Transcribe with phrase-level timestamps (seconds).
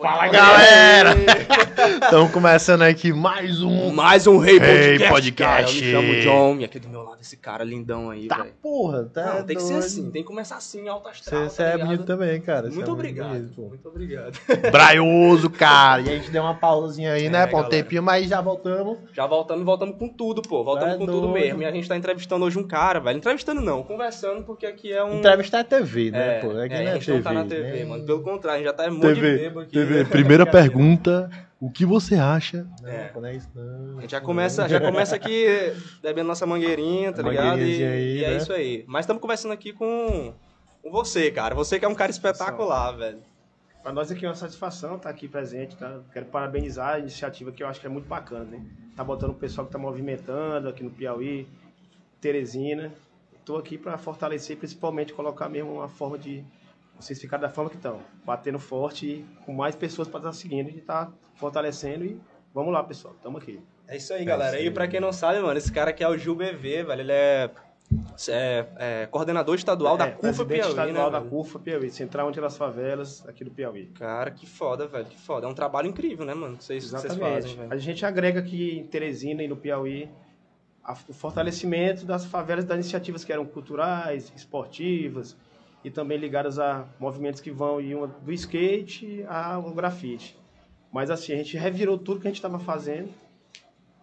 [0.00, 1.10] Fala galera!
[2.04, 3.90] Estamos começando aqui mais um.
[3.92, 5.08] Mais um Rei Rei Podcast.
[5.10, 5.42] Podcast.
[5.42, 8.38] Cara, eu me chamo John e aqui do meu lado esse cara lindão aí, Tá
[8.38, 8.52] velho.
[8.62, 9.34] porra, tá?
[9.34, 11.44] Não, tem que ser assim, tem que começar assim, alto astral.
[11.48, 11.86] Você tá é ligado?
[11.88, 12.68] bonito também, cara.
[12.70, 13.28] Cê Muito é obrigado.
[13.28, 14.38] bonito, muito obrigado.
[14.72, 16.00] Braioso, cara.
[16.02, 17.42] E a gente deu uma pausazinha aí, né?
[17.42, 17.82] É, Por um galera.
[17.82, 18.98] tempinho, mas já voltamos.
[19.12, 20.64] Já voltamos, voltamos com tudo, pô.
[20.64, 21.32] Voltamos É com tudo doido.
[21.34, 21.62] mesmo.
[21.62, 23.18] E a gente tá entrevistando hoje um cara, velho.
[23.18, 25.18] Entrevistando não, conversando, porque aqui é um.
[25.18, 26.50] Entrevista é TV, né, É, pô?
[26.58, 27.16] Aqui é, não a é gente TV.
[27.18, 27.84] não tá na TV, né?
[27.84, 28.04] mano.
[28.06, 29.72] Pelo contrário, a gente já tá muito bebo aqui.
[29.72, 29.89] TV.
[30.10, 31.30] Primeira pergunta:
[31.60, 32.66] o que você acha?
[32.84, 33.10] É.
[33.12, 33.98] Não, não é isso, não.
[33.98, 35.46] A gente já começa, já começa aqui
[36.02, 37.58] bebendo nossa mangueirinha, tá ligado?
[37.60, 38.36] E, aí, e é né?
[38.38, 38.82] isso aí.
[38.88, 40.32] Mas estamos conversando aqui com,
[40.82, 41.54] com você, cara.
[41.54, 43.18] Você que é um cara espetacular, velho.
[43.82, 46.00] Para nós aqui é uma satisfação estar aqui presente, tá?
[46.12, 48.62] Quero parabenizar a iniciativa que eu acho que é muito bacana, né?
[48.96, 51.46] Tá botando o pessoal que tá movimentando aqui no Piauí,
[52.22, 52.92] Teresina.
[53.38, 56.44] Estou aqui para fortalecer, principalmente colocar mesmo uma forma de
[57.00, 60.68] vocês ficarem da forma que estão, batendo forte e com mais pessoas para estar seguindo
[60.70, 62.20] e tá fortalecendo e
[62.54, 63.60] vamos lá, pessoal, estamos aqui.
[63.88, 64.50] É isso aí, galera.
[64.52, 64.66] isso aí.
[64.66, 67.00] E pra quem não sabe, mano, esse cara aqui é o Gil BV, velho.
[67.00, 67.50] Ele é,
[68.28, 70.68] é- é coordenador estadual da É, CUFA Piauí, né?
[70.68, 71.30] estadual da velho?
[71.30, 73.86] CUFA Piauí, Central Onde das Favelas, aqui do Piauí.
[73.98, 75.06] Cara, que foda, velho.
[75.06, 75.46] Que foda.
[75.46, 76.56] É um trabalho incrível, né, mano?
[76.56, 77.42] Que vocês, que vocês Exatamente.
[77.42, 77.72] fazem, velho.
[77.72, 80.08] a gente agrega aqui em Teresina e no Piauí
[80.84, 85.36] a- o fortalecimento das favelas das iniciativas que eram culturais, esportivas
[85.84, 87.78] e também ligadas a movimentos que vão
[88.22, 90.38] do skate ao grafite.
[90.92, 93.10] Mas assim, a gente revirou tudo que a gente estava fazendo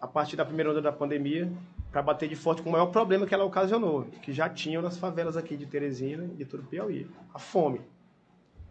[0.00, 1.50] a partir da primeira onda da pandemia
[1.90, 4.96] para bater de forte com o maior problema que ela ocasionou, que já tinham nas
[4.96, 7.80] favelas aqui de Teresina e de todo o Piauí, a fome.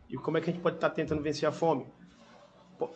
[0.09, 1.85] E como é que a gente pode estar tentando vencer a fome?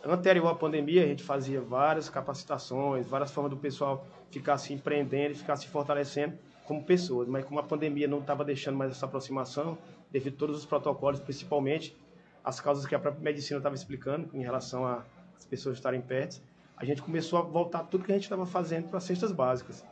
[0.04, 5.34] Anterior à pandemia, a gente fazia várias capacitações, várias formas do pessoal ficar se empreendendo
[5.34, 7.28] ficar se fortalecendo como pessoas.
[7.28, 9.76] Mas como a pandemia não estava deixando mais essa aproximação,
[10.12, 11.96] devido a todos os protocolos, principalmente
[12.44, 16.40] as causas que a própria medicina estava explicando em relação às pessoas estarem perto,
[16.76, 19.84] a gente começou a voltar tudo que a gente estava fazendo para cestas básicas,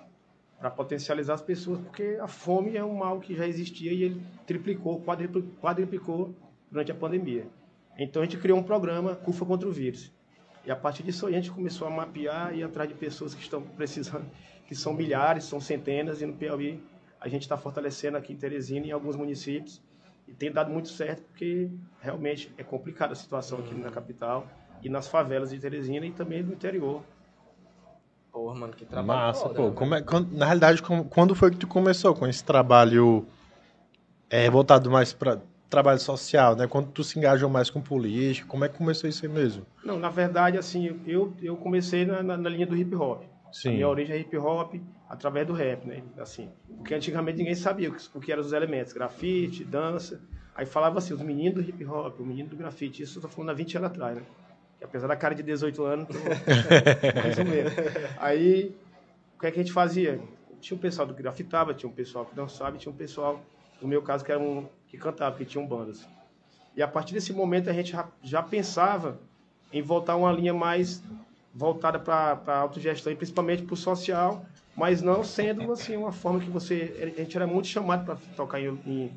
[0.59, 4.23] para potencializar as pessoas, porque a fome é um mal que já existia e ele
[4.47, 6.35] triplicou, quadripli- quadriplicou
[6.71, 7.47] durante a pandemia.
[7.99, 10.13] Então a gente criou um programa CUFA contra o vírus.
[10.67, 13.63] E a partir disso a gente começou a mapear e atrás de pessoas que estão
[13.63, 14.27] precisando,
[14.67, 16.83] que são milhares, são centenas, e no Piauí
[17.21, 19.81] a gente está fortalecendo aqui em Teresina e em alguns municípios.
[20.31, 21.69] E tem dado muito certo, porque
[22.01, 24.47] realmente é complicada a situação aqui na capital
[24.81, 27.03] e nas favelas de Teresina e também no interior.
[28.33, 29.69] Porra, mano, que trabalho Massa, foda, pô.
[29.71, 33.27] né, Como é- quando- na realidade, como- quando foi que tu começou com esse trabalho
[34.31, 36.69] é, voltado mais para trabalho social, né?
[36.69, 39.67] Quando tu se engajou mais com política, como é que começou isso aí mesmo?
[39.85, 43.25] Não, na verdade, assim, eu, eu comecei na, na, na linha do hip hop.
[43.51, 43.73] A Sim.
[43.73, 44.75] minha origem é hip hop
[45.09, 46.03] através do rap, né?
[46.19, 50.21] Assim, porque antigamente ninguém sabia o que, eram os elementos, grafite, dança.
[50.55, 53.03] Aí falava assim, os meninos do hip hop, o menino do grafite.
[53.03, 54.23] Isso eu tô falando há 20 anos atrás, né?
[54.79, 56.15] Que apesar da cara de 18 anos, tô
[57.21, 57.73] mais ou menos.
[58.19, 58.75] Aí,
[59.37, 60.21] o que é que a gente fazia?
[60.61, 63.43] Tinha um pessoal do que grafitava, tinha um pessoal que dançava, tinha um pessoal,
[63.83, 66.07] no meu caso, que era um que cantava, que tinham bandas.
[66.77, 69.19] E a partir desse momento a gente já, já pensava
[69.73, 71.03] em voltar uma linha mais
[71.55, 74.45] voltada para a autogestão e principalmente para o social,
[74.77, 77.15] mas não sendo assim uma forma que você.
[77.17, 79.13] A gente era muito chamado para tocar em, em,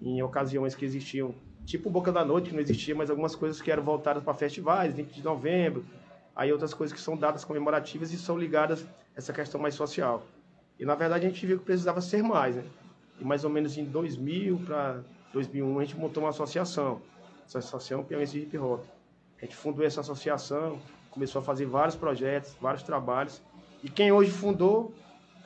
[0.00, 1.34] em ocasiões que existiam,
[1.64, 4.94] tipo Boca da Noite, que não existia, mas algumas coisas que eram voltadas para festivais,
[4.94, 5.84] 20 de novembro,
[6.34, 8.86] aí outras coisas que são datas comemorativas e são ligadas a
[9.16, 10.26] essa questão mais social.
[10.78, 12.64] E na verdade a gente viu que precisava ser mais, né?
[13.20, 15.00] E mais ou menos em 2000 para
[15.32, 17.00] 2001 a gente montou uma associação,
[17.46, 18.82] essa associação Piauiense de Hip Hop.
[19.40, 20.80] A gente fundou essa associação,
[21.14, 23.40] começou a fazer vários projetos, vários trabalhos.
[23.82, 24.92] E quem hoje fundou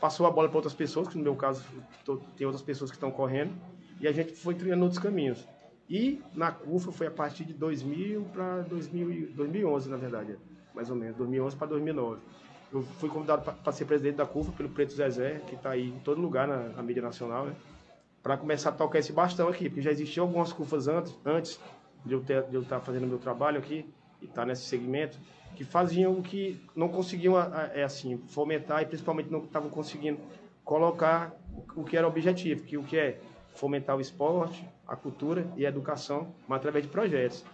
[0.01, 1.63] passou a bola para outras pessoas, que no meu caso
[2.05, 3.53] tô- tem outras pessoas que estão correndo,
[4.01, 5.47] e a gente foi trilhando outros caminhos.
[5.91, 10.39] E na CUFA foi a partir de 2000 para 2011, na verdade,
[10.75, 12.21] mais ou menos, 2011 para 2009.
[12.73, 15.99] Eu fui convidado para ser presidente da CUFA pelo Preto Zezé, que está aí em
[16.01, 17.55] todo lugar na, na mídia nacional, né?
[18.23, 21.59] para começar a tocar esse bastão aqui, porque já existiam algumas CUFAs antes, antes
[22.05, 23.87] de eu estar fazendo meu trabalho aqui
[24.21, 25.19] e estar nesse segmento,
[25.55, 27.35] que faziam o que não conseguiam
[27.75, 30.19] é assim fomentar e principalmente não estavam conseguindo
[30.65, 31.35] colocar
[31.75, 33.21] o que era o objetivo, que o que é
[33.55, 37.45] fomentar o esporte, a cultura e a educação, mas através de projetos.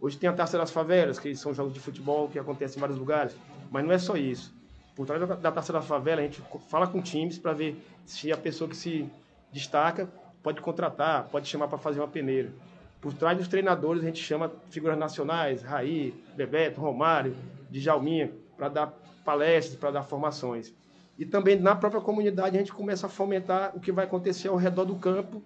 [0.00, 2.98] Hoje tem a Taça das Favelas, que são jogos de futebol que acontecem em vários
[2.98, 3.36] lugares,
[3.70, 4.54] mas não é só isso.
[4.94, 7.76] Por trás da, Taça da Favela, a gente fala com times para ver
[8.06, 9.08] se a pessoa que se
[9.52, 10.08] destaca
[10.42, 12.52] pode contratar, pode chamar para fazer uma peneira.
[13.00, 17.36] Por trás dos treinadores, a gente chama figuras nacionais, Raí, Bebeto, Romário,
[17.70, 18.86] Djalminha, para dar
[19.24, 20.74] palestras, para dar formações.
[21.18, 24.56] E também na própria comunidade a gente começa a fomentar o que vai acontecer ao
[24.56, 25.42] redor do campo,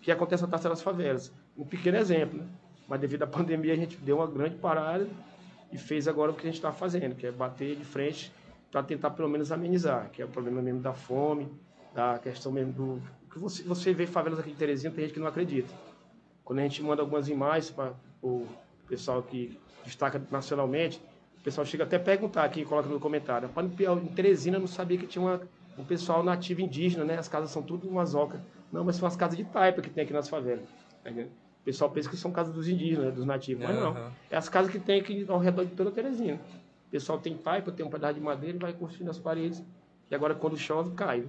[0.00, 1.32] que acontece na Taça das Favelas.
[1.56, 2.46] Um pequeno exemplo, né?
[2.86, 5.08] mas devido à pandemia a gente deu uma grande parada
[5.72, 8.32] e fez agora o que a gente está fazendo, que é bater de frente
[8.70, 11.48] para tentar pelo menos amenizar, que é o problema mesmo da fome,
[11.94, 15.20] da questão mesmo do que você, você vê favelas aqui de Teresina, tem gente que
[15.20, 15.72] não acredita.
[16.44, 18.46] Quando a gente manda algumas imagens para o
[18.86, 21.00] pessoal que destaca nacionalmente,
[21.38, 23.50] o pessoal chega até a perguntar aqui, coloca no comentário.
[24.02, 25.40] Em Teresina eu não sabia que tinha uma,
[25.78, 27.18] um pessoal nativo indígena, né?
[27.18, 28.40] As casas são tudo umas ocas.
[28.72, 30.66] Não, mas são as casas de taipa que tem aqui nas favelas.
[31.02, 33.10] Tá o pessoal pensa que são casas dos indígenas, né?
[33.10, 34.12] dos nativos, mas não.
[34.30, 36.38] É as casas que tem aqui ao redor de toda Teresina.
[36.88, 39.64] O pessoal tem taipa, tem um pedaço de madeira e vai construindo as paredes.
[40.10, 41.26] E agora quando chove, cai.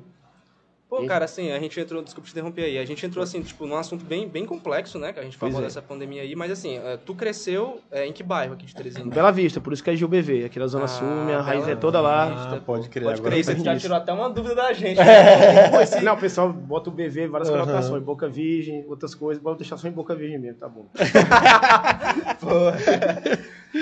[0.88, 3.66] Pô, cara, assim, a gente entrou, desculpa te interromper aí, a gente entrou, assim, tipo,
[3.66, 5.64] num assunto bem, bem complexo, né, que a gente falou é.
[5.64, 9.10] dessa pandemia aí, mas, assim, eh, tu cresceu é, em que bairro aqui de Teresina?
[9.14, 11.76] Bela Vista, por isso que é GilBV, aqui na Zona ah, Sul, minha raiz é
[11.76, 12.52] toda lá.
[12.54, 14.98] Ah, pode crer, pode crer, você já tirou até uma dúvida da gente.
[14.98, 16.02] Né?
[16.04, 17.58] Não, o pessoal bota o BV, várias uhum.
[17.58, 20.88] colocações, Boca Virgem, outras coisas, bota deixar só em Boca Virgem mesmo, tá bom.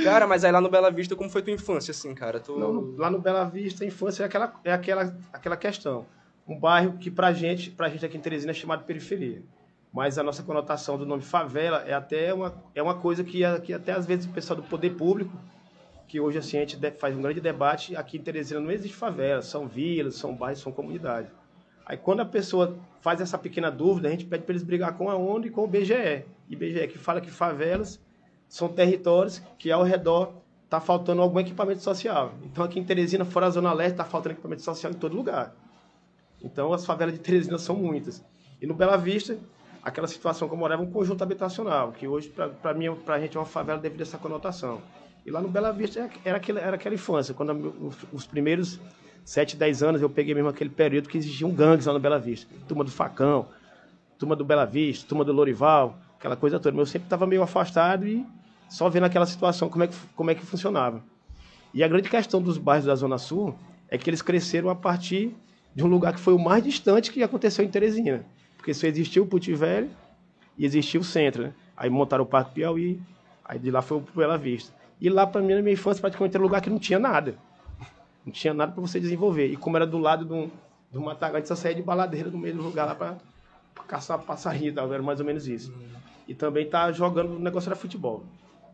[0.05, 2.39] Cara, mas aí lá no Bela Vista, como foi tua infância, assim, cara?
[2.39, 2.57] Tu...
[2.57, 6.05] Não, lá no Bela Vista, a infância é aquela, é aquela, aquela questão
[6.47, 9.43] um bairro que para gente, pra gente aqui em Teresina é chamado periferia.
[9.91, 13.73] Mas a nossa conotação do nome favela é até uma, é uma coisa que, que
[13.73, 15.37] até às vezes o pessoal do poder público,
[16.07, 19.41] que hoje assim, a gente faz um grande debate, aqui em Teresina não existe favela,
[19.41, 21.31] são vilas, são bairros, são comunidades.
[21.85, 25.09] Aí quando a pessoa faz essa pequena dúvida, a gente pede para eles brigar com
[25.09, 26.25] a ONU e com o BGE.
[26.49, 28.01] IBGE que fala que favelas
[28.47, 32.33] são territórios que ao redor está faltando algum equipamento social.
[32.43, 35.53] Então aqui em Teresina, fora a Zona Leste, está faltando equipamento social em todo lugar.
[36.43, 38.23] Então, as favelas de Teresina são muitas.
[38.61, 39.37] E no Bela Vista,
[39.81, 43.37] aquela situação que eu morava, um conjunto habitacional, que hoje, para mim, para a gente,
[43.37, 44.81] é uma favela devido a essa conotação.
[45.25, 48.79] E lá no Bela Vista era aquela, era aquela infância, quando os, os primeiros
[49.23, 52.53] 7, 10 anos eu peguei mesmo aquele período que existiam gangues lá no Bela Vista.
[52.67, 53.47] Turma do Facão,
[54.19, 56.75] turma do Bela Vista, turma do Lorival, aquela coisa toda.
[56.75, 58.25] Mas eu sempre estava meio afastado e
[58.69, 61.01] só vendo aquela situação, como é, que, como é que funcionava.
[61.73, 63.55] E a grande questão dos bairros da Zona Sul
[63.87, 65.33] é que eles cresceram a partir
[65.75, 68.25] de um lugar que foi o mais distante que aconteceu em Teresina.
[68.57, 69.89] Porque só existiu o Puti Velho
[70.57, 71.53] e existia o centro, né?
[71.75, 72.99] Aí montaram o Parque Piauí,
[73.43, 74.73] aí de lá foi o Bela Vista.
[75.01, 77.35] E lá, para mim, na minha infância, praticamente era um lugar que não tinha nada.
[78.25, 79.47] Não tinha nada para você desenvolver.
[79.47, 80.51] E como era do lado de
[80.93, 83.17] de um matagal, a gente só saía de baladeira no meio do lugar lá para
[83.87, 84.83] caçar passarinho, tá?
[84.83, 85.71] era mais ou menos isso.
[85.71, 85.87] Uhum.
[86.27, 88.23] E também tá jogando, o negócio era futebol.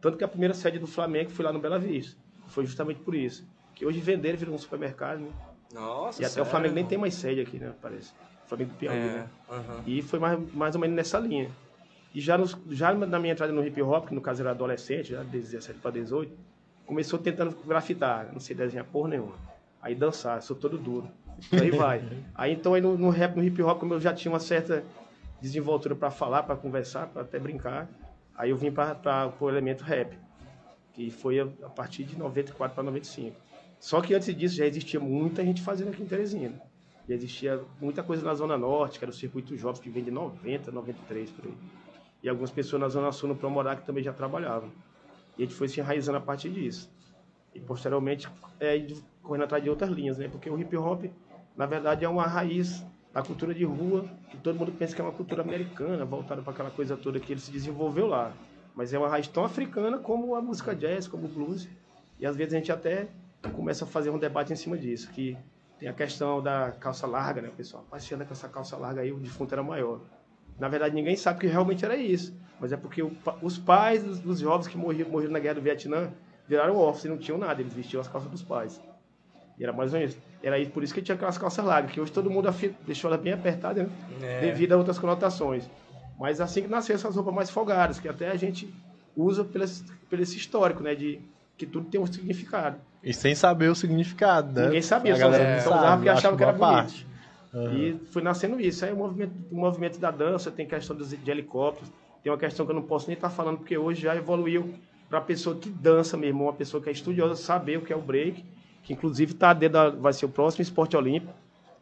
[0.01, 2.17] Tanto que a primeira sede do Flamengo foi lá no Bela Vista.
[2.47, 3.47] Foi justamente por isso.
[3.73, 5.29] Que hoje venderam, virou um supermercado, né?
[5.73, 6.47] Nossa, E até sério?
[6.47, 7.73] o Flamengo nem tem mais sede aqui, né?
[7.81, 8.11] Parece.
[8.45, 9.29] O Flamengo do Piauí, é, né?
[9.85, 11.49] E foi mais, mais ou menos nessa linha.
[12.13, 15.11] E já, nos, já na minha entrada no hip hop, que no caso era adolescente,
[15.11, 16.35] já de 17 para 18,
[16.85, 19.35] começou tentando grafitar, não sei desenhar porra nenhuma.
[19.79, 21.07] Aí dançar, sou todo duro.
[21.51, 22.03] Aí vai.
[22.33, 24.83] aí então aí no, no, rap, no hip hop, como eu já tinha uma certa
[25.39, 27.87] desenvoltura para falar, para conversar, para até brincar,
[28.35, 30.17] aí eu vim para o elemento rap,
[30.93, 33.35] que foi a, a partir de 94 para 95.
[33.79, 36.61] Só que antes disso já existia muita gente fazendo aqui em Teresina.
[37.07, 40.11] Já existia muita coisa na Zona Norte, que era o Circuito Jovens, que vem de
[40.11, 41.53] 90, 93, por aí.
[42.21, 44.69] E algumas pessoas na Zona Sul, no Promorá, que também já trabalhavam.
[45.37, 46.91] E a gente foi se enraizando a partir disso.
[47.55, 48.29] E posteriormente,
[48.59, 48.85] é,
[49.23, 50.27] correndo atrás de outras linhas, né?
[50.27, 51.05] Porque o hip hop,
[51.55, 55.03] na verdade, é uma raiz da cultura de rua, que todo mundo pensa que é
[55.03, 58.33] uma cultura americana, voltada para aquela coisa toda que ele se desenvolveu lá.
[58.75, 61.67] Mas é uma raiz tão africana como a música jazz, como o blues.
[62.19, 63.07] E às vezes a gente até
[63.53, 65.37] começa a fazer um debate em cima disso, que
[65.79, 67.85] tem a questão da calça larga, né, pessoal?
[67.89, 70.01] Mas se anda com essa calça larga aí, o defunto era maior.
[70.59, 72.37] Na verdade, ninguém sabe que realmente era isso.
[72.59, 75.61] Mas é porque o, os pais dos, dos, jovens que morreram, morreram na guerra do
[75.61, 76.11] Vietnã
[76.47, 78.81] viraram órfãos e não tinham nada, eles vestiam as calças dos pais.
[79.57, 80.17] E era mais ou menos.
[80.43, 82.49] Era por isso que tinha aquelas calças largas, que hoje todo mundo
[82.85, 83.89] deixou ela bem apertada, né?
[84.21, 84.41] É.
[84.41, 85.69] Devido a outras conotações.
[86.19, 88.73] Mas assim que nasceram essas roupas mais folgadas, que até a gente
[89.15, 89.65] usa pelo,
[90.09, 90.95] pelo esse histórico, né?
[90.95, 91.21] De
[91.59, 92.77] que tudo tem um significado.
[93.03, 94.65] E sem saber o significado, né?
[94.67, 97.05] Ninguém sabia, a só, galera só usava porque achava que era bonito.
[97.53, 97.73] Uhum.
[97.73, 98.85] E foi nascendo isso.
[98.85, 101.91] Aí o movimento, o movimento da dança, tem questão de, de helicópteros,
[102.23, 104.73] tem uma questão que eu não posso nem estar falando, porque hoje já evoluiu
[105.09, 107.95] para a pessoa que dança mesmo, uma pessoa que é estudiosa, saber o que é
[107.95, 108.45] o break,
[108.83, 111.33] que inclusive tá dentro vai ser o próximo esporte olímpico.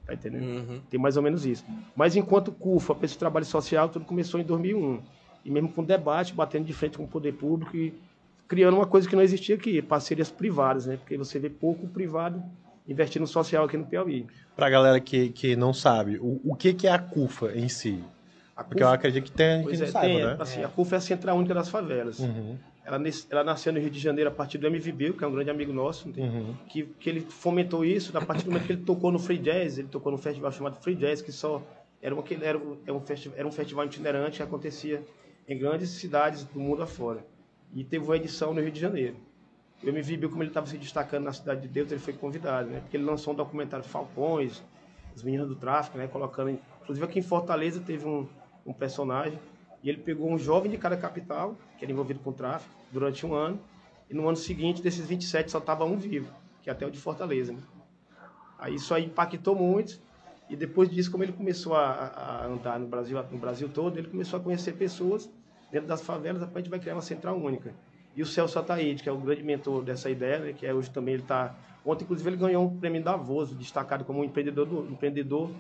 [0.08, 0.44] Tá entendendo?
[0.44, 0.82] Uhum.
[0.90, 1.66] Tem mais ou menos isso.
[1.96, 5.02] Mas enquanto CUFA, pessoa de trabalho social, tudo começou em 2001.
[5.44, 7.94] E mesmo com debate, batendo de frente com o poder público e
[8.48, 10.98] criando uma coisa que não existia aqui, parcerias privadas, né?
[10.98, 12.42] Porque você vê pouco privado
[12.88, 14.26] investindo no social aqui no Piauí.
[14.56, 17.68] Para a galera que, que não sabe, o, o que, que é a CUFA em
[17.68, 18.02] si?
[18.56, 20.38] A Porque eu acredito que tem que não é, saiba, tem, né?
[20.40, 22.20] Assim, A CUFA é a Central Única das Favelas.
[22.20, 22.58] Uhum.
[22.84, 23.00] Ela,
[23.30, 25.74] ela nasceu no Rio de Janeiro a partir do MVB, que é um grande amigo
[25.74, 26.56] nosso, uhum.
[26.70, 29.78] que, que ele fomentou isso a partir do momento que ele tocou no Free Jazz,
[29.78, 31.62] ele tocou no festival chamado Free Jazz, que só
[32.02, 35.04] era, uma, era, um, era, um, festival, era um festival itinerante que acontecia
[35.48, 37.26] em grandes cidades do mundo afora.
[37.74, 39.16] E teve uma edição no Rio de Janeiro.
[39.84, 42.70] Eu me vi como ele estava se destacando na Cidade de Deus, ele foi convidado,
[42.70, 42.80] né?
[42.80, 44.64] Porque ele lançou um documentário Falcões,
[45.16, 46.08] os meninos do tráfico, né?
[46.08, 46.50] Colocando,
[46.82, 48.28] inclusive aqui em Fortaleza teve um,
[48.66, 49.40] um personagem
[49.84, 53.36] e ele pegou um jovem de cada capital que era envolvido com tráfico durante um
[53.36, 53.60] ano
[54.10, 56.34] e no ano seguinte desses 27 só estava um vivo,
[56.64, 57.54] que é até o de Fortaleza.
[57.54, 57.60] Né?
[58.58, 60.00] Aí isso aí impactou muito
[60.50, 64.08] e depois disso, como ele começou a, a, andar no Brasil, no Brasil todo, ele
[64.08, 65.30] começou a conhecer pessoas
[65.72, 67.74] dentro das favelas, a gente vai criar uma central única.
[68.16, 70.90] E o Celso Ataíde, que é o grande mentor dessa ideia, né, que é hoje
[70.90, 71.56] também ele está...
[71.86, 75.52] Ontem, inclusive, ele ganhou um prêmio Davos, destacado como um empreendedor, do, empreendedor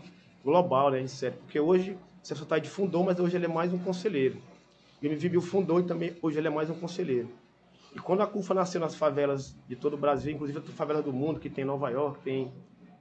[0.43, 1.05] global, né.
[1.41, 4.37] Porque hoje, o Celso Ataíde fundou, mas hoje ele é mais um conselheiro.
[5.01, 7.29] O MVBio fundou e também hoje ele é mais um conselheiro.
[7.95, 11.13] E quando a CUFA nasceu nas favelas de todo o Brasil, inclusive as favelas do
[11.13, 12.51] mundo, que tem Nova York, tem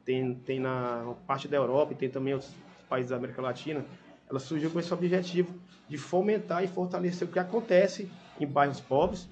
[0.07, 2.55] tem, tem na parte da Europa e tem também outros
[2.89, 3.85] países da América Latina,
[4.29, 5.55] ela surgiu com esse objetivo
[5.89, 9.29] de fomentar e fortalecer o que acontece em bairros pobres,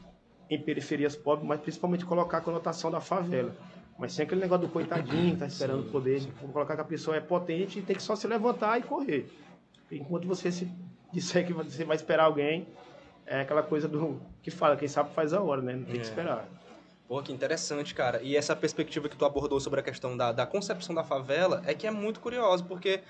[0.49, 3.55] em periferias pobres, mas principalmente colocar a conotação da favela.
[3.99, 6.23] Mas sem aquele negócio do coitadinho, tá esperando o poder,
[6.53, 9.31] colocar que a pessoa é potente e tem que só se levantar e correr.
[9.91, 10.69] Enquanto você se
[11.13, 12.67] disser que você vai esperar alguém,
[13.27, 15.75] é aquela coisa do que fala, quem sabe faz a hora, né?
[15.75, 15.99] Não tem é.
[15.99, 16.49] que esperar.
[17.07, 18.21] Pô, que interessante, cara.
[18.23, 21.75] E essa perspectiva que tu abordou sobre a questão da, da concepção da favela é
[21.75, 23.03] que é muito curioso, porque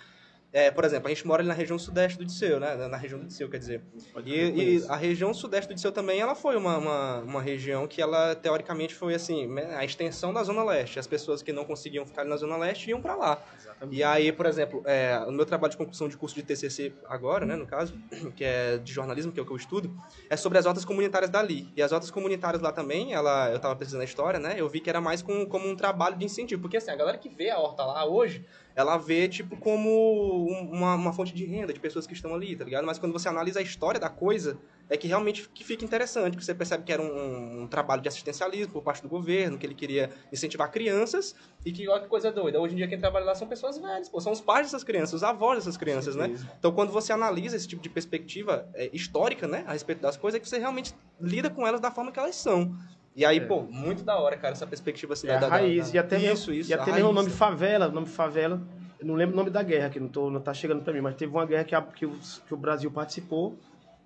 [0.55, 2.77] é, por exemplo, a gente mora ali na região sudeste do Disseu, né?
[2.87, 3.83] Na região do Disseu, quer dizer.
[4.25, 8.01] E, e, a região sudeste do Disseu também, ela foi uma, uma, uma, região que
[8.01, 11.01] ela, teoricamente, foi assim, né, a extensão da Zona Leste.
[11.01, 13.43] As pessoas que não conseguiam ficar ali na Zona Leste iam para lá.
[13.59, 13.99] Exatamente.
[13.99, 17.45] E aí, por exemplo, é, no meu trabalho de conclusão de curso de TCC agora,
[17.45, 17.93] né, no caso,
[18.37, 19.93] que é de jornalismo, que é o que eu estudo,
[20.31, 21.69] é sobre as hortas comunitárias dali.
[21.77, 24.55] E as hortas comunitárias lá também, ela, eu estava pesquisando a história, né?
[24.57, 26.63] Eu vi que era mais com, como um trabalho de incentivo.
[26.63, 30.95] Porque, assim, a galera que vê a horta lá hoje ela vê, tipo, como uma,
[30.95, 32.85] uma fonte de renda de pessoas que estão ali, tá ligado?
[32.85, 34.59] Mas quando você analisa a história da coisa,
[34.91, 38.09] é que realmente que fica interessante, que você percebe que era um, um, trabalho de
[38.09, 42.33] assistencialismo por parte do governo, que ele queria incentivar crianças, e que, olha que coisa
[42.33, 44.83] doida, hoje em dia quem trabalha lá são pessoas velhas, pô, são os pais dessas
[44.83, 46.35] crianças, os avós dessas crianças, né?
[46.59, 50.39] Então, quando você analisa esse tipo de perspectiva é, histórica, né, a respeito das coisas,
[50.39, 52.77] é que você realmente lida com elas da forma que elas são.
[53.15, 53.41] E aí, é.
[53.41, 55.91] pô, muito da hora, cara, essa perspectiva assim, é da, da, raiz.
[55.91, 58.61] Da, e até isso, isso, e até mesmo o nome favela, o nome favela,
[58.99, 61.01] eu não lembro o nome da guerra, que não, tô, não tá chegando para mim,
[61.01, 63.57] mas teve uma guerra que, a, que, o, que o Brasil participou,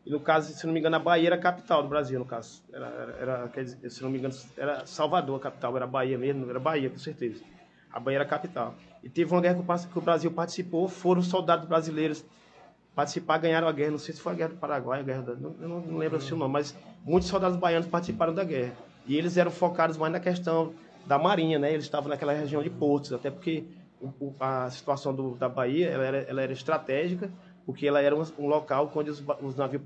[0.04, 2.24] e no caso, se não me engano, a Bahia era a capital do Brasil, no
[2.24, 2.62] caso.
[2.72, 6.58] Era, era, era se não me engano, era Salvador a capital, era Bahia mesmo, era
[6.58, 7.42] Bahia, com certeza.
[7.90, 8.74] A Bahia era a capital.
[9.02, 12.24] E teve uma guerra que o Brasil participou, foram soldados brasileiros
[12.94, 15.34] participar, ganharam a guerra, não sei se foi a guerra do Paraguai, a guerra da,
[15.36, 16.74] não, eu não, não lembro assim o nome, mas
[17.04, 18.72] muitos soldados baianos participaram da guerra.
[19.08, 20.74] E eles eram focados mais na questão
[21.06, 21.72] da marinha, né?
[21.72, 23.64] Eles estavam naquela região de portos, até porque
[24.38, 27.30] a situação do, da Bahia ela era, ela era, estratégica,
[27.64, 29.82] porque ela era um, um local onde os, os, navios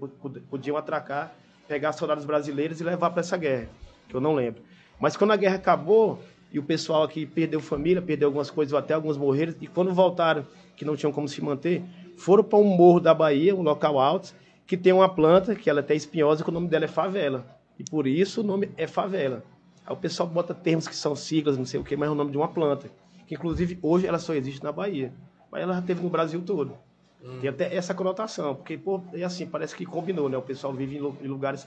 [0.51, 1.33] podiam atracar,
[1.69, 3.69] pegar soldados brasileiros e levar para essa guerra,
[4.09, 4.61] que eu não lembro.
[5.01, 6.19] Mas quando a guerra acabou
[6.53, 10.45] e o pessoal aqui perdeu família, perdeu algumas coisas, até alguns morreram, e quando voltaram,
[10.77, 11.83] que não tinham como se manter,
[12.17, 14.35] foram para um morro da Bahia, um local alto,
[14.67, 17.62] que tem uma planta, que ela é até espinhosa, que o nome dela é favela.
[17.83, 19.43] E por isso o nome é favela.
[19.85, 22.15] Aí o pessoal bota termos que são siglas, não sei o que, mas é o
[22.15, 22.89] nome de uma planta.
[23.27, 25.13] Que inclusive hoje ela só existe na Bahia.
[25.51, 26.79] Mas ela já teve no Brasil todo.
[27.25, 27.41] Hum.
[27.41, 30.37] Tem até essa conotação, porque, pô, é assim, parece que combinou, né?
[30.37, 31.67] O pessoal vive em lugares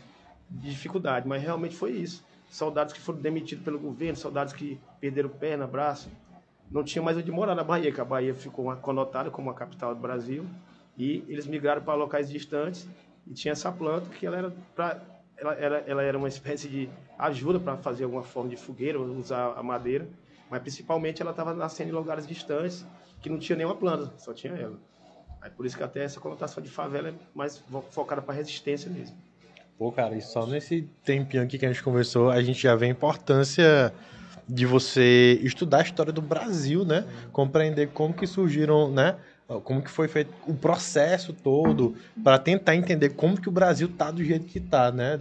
[0.49, 2.23] de dificuldade, mas realmente foi isso.
[2.49, 6.09] Soldados que foram demitidos pelo governo, soldados que perderam perna, braço.
[6.71, 9.93] Não tinha mais onde morar na Bahia, que a Bahia ficou conotada como a capital
[9.93, 10.45] do Brasil.
[10.97, 12.87] E eles migraram para locais distantes
[13.27, 16.89] e tinha essa planta que ela era para ela era, ela era uma espécie de
[17.17, 20.07] ajuda para fazer alguma forma de fogueira, usar a madeira,
[20.49, 22.85] mas principalmente ela estava nascendo em lugares distantes
[23.21, 24.77] que não tinha nenhuma planta, só tinha ela.
[25.41, 29.15] Aí por isso que até essa conotação de favela é mais focada para resistência mesmo.
[29.77, 32.85] Pô, cara, e só nesse tempinho aqui que a gente conversou, a gente já vê
[32.85, 33.93] a importância
[34.47, 37.05] de você estudar a história do Brasil, né?
[37.31, 39.17] Compreender como que surgiram, né?
[39.47, 44.09] Como que foi feito o processo todo para tentar entender como que o Brasil tá
[44.09, 45.19] do jeito que tá, né,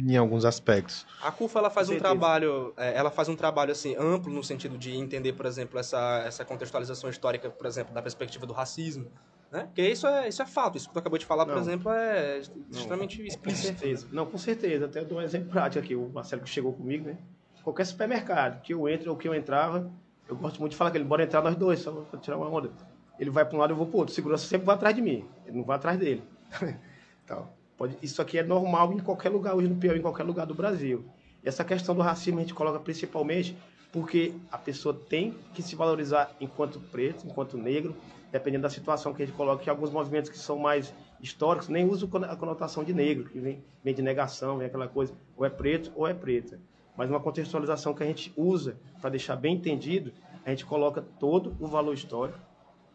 [0.00, 1.06] em alguns aspectos.
[1.22, 4.76] A CUFA ela faz um trabalho, é, ela faz um trabalho assim amplo no sentido
[4.76, 9.06] de entender, por exemplo, essa essa contextualização histórica, por exemplo, da perspectiva do racismo,
[9.50, 9.64] né?
[9.66, 11.92] Porque isso é isso é fato, isso que tu acabou de falar, por não, exemplo,
[11.92, 12.40] é
[12.70, 13.72] extremamente não, explícito.
[13.72, 14.08] Com certeza.
[14.10, 14.86] Não, com certeza.
[14.86, 17.16] Até dou um exemplo prático aqui, o Marcelo que chegou comigo, né?
[17.62, 19.88] Qualquer supermercado que eu entre ou que eu entrava,
[20.28, 22.48] eu gosto muito de falar que ele bora entrar nós dois, só para tirar uma
[22.48, 22.72] onda
[23.18, 24.14] ele vai para um lado, eu vou para o outro.
[24.14, 26.22] Segurança sempre vai atrás de mim, ele não vai atrás dele.
[27.24, 30.46] então, pode, isso aqui é normal em qualquer lugar hoje no Piauí, em qualquer lugar
[30.46, 31.04] do Brasil.
[31.42, 33.56] E essa questão do racismo a gente coloca principalmente
[33.92, 37.94] porque a pessoa tem que se valorizar enquanto preto, enquanto negro,
[38.32, 41.86] dependendo da situação que a gente coloca, que alguns movimentos que são mais históricos nem
[41.86, 45.50] usam a conotação de negro, que vem, vem de negação, vem aquela coisa, ou é
[45.50, 46.58] preto ou é preta.
[46.96, 50.12] Mas uma contextualização que a gente usa para deixar bem entendido,
[50.44, 52.38] a gente coloca todo o valor histórico,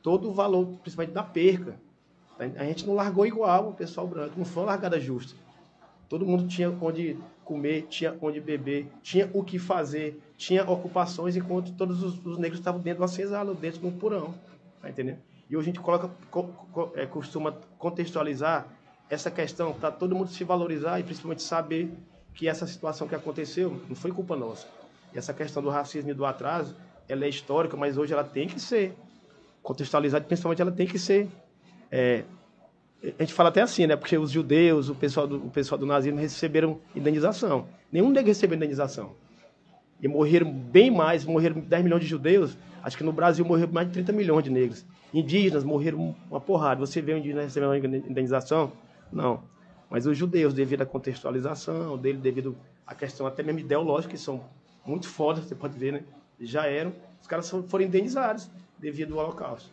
[0.08, 1.76] todo o valor, principalmente da perca.
[2.40, 5.36] A gente não largou igual o pessoal branco, não foi uma largada justa.
[6.08, 11.74] Todo mundo tinha onde comer, tinha onde beber, tinha o que fazer, tinha ocupações, enquanto
[11.74, 14.34] todos os, os negros estavam dentro de uma dentro de um porão.
[14.82, 15.18] Tá entendendo?
[15.50, 18.66] E hoje a gente coloca, co, co, é, costuma contextualizar
[19.10, 21.92] essa questão para todo mundo se valorizar e principalmente saber
[22.34, 24.68] que essa situação que aconteceu não foi culpa nossa.
[25.14, 26.78] E essa questão do racismo e do atraso,
[27.10, 28.96] ela é histórica, mas hoje ela tem que ser
[29.68, 31.28] contextualizada, principalmente ela tem que ser.
[31.92, 32.24] É,
[33.04, 33.98] a gente fala até assim, né?
[33.98, 37.68] Porque os judeus, o pessoal do, o pessoal do nazismo receberam indenização.
[37.92, 39.12] Nenhum negro recebeu indenização.
[40.02, 42.58] E morreram bem mais, morreram 10 milhões de judeus.
[42.82, 44.86] Acho que no Brasil morreram mais de 30 milhões de negros.
[45.14, 46.80] Indígenas morreram uma porrada.
[46.80, 47.76] Você vê um indígena recebendo
[48.10, 48.72] indenização?
[49.12, 49.44] Não.
[49.90, 52.56] Mas os judeus, devido à contextualização dele, devido
[52.86, 54.46] à questão até mesmo ideológica, que são
[54.86, 56.04] muito fodas, você pode ver, né?
[56.40, 56.94] Já eram.
[57.22, 59.70] Os caras foram indenizados devido ao Holocausto.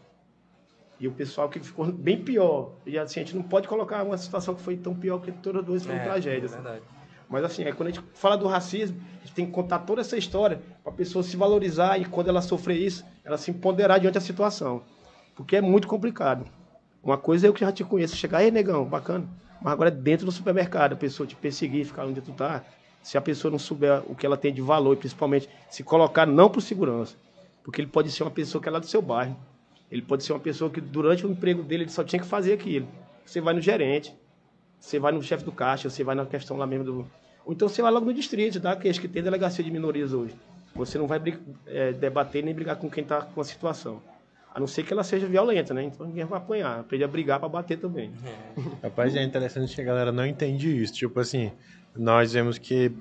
[0.99, 2.73] E o pessoal que ficou bem pior.
[2.87, 5.65] E assim, a gente não pode colocar uma situação que foi tão pior que todas
[5.65, 6.53] duas foram é, tragédias.
[6.53, 6.83] É verdade.
[7.29, 10.01] Mas assim, é, quando a gente fala do racismo, a gente tem que contar toda
[10.01, 13.99] essa história para a pessoa se valorizar e quando ela sofrer isso, ela se empoderar
[13.99, 14.83] diante da situação.
[15.35, 16.47] Porque é muito complicado.
[17.03, 19.27] Uma coisa é eu que já te conheço, chegar, aí negão, bacana.
[19.61, 22.63] Mas agora é dentro do supermercado, a pessoa te perseguir, ficar onde tu tá.
[23.03, 26.27] Se a pessoa não souber o que ela tem de valor, e principalmente se colocar
[26.27, 27.17] não por segurança.
[27.65, 29.37] Porque ele pode ser uma pessoa que é lá do seu bairro.
[29.91, 32.53] Ele pode ser uma pessoa que durante o emprego dele ele só tinha que fazer
[32.53, 32.87] aquilo.
[33.25, 34.15] Você vai no gerente,
[34.79, 37.11] você vai no chefe do caixa, você vai na questão lá mesmo do.
[37.45, 38.77] Ou então você vai logo no distrito, tá?
[38.77, 40.35] Que acho que tem delegacia de minorias hoje.
[40.75, 41.21] Você não vai
[41.67, 44.03] é, debater nem brigar com quem está com a situação.
[44.55, 45.85] A não ser que ela seja violenta, né?
[45.85, 46.81] Então ninguém vai apanhar.
[46.81, 48.13] Aprende a brigar para bater também.
[48.25, 48.87] É.
[48.87, 50.93] Rapaz, é interessante que a galera não entende isso.
[50.93, 51.51] Tipo assim,
[51.97, 52.93] nós vemos que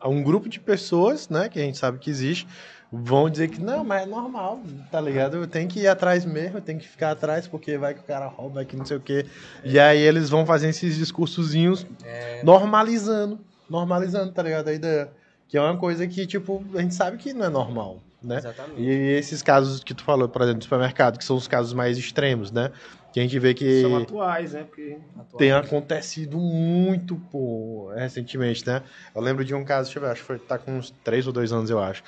[0.00, 2.46] há um grupo de pessoas, né, que a gente sabe que existe,
[2.92, 5.46] vão dizer que não, mas é normal, tá ligado?
[5.46, 8.56] Tem que ir atrás mesmo, tem que ficar atrás, porque vai que o cara rouba,
[8.56, 9.24] vai que não sei o quê.
[9.64, 9.68] É.
[9.68, 12.42] E aí eles vão fazendo esses discursozinhos é.
[12.44, 14.68] normalizando, normalizando, tá ligado?
[14.68, 15.10] A ideia.
[15.48, 18.38] Que é uma coisa que, tipo, a gente sabe que não é normal né?
[18.38, 18.80] Exatamente.
[18.80, 21.98] E esses casos que tu falou, por exemplo, do supermercado, que são os casos mais
[21.98, 22.70] extremos, né?
[23.12, 23.82] Que a gente vê que.
[23.82, 24.64] São atuais, né?
[24.64, 24.96] Porque...
[25.36, 28.82] Tem acontecido muito, pô, recentemente, né?
[29.14, 31.26] Eu lembro de um caso, deixa eu ver, acho que foi, tá com uns 3
[31.26, 32.02] ou 2 anos, eu acho.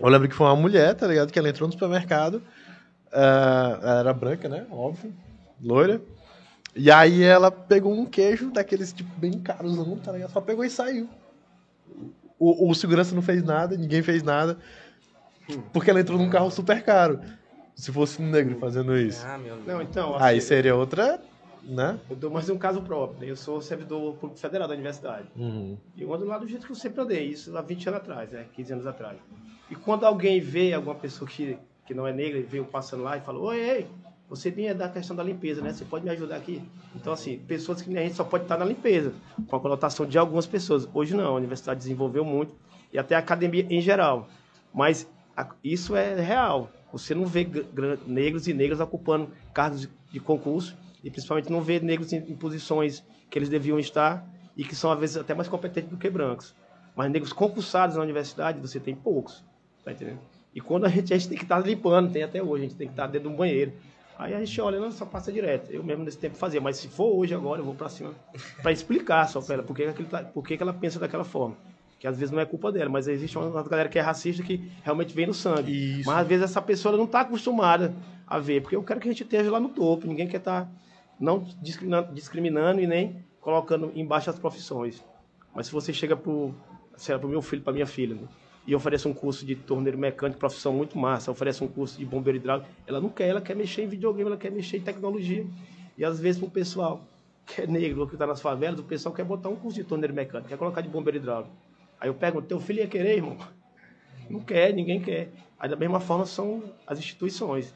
[0.00, 1.30] Eu lembro que foi uma mulher, tá ligado?
[1.30, 4.66] Que ela entrou no supermercado, uh, ela era branca, né?
[4.70, 5.12] Óbvio,
[5.62, 6.00] loira.
[6.74, 10.30] E aí ela pegou um queijo daqueles, tipo, bem caros, tá ligado?
[10.30, 11.08] Só pegou e saiu.
[12.38, 14.56] O, o segurança não fez nada, ninguém fez nada.
[15.72, 17.20] Porque ela entrou num carro super caro.
[17.74, 19.24] Se fosse um negro fazendo isso.
[19.26, 19.66] Ah, meu Deus.
[19.66, 20.14] Não, então.
[20.14, 21.20] Assim, Aí seria outra.
[21.62, 21.98] Né?
[22.08, 23.20] Eu dou mais um caso próprio.
[23.20, 23.30] Né?
[23.30, 25.28] Eu sou servidor público federal da universidade.
[25.36, 25.76] Uhum.
[25.94, 28.30] E eu ando lá do jeito que eu sempre andei, isso há 20 anos atrás,
[28.30, 28.46] né?
[28.54, 29.18] 15 anos atrás.
[29.70, 31.56] E quando alguém vê alguma pessoa que,
[31.86, 33.86] que não é negra e veio passando lá e fala: Oi, ei,
[34.28, 35.72] você tem da questão da limpeza, né?
[35.72, 36.62] Você pode me ajudar aqui?
[36.94, 39.12] Então, assim, pessoas que a gente só pode estar na limpeza,
[39.48, 40.88] com a conotação de algumas pessoas.
[40.92, 42.54] Hoje não, a universidade desenvolveu muito,
[42.92, 44.28] e até a academia em geral.
[44.72, 45.08] Mas
[45.62, 46.70] isso é real.
[46.92, 47.46] Você não vê
[48.06, 53.38] negros e negras ocupando cargos de concurso e principalmente não vê negros em, posições que
[53.38, 56.54] eles deviam estar e que são às vezes até mais competentes do que brancos.
[56.96, 59.44] Mas negros concursados na universidade você tem poucos,
[59.84, 60.18] tá entendendo?
[60.54, 62.76] E quando a gente, a gente tem que estar limpando, tem até hoje, a gente
[62.76, 63.72] tem que estar dentro de um banheiro.
[64.18, 65.70] Aí a gente olha, não, só passa direto.
[65.70, 68.14] Eu mesmo nesse tempo fazia, mas se for hoje agora, eu vou para cima
[68.60, 71.56] para explicar só para ela por que, que, tá, por que ela pensa daquela forma
[72.00, 74.72] que às vezes não é culpa dela, mas existe uma galera que é racista que
[74.82, 76.00] realmente vem no sangue.
[76.00, 76.08] Isso.
[76.08, 77.94] Mas às vezes essa pessoa não está acostumada
[78.26, 80.64] a ver, porque eu quero que a gente esteja lá no topo, ninguém quer estar
[80.64, 80.70] tá
[81.20, 85.04] não discriminando, discriminando, e nem colocando embaixo as profissões.
[85.54, 86.54] Mas se você chega para o
[87.24, 88.26] meu filho, para minha filha, né,
[88.66, 92.38] e oferece um curso de torneiro mecânico, profissão muito massa, oferece um curso de bombeiro
[92.38, 95.46] hidráulico, ela não quer, ela quer mexer em videogame, ela quer mexer em tecnologia.
[95.96, 97.00] E às vezes o pessoal
[97.46, 100.14] que é negro, que está nas favelas, o pessoal quer botar um curso de torneiro
[100.14, 101.52] mecânico, quer colocar de bombeiro hidráulico.
[102.00, 103.36] Aí eu pergunto, teu filho ia querer, irmão?
[104.30, 105.30] Não quer, ninguém quer.
[105.58, 107.74] Aí da mesma forma são as instituições.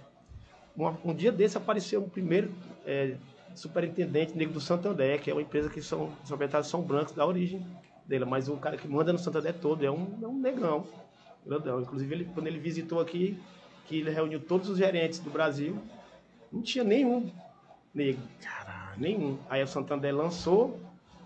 [0.77, 2.53] Um, um dia desse apareceu um primeiro
[2.87, 3.17] é,
[3.55, 7.65] superintendente negro do Santander, que é uma empresa que são, os são brancos da origem
[8.07, 10.87] dele, mas o cara que manda no Santander todo é um, é um negrão,
[11.45, 11.81] grandão.
[11.81, 13.39] Inclusive, ele, quando ele visitou aqui,
[13.87, 15.77] que ele reuniu todos os gerentes do Brasil,
[16.53, 17.31] não tinha nenhum
[17.95, 18.23] negro.
[18.43, 19.01] Caralho.
[19.01, 19.39] Nenhum.
[19.49, 20.79] Aí o Santander lançou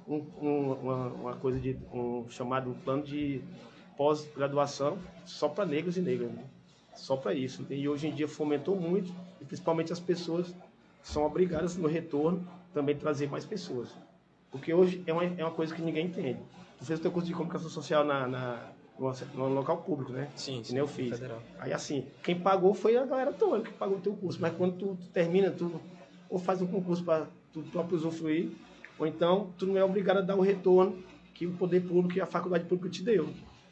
[0.06, 3.42] um, um, uma, uma, coisa de um chamado plano de
[3.96, 6.44] pós-graduação só para negros e negras, né?
[6.94, 7.66] só para isso.
[7.70, 10.54] E hoje em dia fomentou muito, e principalmente as pessoas
[11.02, 13.94] são obrigadas no retorno também trazer mais pessoas.
[14.50, 16.38] Porque hoje é uma, é uma coisa que ninguém entende.
[16.78, 18.68] Tu fez o teu curso de comunicação social na, na
[19.34, 20.28] no, local público, né?
[20.34, 20.62] Sim, sim.
[20.62, 21.10] Que nem eu fiz.
[21.10, 21.40] Federal.
[21.58, 24.40] Aí assim, quem pagou foi a galera toda que pagou o teu curso.
[24.40, 25.80] Mas quando tu, tu termina, tu
[26.28, 28.50] ou faz um concurso para tu próprio usufruir,
[28.98, 31.02] ou então tu não é obrigado a dar o retorno
[31.34, 33.28] que o poder público e a faculdade pública te deu.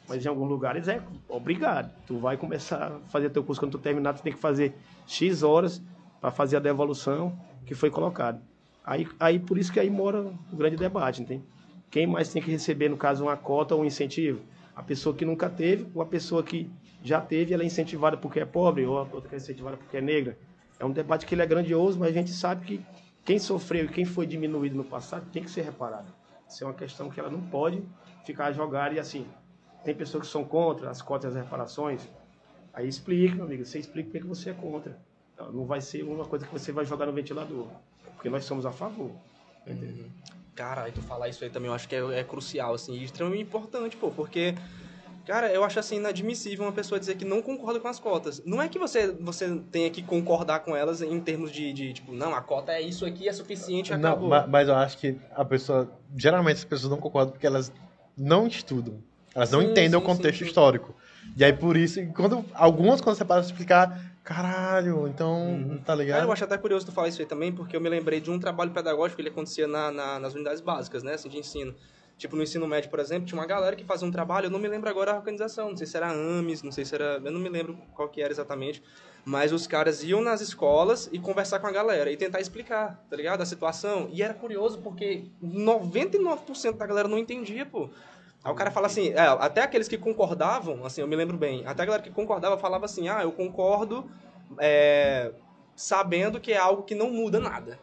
[0.07, 1.91] Mas em alguns lugares é obrigado.
[2.05, 4.73] Tu vai começar a fazer teu curso quando tu terminar, tu tem que fazer
[5.05, 5.81] X horas
[6.21, 8.41] para fazer a devolução que foi colocado.
[8.85, 11.43] Aí, aí por isso que aí mora o grande debate, entende?
[11.89, 14.41] Quem mais tem que receber, no caso, uma cota ou um incentivo?
[14.75, 16.69] A pessoa que nunca teve ou a pessoa que
[17.03, 19.97] já teve, ela é incentivada porque é pobre ou a outra que é incentivada porque
[19.97, 20.37] é negra.
[20.79, 22.85] É um debate que ele é grandioso, mas a gente sabe que
[23.25, 26.13] quem sofreu e quem foi diminuído no passado tem que ser reparado.
[26.47, 27.83] Isso é uma questão que ela não pode
[28.25, 29.25] ficar a jogar e assim,
[29.83, 32.07] tem pessoas que são contra as cotas e as reparações.
[32.73, 34.97] Aí explica, meu amigo, você explica porque você é contra.
[35.51, 37.67] Não vai ser uma coisa que você vai jogar no ventilador,
[38.15, 39.11] porque nós somos a favor.
[39.65, 40.05] Entendeu?
[40.05, 40.36] Uhum.
[40.57, 43.43] Cara, tu falar isso aí também eu acho que é, é crucial, assim, e extremamente
[43.43, 44.55] importante, pô, porque
[45.27, 48.41] Cara, eu acho assim inadmissível uma pessoa dizer que não concorda com as cotas.
[48.45, 52.13] Não é que você, você tenha que concordar com elas em termos de, de tipo,
[52.13, 54.29] não, a cota é isso aqui, é suficiente, acabou.
[54.29, 55.91] Não, mas eu acho que a pessoa.
[56.15, 57.73] Geralmente as pessoas não concordam porque elas
[58.17, 59.03] não estudam.
[59.35, 60.95] Elas não sim, entendem sim, o contexto sim, histórico.
[61.35, 65.77] E aí por isso, quando algumas quando você para explicar, caralho, então, uhum.
[65.77, 66.17] tá ligado?
[66.17, 68.29] Cara, eu acho até curioso tu falar isso aí também, porque eu me lembrei de
[68.29, 71.73] um trabalho pedagógico que ele acontecia na, na, nas unidades básicas, né, assim, de ensino.
[72.17, 74.59] Tipo, no ensino médio, por exemplo, tinha uma galera que fazia um trabalho, eu não
[74.59, 77.31] me lembro agora a organização, não sei se era AMES, não sei se era, eu
[77.31, 78.83] não me lembro qual que era exatamente,
[79.23, 83.15] mas os caras iam nas escolas e conversar com a galera e tentar explicar, tá
[83.15, 83.41] ligado?
[83.41, 84.09] A situação.
[84.11, 87.89] E era curioso porque 99% da galera não entendia, pô.
[88.43, 91.63] Aí o cara fala assim, é, até aqueles que concordavam, assim, eu me lembro bem,
[91.65, 94.09] até a galera que concordava falava assim, ah, eu concordo
[94.59, 95.31] é,
[95.75, 97.79] sabendo que é algo que não muda nada.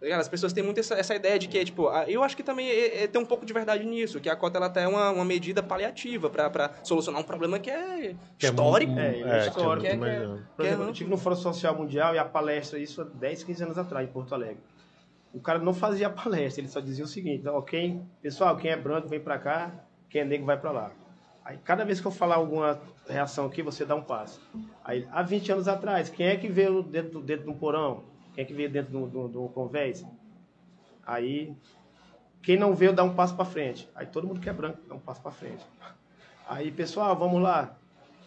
[0.00, 2.68] Tá As pessoas têm muito essa, essa ideia de que, tipo, eu acho que também
[2.68, 5.10] é, é, tem um pouco de verdade nisso, que a cota ela tá é uma,
[5.10, 8.98] uma medida paliativa para solucionar um problema que é que histórico.
[8.98, 9.86] É, é, é histórico.
[9.86, 13.00] É, que é, Por exemplo, eu estive no Fórum Social Mundial e a palestra, isso
[13.02, 14.62] há 10, 15 anos atrás, em Porto Alegre.
[15.34, 19.08] O cara não fazia palestra, ele só dizia o seguinte, quem, pessoal, quem é branco
[19.08, 20.92] vem para cá, quem é negro vai para lá.
[21.44, 24.40] Aí cada vez que eu falar alguma reação aqui, você dá um passo.
[24.82, 28.04] Aí, há 20 anos atrás, quem é que veio dentro, dentro de um porão?
[28.34, 30.06] Quem é que veio dentro do, do, do convés?
[31.06, 31.54] Aí,
[32.42, 33.88] quem não veio dá um passo para frente.
[33.94, 35.64] Aí todo mundo que é branco dá um passo para frente.
[36.48, 37.76] Aí, pessoal, vamos lá.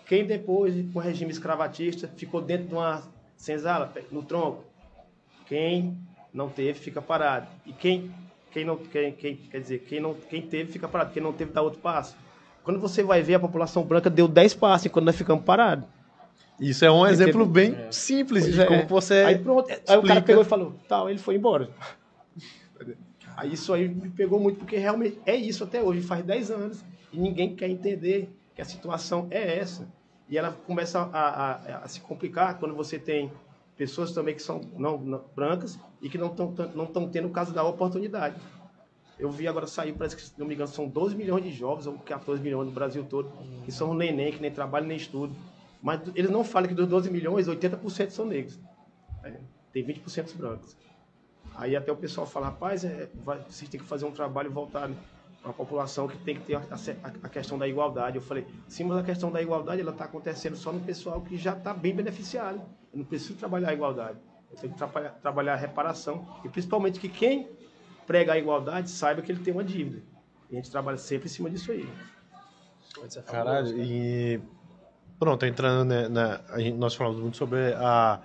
[0.06, 3.04] Quem depois, com o regime escravatista, ficou dentro de uma
[3.36, 4.64] senzala, no tronco?
[5.48, 5.98] Quem
[6.38, 7.48] não teve, fica parado.
[7.66, 8.14] E quem,
[8.52, 11.12] quem não, quem, quem, quer dizer, quem, não, quem teve, fica parado.
[11.12, 12.16] Quem não teve, dá outro passo.
[12.64, 15.86] Quando você vai ver, a população branca deu 10 passos enquanto nós ficamos parados.
[16.60, 17.92] Isso é um Porque exemplo bem é.
[17.92, 18.86] simples de como é.
[18.86, 19.16] você.
[19.16, 19.94] Aí pronto, explica.
[19.94, 21.70] aí o cara pegou e falou, tal, ele foi embora.
[23.36, 26.84] Aí isso aí me pegou muito, porque realmente é isso até hoje, faz 10 anos,
[27.14, 29.88] e ninguém quer entender que a situação é essa.
[30.28, 33.32] E ela começa a, a, a se complicar quando você tem
[33.78, 37.32] pessoas também que são não, não brancas e que não estão não tão tendo o
[37.32, 38.36] caso da oportunidade.
[39.20, 41.88] Eu vi agora sair, parece que, se não me engano, são 12 milhões de jovens,
[41.88, 43.32] ou 14 milhões no Brasil todo,
[43.66, 45.36] que são neném, que nem trabalham nem estudam.
[45.82, 48.60] Mas eles não falam que dos 12 milhões, 80% são negros.
[49.24, 49.40] É,
[49.74, 50.78] tem 20% brancos.
[51.56, 54.96] Aí até o pessoal fala, rapaz, é, vai, vocês têm que fazer um trabalho voltado
[55.48, 58.18] para a população que tem que ter a, a, a, questão da igualdade.
[58.18, 61.38] Eu falei, sim, mas a questão da igualdade ela está acontecendo só no pessoal que
[61.38, 62.62] já está bem beneficiado.
[62.92, 64.18] Eu não preciso trabalhar a igualdade.
[64.52, 66.28] Eu tenho que trabalhar, trabalhar a reparação.
[66.44, 67.50] E principalmente que quem
[68.06, 70.02] prega a igualdade saiba que ele tem uma dívida.
[70.50, 71.88] E a gente trabalha sempre em cima disso aí.
[73.26, 74.42] Caralho, e
[75.20, 76.42] Pronto, entrando né, na,
[76.76, 78.20] nós falamos muito sobre a,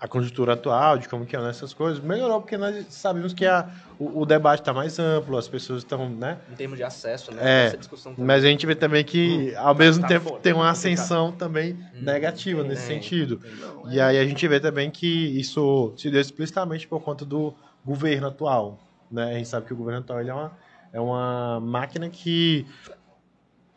[0.00, 2.02] a conjuntura atual, de como que é nessas coisas.
[2.02, 6.08] Melhorou porque nós sabemos que a, o, o debate está mais amplo, as pessoas estão,
[6.08, 6.38] né?
[6.50, 7.68] Em termos de acesso, né?
[7.68, 7.78] É,
[8.16, 11.30] mas a gente vê também que, hum, ao mesmo tá tempo, foda, tem uma ascensão
[11.30, 13.42] também hum, negativa nesse sentido.
[13.90, 18.28] e aí a gente vê também que isso se deu explicitamente por conta do governo
[18.28, 18.78] atual,
[19.10, 19.32] né?
[19.32, 20.52] A gente sabe que o governo atual é uma,
[20.94, 22.66] é uma máquina que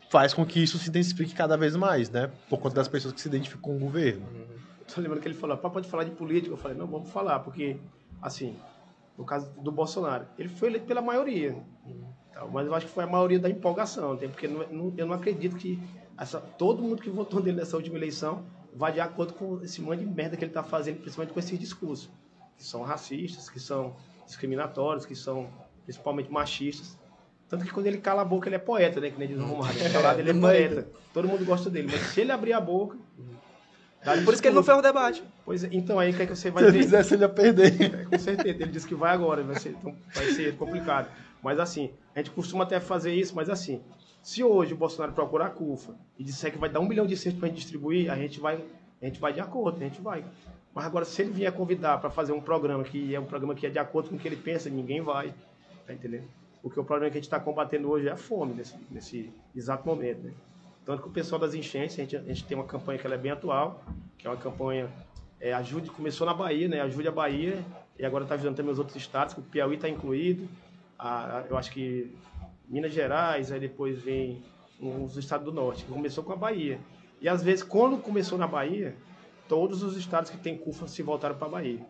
[0.08, 2.30] faz com que isso se intensifique cada vez mais, né?
[2.48, 4.26] Por conta das pessoas que se identificam com o governo.
[4.32, 4.63] Uhum.
[4.92, 6.52] Tô lembrando que ele falou, pode falar de política?
[6.52, 7.76] Eu falei, não, vamos falar, porque,
[8.20, 8.56] assim,
[9.16, 11.52] no caso do Bolsonaro, ele foi eleito pela maioria.
[11.86, 12.04] Uhum.
[12.30, 15.14] Então, mas eu acho que foi a maioria da empolgação, porque não, não, eu não
[15.14, 15.80] acredito que
[16.18, 18.44] essa, todo mundo que votou nele nessa última eleição
[18.74, 21.58] vai de acordo com esse monte de merda que ele está fazendo, principalmente com esses
[21.58, 22.10] discursos,
[22.56, 23.94] que são racistas, que são
[24.26, 25.48] discriminatórios, que são
[25.84, 26.98] principalmente machistas.
[27.48, 29.10] Tanto que quando ele cala a boca, ele é poeta, né?
[29.10, 29.92] Que nem diz o Romário.
[29.92, 30.88] Calado, ele é poeta.
[31.12, 31.88] Todo mundo gosta dele.
[31.90, 32.96] Mas se ele abrir a boca.
[34.04, 35.24] Dá Por isso que ele não fez o debate.
[35.44, 36.84] Pois é, então aí o que, é que você vai Se ele ver?
[36.84, 37.82] fizesse, ele ia perder.
[37.82, 41.08] É, com certeza, ele disse que vai agora, vai ser, então, vai ser complicado.
[41.42, 43.80] Mas assim, a gente costuma até fazer isso, mas assim,
[44.22, 47.16] se hoje o Bolsonaro procurar a CUFA e disser que vai dar um milhão de
[47.16, 48.62] cestos para gente distribuir, a gente vai,
[49.00, 50.24] a gente vai de acordo, a gente vai.
[50.74, 53.66] Mas agora, se ele vier convidar para fazer um programa que é um programa que
[53.66, 55.32] é de acordo com o que ele pensa, ninguém vai.
[55.86, 56.24] Tá entendendo?
[56.62, 59.86] Porque o problema que a gente está combatendo hoje é a fome, nesse, nesse exato
[59.86, 60.22] momento.
[60.24, 60.32] Né?
[60.84, 63.16] Tanto que o pessoal das enchentes, a gente, a gente tem uma campanha que é
[63.16, 63.82] bem atual,
[64.18, 64.90] que é uma campanha
[65.40, 66.80] é, ajude, começou na Bahia, né?
[66.80, 67.64] Ajude a Bahia,
[67.98, 70.48] e agora está ajudando também os outros estados, que o Piauí está incluído.
[70.98, 72.14] A, a- eu acho que
[72.68, 74.42] Minas Gerais, aí depois vem
[74.80, 76.78] os estados do norte, que começou com a Bahia.
[77.20, 78.94] E às vezes, quando começou na Bahia,
[79.48, 81.80] todos os estados que tem CUFA se voltaram para a Bahia.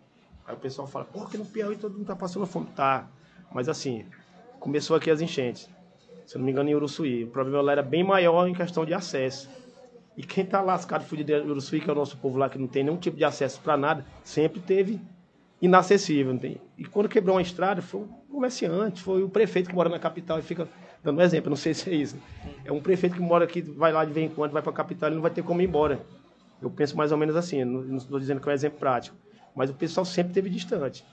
[0.46, 2.66] Aí o pessoal fala, pô, que no Piauí todo mundo está passando fome.
[2.76, 3.08] Tá,
[3.50, 4.04] mas assim,
[4.60, 5.68] começou aqui as enchentes.
[6.26, 7.24] Se não me engano, em Uruçuí.
[7.24, 9.50] O problema lá era bem maior em questão de acesso.
[10.16, 12.66] E quem tá lascado fudido em Uruçuí, que é o nosso povo lá, que não
[12.66, 15.00] tem nenhum tipo de acesso para nada, sempre teve
[15.60, 16.38] inacessível.
[16.38, 16.60] Tem?
[16.78, 20.38] E quando quebrou uma estrada, foi o comerciante, foi o prefeito que mora na capital
[20.38, 20.68] e fica
[21.02, 22.16] dando um exemplo, não sei se é isso.
[22.64, 24.74] É um prefeito que mora aqui, vai lá de vez em quando, vai para a
[24.74, 26.00] capital, ele não vai ter como ir embora.
[26.62, 29.16] Eu penso mais ou menos assim, não estou dizendo que é um exemplo prático,
[29.54, 31.04] mas o pessoal sempre teve distante.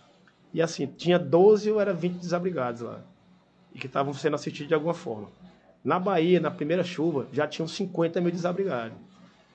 [0.53, 3.01] E assim, tinha 12 ou era 20 desabrigados lá,
[3.73, 5.29] e que estavam sendo assistidos de alguma forma.
[5.83, 8.97] Na Bahia, na primeira chuva, já tinham 50 mil desabrigados.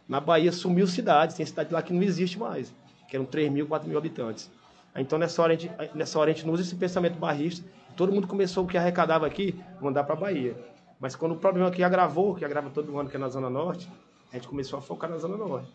[0.08, 2.74] Na Bahia sumiu cidades, tem cidade lá que não existe mais,
[3.08, 4.50] que eram 3 mil, 4 mil habitantes.
[4.94, 8.12] Então nessa hora, a gente, nessa hora a gente não usa esse pensamento barrista, todo
[8.12, 10.56] mundo começou o que arrecadava aqui, mandar para a Bahia.
[10.98, 13.90] Mas quando o problema aqui agravou, que agrava todo ano, que é na Zona Norte,
[14.32, 15.68] a gente começou a focar na Zona Norte.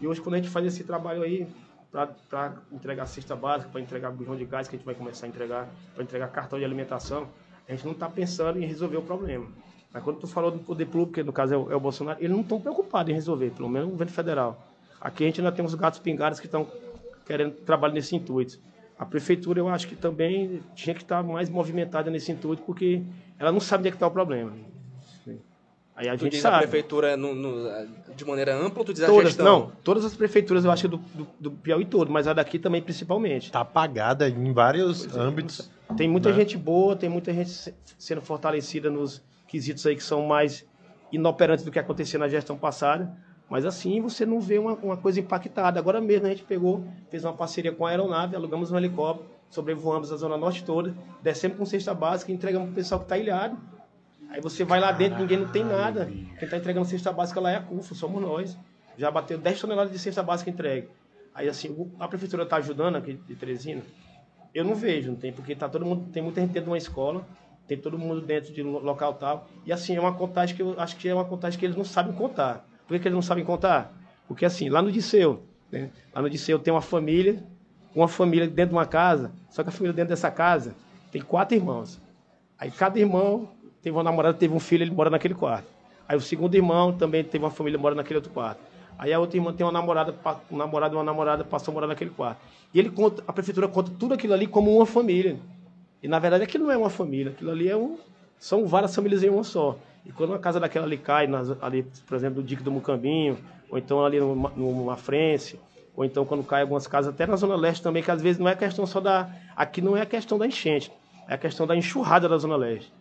[0.00, 1.46] E hoje, quando a gente faz esse trabalho aí,
[1.92, 5.28] para entregar cesta básica, para entregar bujão de gás, que a gente vai começar a
[5.28, 7.28] entregar, para entregar cartão de alimentação,
[7.68, 9.46] a gente não está pensando em resolver o problema.
[9.92, 12.18] Mas quando tu falou do poder público, que no caso é o, é o Bolsonaro,
[12.20, 14.66] eles não estão preocupados em resolver, pelo menos o governo federal.
[15.00, 16.66] Aqui a gente ainda tem uns gatos pingados que estão
[17.26, 18.58] querendo trabalhar nesse intuito.
[18.98, 23.02] A prefeitura, eu acho que também tinha que estar mais movimentada nesse intuito, porque
[23.38, 24.52] ela não sabe onde é que está o problema.
[25.94, 26.62] Aí a Tu gente diz a sabe.
[26.62, 27.68] prefeitura no- no-
[28.16, 29.44] de maneira ampla ou tu diz a Todas, gestão?
[29.44, 32.58] não, todas as prefeituras eu acho que do, do, do Piauí todo, mas a daqui
[32.58, 33.52] também principalmente.
[33.52, 35.70] Tá apagada em vários Pois é, âmbitos.
[35.96, 36.34] Tem muita né?
[36.36, 40.64] gente boa, tem muita gente se- sendo fortalecida nos quesitos aí que são mais
[41.10, 43.14] inoperantes do que acontecia na gestão passada.
[43.50, 45.78] Mas assim você não vê uma, uma coisa impactada.
[45.78, 50.10] Agora mesmo a gente pegou, fez uma parceria com a aeronave, alugamos um helicóptero, sobrevoamos
[50.10, 53.58] a zona norte toda, descemos com cesta básica e entregamos pro pessoal que está ilhado.
[54.30, 56.06] Aí você vai lá dentro, ninguém não tem nada.
[56.06, 58.56] Quem está entregando cesta básica lá é a CUFA, somos nós.
[58.96, 60.88] Já bateu 10 toneladas de cesta básica entregue.
[61.34, 63.82] Aí assim, o- a prefeitura está ajudando aqui de Teresina?
[64.54, 66.78] Eu não vejo, não tem, porque tá todo mundo, tem muita gente dentro de uma
[66.78, 67.26] escola,
[67.66, 69.48] tem todo mundo dentro de um local tal.
[69.64, 71.84] E assim, é uma contagem que eu acho que é uma contagem que eles não
[71.84, 72.66] sabem contar.
[72.86, 73.92] Por que, que eles não sabem contar?
[74.28, 75.90] Porque assim, lá no Disseu, né?
[76.14, 77.42] lá no Disseu tem uma família,
[77.94, 80.74] uma família dentro de uma casa, só que a família dentro dessa casa
[81.10, 82.00] tem quatro irmãos.
[82.58, 83.48] Aí cada irmão
[83.82, 85.66] teve uma namorada, teve um filho, ele mora naquele quarto.
[86.06, 88.60] Aí o segundo irmão também teve uma família, mora naquele outro quarto.
[89.02, 90.14] Aí a outra irmã tem uma namorada,
[90.48, 92.40] um namorado e uma namorada passou a morar naquele quarto.
[92.72, 95.40] E ele conta, a prefeitura conta tudo aquilo ali como uma família.
[96.00, 97.98] E na verdade aquilo não é uma família, aquilo ali é um,
[98.38, 99.76] são várias famílias em uma só.
[100.06, 103.36] E quando uma casa daquela ali cai, nas, ali, por exemplo, do Dique do Mucambinho,
[103.68, 104.96] ou então ali no, no
[105.96, 108.46] ou então quando cai algumas casas, até na Zona Leste também, que às vezes não
[108.46, 109.28] é questão só da.
[109.56, 110.92] Aqui não é a questão da enchente,
[111.28, 112.92] é a questão da enxurrada da Zona Leste.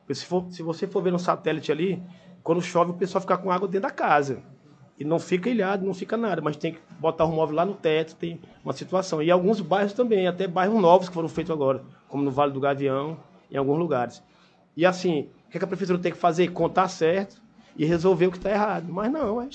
[0.00, 2.02] Porque se, for, se você for ver no satélite ali,
[2.42, 4.42] quando chove o pessoal fica com água dentro da casa.
[5.00, 7.72] E não fica ilhado, não fica nada, mas tem que botar o móvel lá no
[7.72, 9.22] teto, tem uma situação.
[9.22, 12.60] E alguns bairros também, até bairros novos que foram feitos agora, como no Vale do
[12.60, 13.16] Gavião,
[13.50, 14.22] em alguns lugares.
[14.76, 16.48] E assim, o que que a prefeitura tem que fazer?
[16.48, 17.40] Contar certo
[17.74, 18.92] e resolver o que está errado.
[18.92, 19.48] Mas não,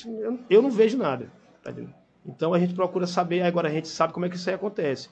[0.50, 1.30] eu, não vejo nada.
[1.62, 1.72] tá?
[2.26, 5.10] Então a gente procura saber, agora a gente sabe como é que isso aí acontece.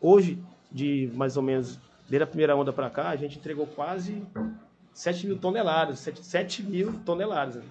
[0.00, 0.42] Hoje,
[0.72, 4.22] de mais ou menos, desde a primeira onda para cá, a gente entregou quase
[4.94, 5.98] 7 mil toneladas.
[5.98, 7.62] 7, 7 mil toneladas.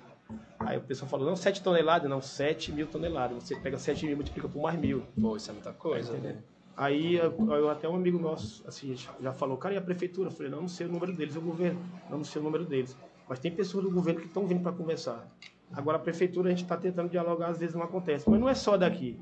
[0.59, 3.43] Aí o pessoal falou, não, 7 toneladas, não, 7 mil toneladas.
[3.43, 5.03] Você pega 7 mil e multiplica por mais mil.
[5.19, 6.37] Pô, isso é muita coisa, Tá né?
[6.75, 10.29] Aí eu, eu- até um amigo nosso assim, já- já falou, cara, e a prefeitura?
[10.29, 12.43] Eu falei, não, não sei o número deles, é o governo, não, não sei o
[12.43, 12.97] número deles.
[13.29, 15.27] Mas tem pessoas do governo que estão vindo para conversar.
[15.71, 18.27] Agora a prefeitura a gente está tentando dialogar, às vezes não acontece.
[18.29, 19.19] Mas não é só daqui.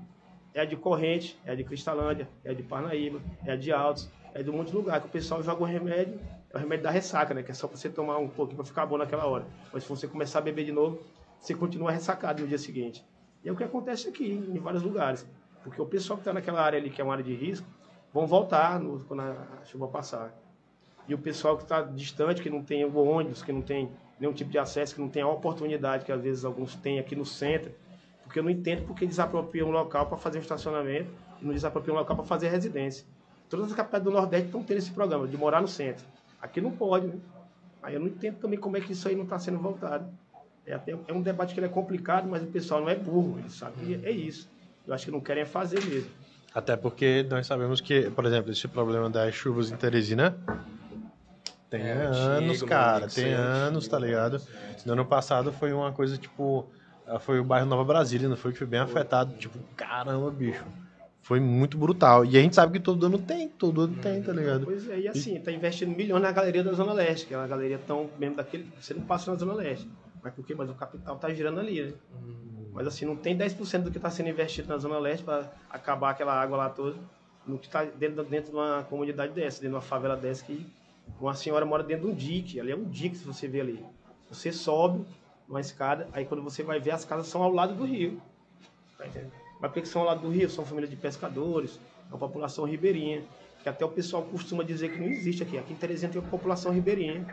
[0.54, 3.71] É a de Corrente, é a de Cristalândia, é a de Parnaíba, é a de
[3.71, 6.19] Altos, é de um monte de lugar que o pessoal joga o remédio,
[6.54, 7.44] é o remédio da ressaca, né?
[7.44, 9.46] Que é só você tomar um pouquinho para ficar bom naquela hora.
[9.72, 11.00] Mas se você começar a beber de novo,
[11.40, 13.04] você continua ressacado no dia seguinte.
[13.44, 15.26] E é o que acontece aqui, em vários lugares.
[15.64, 17.66] Porque o pessoal que está naquela área ali, que é uma área de risco,
[18.14, 19.36] vão voltar no- quando a
[19.66, 20.36] chuva passar.
[21.08, 24.52] E o pessoal que está distante, que não tem ônibus, que não tem nenhum tipo
[24.52, 27.72] de acesso, que não tem a oportunidade que às vezes alguns têm aqui no centro.
[28.24, 31.10] Porque eu não entendo porque desapropriam um local para fazer um estacionamento
[31.42, 33.06] e não desapropriam um local para fazer residência.
[33.50, 36.06] Todas as capitais do Nordeste estão tendo esse programa de morar no centro.
[36.41, 37.15] Aqui não pode, né?
[37.84, 40.10] Aí eu não entendo também como é que isso aí não está sendo voltado.
[40.65, 43.39] É, até, é um debate que ele é complicado, mas o pessoal não é burro,
[43.39, 44.49] ele sabe que é isso.
[44.86, 46.10] Eu acho que não querem fazer mesmo.
[46.54, 50.38] Até porque nós sabemos que, por exemplo, esse problema das chuvas em Teresina
[51.69, 53.08] tem É, anos, antigo, cara.
[53.08, 54.41] Tem é anos, tá ligado?
[54.86, 56.69] No ano passado foi uma coisa tipo.
[57.08, 58.51] ah, Foi o bairro Nova Brasília, não foi?
[58.51, 59.34] Que foi bem afetado.
[59.38, 60.65] Tipo, caramba, bicho.
[61.21, 62.25] Foi muito brutal.
[62.25, 64.65] E a gente sabe que todo ano tem, todo ano tem, tá ligado?
[64.65, 67.47] Pois é, e assim, está investindo milhões na galeria da Zona Leste, que é uma
[67.47, 68.67] galeria tão mesmo daquele.
[68.79, 69.88] Você não passa na Zona Leste.
[70.23, 70.55] Mas por quê?
[70.55, 71.93] Mas o capital está girando ali, né?
[72.73, 76.12] Mas assim, não tem 10% do que está sendo investido na Zona Leste para acabar
[76.12, 76.97] aquela água lá toda.
[77.45, 80.65] No que está dentro, dentro de uma comunidade dessa, dentro de uma favela dessa, que
[81.19, 82.60] uma senhora mora dentro de um dique.
[82.60, 83.84] Ali é um dique, se você vê ali.
[84.29, 85.05] Você sobe
[85.47, 88.21] uma escada, aí quando você vai ver, as casas são ao lado do rio.
[88.97, 89.34] Tá entendendo?
[89.62, 90.50] Mas por que são lado do rio?
[90.50, 93.24] São famílias de pescadores, é uma população ribeirinha.
[93.62, 95.56] Que até o pessoal costuma dizer que não existe aqui.
[95.58, 97.24] Aqui em Teresina tem uma população ribeirinha.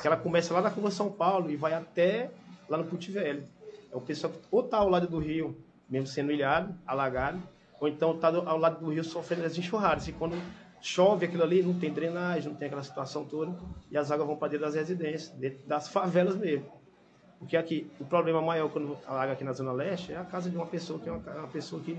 [0.00, 2.30] Que ela começa lá na curva São Paulo e vai até
[2.68, 3.44] lá no Puti Velho.
[3.92, 5.56] É o pessoal que ou tá ao lado do rio,
[5.88, 7.40] mesmo sendo ilhado, alagado,
[7.80, 10.08] ou então tá do- ao lado do rio sofrendo as enxurradas.
[10.08, 10.36] E quando
[10.80, 13.54] chove aquilo ali, não tem drenagem, não tem aquela situação toda,
[13.88, 16.66] e as águas vão para dentro das residências, dentro das favelas mesmo.
[17.38, 20.56] Porque aqui, o problema maior quando alaga aqui na Zona Leste é a casa de
[20.56, 21.98] uma pessoa que é uma, uma pessoa que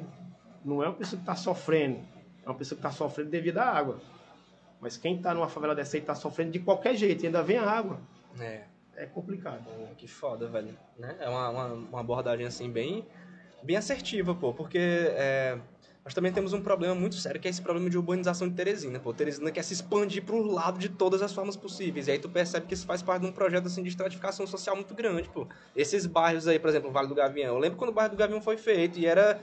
[0.66, 2.00] não é uma pessoa que está sofrendo,
[2.44, 4.00] é uma pessoa que está sofrendo devido à água.
[4.80, 7.58] Mas quem está numa favela dessa aí está sofrendo de qualquer jeito, e ainda vem
[7.58, 8.00] a água.
[8.40, 8.64] É.
[8.96, 9.64] É complicado.
[9.64, 10.76] Pô, que foda, velho.
[10.98, 11.16] Né?
[11.20, 13.06] É uma, uma, uma abordagem, assim, bem,
[13.62, 14.54] bem assertiva, pô.
[14.54, 15.60] Porque é,
[16.08, 18.98] nós também temos um problema muito sério, que é esse problema de urbanização de Teresina,
[18.98, 19.14] pô.
[19.14, 22.08] Teresina quer se expandir pro lado de todas as formas possíveis.
[22.08, 24.74] E aí tu percebe que isso faz parte de um projeto, assim, de estratificação social
[24.74, 25.46] muito grande, pô.
[25.76, 27.56] Esses bairros aí, por exemplo, o Vale do Gavião.
[27.56, 29.38] Eu lembro quando o bairro do Gavião foi feito e era...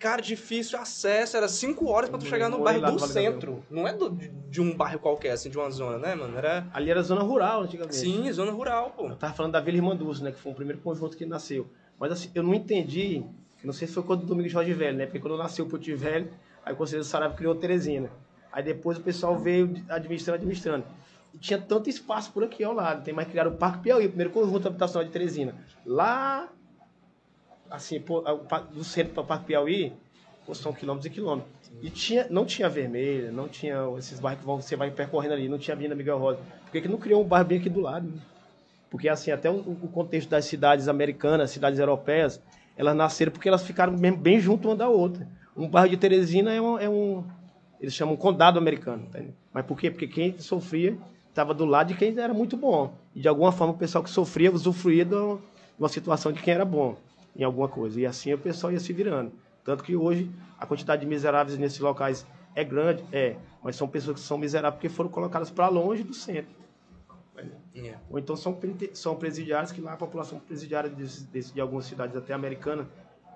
[0.00, 3.12] Cara, difícil acesso, era cinco horas pra tu chegar no morei bairro do no Vale
[3.12, 3.32] do Gavião.
[3.32, 3.64] centro.
[3.70, 6.36] Não é do- de, um bairro qualquer, assim, de uma zona, né, mano?
[6.36, 6.66] Era...
[6.72, 7.94] Ali era zona rural antigamente.
[7.96, 9.06] Sim, zona rural, pô.
[9.10, 10.32] Eu tava falando da Vila Irmanduço, né?
[10.32, 11.68] Que foi o primeiro conjunto que nasceu.
[12.00, 13.22] Mas assim, eu não entendi,
[13.64, 15.06] não sei se foi quando o Domingos Jorge Velho, né?
[15.06, 16.30] Porque quando nasceu o Puti Velho,
[16.64, 18.10] aí o Conselho do Saraiva criou Teresina.
[18.52, 20.84] Aí depois o pessoal veio administrando, administrando.
[21.32, 23.04] E tinha tanto espaço por aqui ao lado.
[23.04, 25.54] Tem mais criaram o Parque Piauí, o primeiro conjunto habitacional de Teresina.
[25.86, 26.48] Lá,
[27.70, 28.02] assim,
[28.72, 29.92] do centro para o Parque Piauí,
[30.54, 31.52] são quilômetros e quilômetros.
[31.80, 35.58] E tinha, não tinha vermelha, não tinha esses bairros que você vai percorrendo ali, não
[35.58, 36.40] tinha Avenida Miguel Rosa.
[36.64, 38.08] Por que, que não criou um bairro bem aqui do lado?
[38.08, 38.20] né?
[38.90, 42.42] Porque, assim, até o, o contexto das cidades americanas, cidades europeias,
[42.76, 45.26] elas nasceram porque elas ficaram bem, bem junto uma da outra.
[45.56, 47.24] Um bairro de Teresina é um, é um-
[47.80, 49.06] eles chamam condado americano.
[49.10, 49.20] tá?
[49.52, 49.90] Mas por quê?
[49.90, 50.96] Porque quem sofria
[51.28, 52.94] estava do lado de quem era muito bom.
[53.14, 55.14] E, de alguma forma, o pessoal que sofria usufruía de
[55.78, 56.96] uma situação de quem era bom
[57.36, 58.00] em alguma coisa.
[58.00, 59.32] E assim o pessoal ia se virando.
[59.64, 64.20] Tanto que hoje a quantidade de miseráveis nesses locais é grande, é, mas são pessoas
[64.20, 66.59] que são miseráveis porque foram colocadas para longe do centro.
[67.74, 67.94] É.
[68.10, 68.58] Ou então são,
[68.92, 72.86] são presidiários que lá a população presidiária desse- desse- de algumas cidades até americanas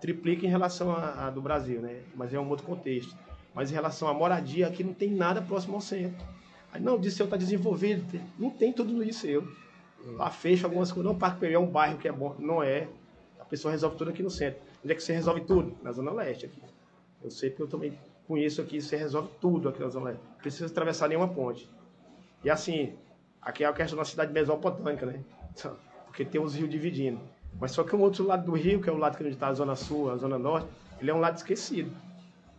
[0.00, 2.02] triplica em relação à, à do Brasil, né?
[2.14, 3.16] Mas é um outro contexto.
[3.54, 6.26] Mas em relação à moradia, aqui não tem nada próximo ao centro.
[6.72, 8.04] Aí, não, o Disseu está desenvolvido.
[8.38, 9.46] Não tem tudo isso eu.
[10.16, 11.10] Lá fecha algumas coisas.
[11.10, 12.34] Não, Parque Pereira é um bairro que é bom.
[12.38, 12.88] Não é.
[13.40, 14.60] A pessoa resolve tudo aqui no centro.
[14.82, 15.74] Onde é que você resolve tudo?
[15.82, 16.60] Na Zona Leste aqui.
[17.22, 18.80] Eu sei porque eu também conheço aqui.
[18.82, 20.22] Você resolve tudo aqui na Zona Leste.
[20.28, 21.70] Não precisa atravessar nenhuma ponte.
[22.42, 22.92] E assim,
[23.44, 25.20] aqui é a questão da cidade mesopotâmica, né?
[26.06, 27.20] Porque tem os rios dividindo.
[27.60, 29.48] Mas só que o outro lado do rio, que é o lado que onde está
[29.48, 30.68] a Zona Sul, a Zona Norte,
[31.00, 31.92] ele é um lado esquecido.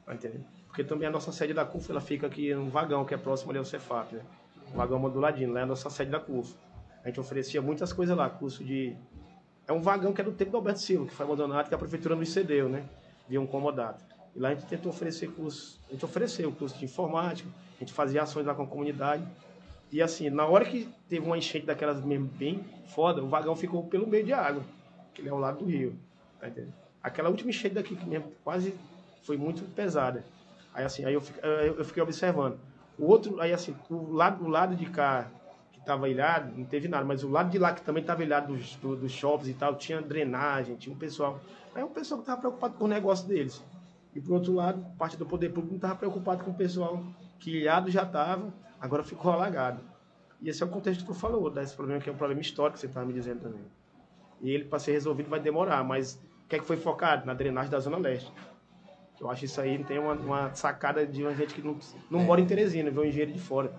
[0.05, 0.45] Tá entendendo?
[0.67, 3.51] Porque também a nossa sede da CUF, ela fica aqui num vagão que é próximo
[3.51, 4.21] ali ao Cefap, né?
[4.73, 6.53] Um vagão moduladinho, lá é a nossa sede da CUF.
[7.03, 8.95] A gente oferecia muitas coisas lá, curso de...
[9.67, 11.77] É um vagão que é do tempo do Alberto Silva, que foi abandonado, que a
[11.77, 12.83] prefeitura nos cedeu, né?
[13.27, 14.03] Via um comodato.
[14.35, 17.79] E lá a gente tentou oferecer curso, a gente ofereceu o curso de informática, a
[17.79, 19.25] gente fazia ações lá com a comunidade.
[19.91, 23.83] E assim, na hora que teve uma enchente daquelas mesmo bem foda, o vagão ficou
[23.83, 24.63] pelo meio de água,
[25.13, 25.95] que ele é ao lado do rio.
[26.39, 26.73] Tá entendendo?
[27.01, 28.73] Aquela última enchente daqui que mesmo quase
[29.23, 30.23] foi muito pesada.
[30.73, 31.23] Aí assim, aí eu,
[31.77, 32.57] eu fiquei observando.
[32.97, 35.27] O outro, aí assim, o lado, o lado de cá
[35.71, 38.53] que estava ilhado, não teve nada, mas o lado de lá que também estava ilhado
[38.53, 41.39] dos, do- dos shoppings e tal, tinha drenagem, tinha um pessoal.
[41.73, 43.63] Aí um pessoal estava preocupado com o negócio deles.
[44.13, 47.03] E por outro lado, parte do poder público não estava preocupado com o pessoal
[47.39, 49.81] que ilhado já estava, agora ficou alagado.
[50.41, 52.75] E esse é o contexto que tu falou, desse problema que é um problema histórico
[52.75, 53.61] que você estava me dizendo também.
[54.41, 56.15] E ele, para ser resolvido, vai demorar, mas
[56.45, 57.25] o que é que foi focado?
[57.25, 58.31] Na drenagem da Zona Leste.
[59.19, 61.77] Eu acho isso aí tem uma, uma sacada de uma gente que não,
[62.11, 63.71] não mora em Teresina, vê um engenheiro de fora.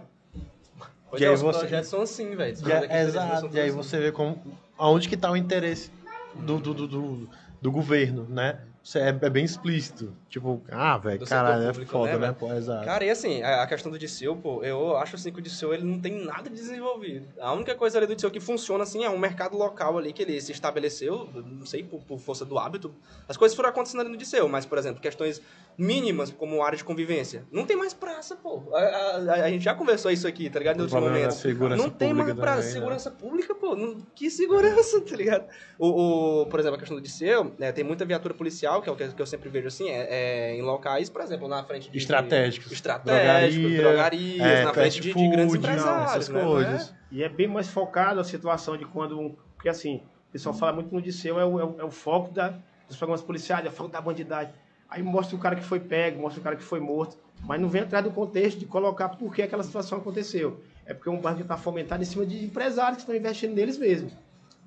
[1.10, 2.56] Pois E é, aí os você- projetos são assim, velho.
[2.88, 3.48] É- exato.
[3.54, 4.42] E aí todos você vê como,
[4.78, 5.92] aonde que tá o interesse
[6.34, 7.28] do, do, do, do-
[7.60, 8.60] do governo, né?
[8.94, 10.14] É, é bem explícito.
[10.28, 12.36] Tipo, ah, velho, caralho, é foda, né, né?
[12.38, 12.84] Pô, exato.
[12.84, 15.82] Cara, e assim, a questão do Disseu, pô, eu acho assim que o Disseu ele
[15.84, 17.26] não tem nada de desenvolvido.
[17.40, 20.22] A única coisa ali do Disseu que funciona assim é um mercado local ali que
[20.22, 22.94] ele se estabeleceu, não sei, por, por força do hábito.
[23.28, 25.40] As coisas foram acontecendo ali no Disseu, mas, por exemplo, questões
[25.78, 27.44] mínimas como área de convivência.
[27.52, 28.74] Não tem mais praça, pô.
[28.74, 30.78] A, a- a gente já conversou isso aqui, tá ligado?
[30.78, 31.36] Em outros da momentos.
[31.76, 32.56] Não tem mais praça.
[32.56, 32.72] também, né?
[32.72, 33.76] segurança pública, pô.
[33.76, 35.46] Não- que segurança, tá ligado?
[35.78, 38.92] O, o- por exemplo, a questão do Disseu, né, tem muita viatura policial, que é
[38.92, 41.96] o que, eu sempre vejo assim, é, é em locais, por exemplo, na frente de...
[41.98, 42.70] Estratégicos.
[42.72, 46.42] Estratégicos, Drogaria, drogarias, é, na frente de, de grandes food, empresários, essas né?
[46.42, 46.94] coisas.
[47.10, 49.18] E é bem mais focado a situação de quando.
[49.18, 51.90] um- Porque assim, o pessoal fala muito no Disseu, é o, é o, é o
[51.90, 52.54] foco da,
[52.88, 54.52] dos programas policiais, é o foco da bandidagem.
[54.88, 57.68] Aí mostra o cara que foi pego, mostra o cara que foi morto, mas não
[57.68, 60.60] vem atrás do contexto de colocar por que aquela situação aconteceu.
[60.84, 64.12] É porque um bairro está fomentado em cima de empresários que estão investindo neles mesmos.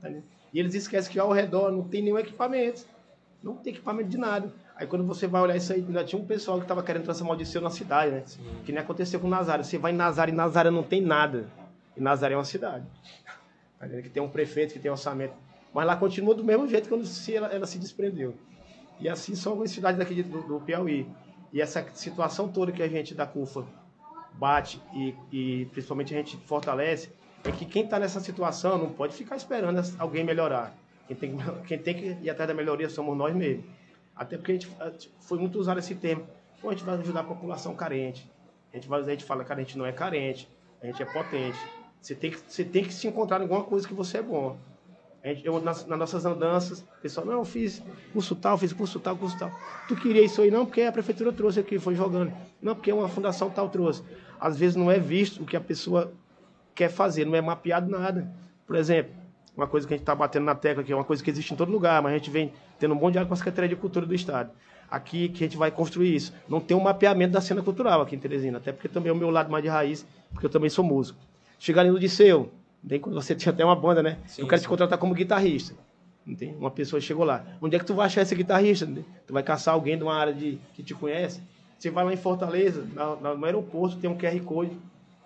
[0.02, 0.10] tá?
[0.10, 2.86] E eles esquecem que ao redor não tem nenhum equipamento.
[3.42, 4.52] Não tem equipamento de nada.
[4.76, 7.34] Aí quando você vai olhar isso aí, ainda tinha um pessoal que estava querendo transformar
[7.34, 8.24] o Disseu na cidade, né?
[8.66, 9.64] Que nem aconteceu com Nazaré.
[9.64, 11.48] Você vai em Nazaré e Nazaré não tem nada.
[11.96, 12.86] E Nazaré é uma cidade.
[13.78, 13.88] Tá?
[13.88, 15.34] Que tem um prefeito, que tem orçamento.
[15.74, 18.36] Mas lá continua do mesmo jeito quando se ela, ela se desprendeu.
[19.00, 21.08] E assim são algumas cidades daqui do, do Piauí.
[21.54, 23.66] E essa situação toda que a gente da CUFA
[24.34, 27.10] bate e, e principalmente a gente fortalece
[27.44, 30.74] é que quem está nessa situação não pode ficar esperando alguém melhorar.
[31.10, 33.66] Quem tem, que- quem tem que ir atrás da melhoria somos nós mesmos.
[34.16, 36.28] Até porque a gente foi muito usado esse termo.
[36.62, 38.30] Pô, a gente vai ajudar a população carente.
[38.72, 40.48] A gente, vai, a gente fala que a gente não é carente,
[40.84, 41.58] a gente é potente.
[42.00, 44.56] Você tem que, você tem que se encontrar em alguma coisa que você é bom.
[45.26, 47.82] Gente, eu, nas, nas nossas andanças, o pessoal, não, eu fiz
[48.14, 49.52] curso tal, fiz curso tal, curso tal.
[49.88, 50.52] Tu queria isso aí?
[50.52, 52.32] Não, porque a prefeitura trouxe aqui, foi jogando.
[52.62, 54.04] Não, porque uma fundação tal trouxe.
[54.40, 56.14] Às vezes não é visto o que a pessoa
[56.76, 58.32] quer fazer, não é mapeado nada.
[58.68, 59.12] Por exemplo,
[59.56, 61.54] uma coisa que a gente está batendo na tecla, que é uma coisa que existe
[61.54, 63.76] em todo lugar, mas a gente vem tendo um bom diálogo com a Secretaria de
[63.76, 64.52] Cultura do Estado.
[64.90, 66.34] Aqui que a gente vai construir isso.
[66.48, 69.16] Não tem um mapeamento da cena cultural aqui em Teresina, até porque também é o
[69.16, 71.20] meu lado mais de raiz, porque eu também sou músico.
[71.60, 74.18] Chegar ali no Disseu, bem quando você tinha até uma banda, né?
[74.26, 74.66] Sim, eu quero sim.
[74.66, 75.76] te contratar como guitarrista.
[76.38, 76.56] Tem?
[76.56, 77.44] Uma pessoa chegou lá.
[77.62, 78.88] Onde é que tu vai achar esse guitarrista?
[79.26, 81.42] Tu vai caçar alguém de uma área de, que te conhece?
[81.78, 84.78] Você vai lá em Fortaleza, na- na- no aeroporto, tem um QR Code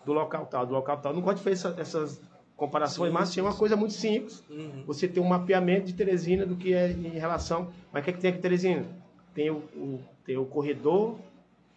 [0.05, 1.13] do local tal, do local tal.
[1.13, 2.21] Não gosto de fazer essa- essas
[2.55, 4.43] comparações, Sim, mas sim, é uma coisa muito simples.
[4.49, 4.83] Uhum.
[4.87, 7.69] Você tem um mapeamento de Teresina do que é em relação.
[7.91, 8.85] Mas o que, é que tem aqui em Teresina?
[9.33, 11.17] Tem o, o- tem o corredor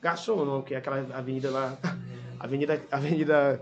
[0.00, 1.76] gastronômico, que é aquela avenida lá.
[2.38, 2.80] Avenida.
[2.92, 3.60] Avenida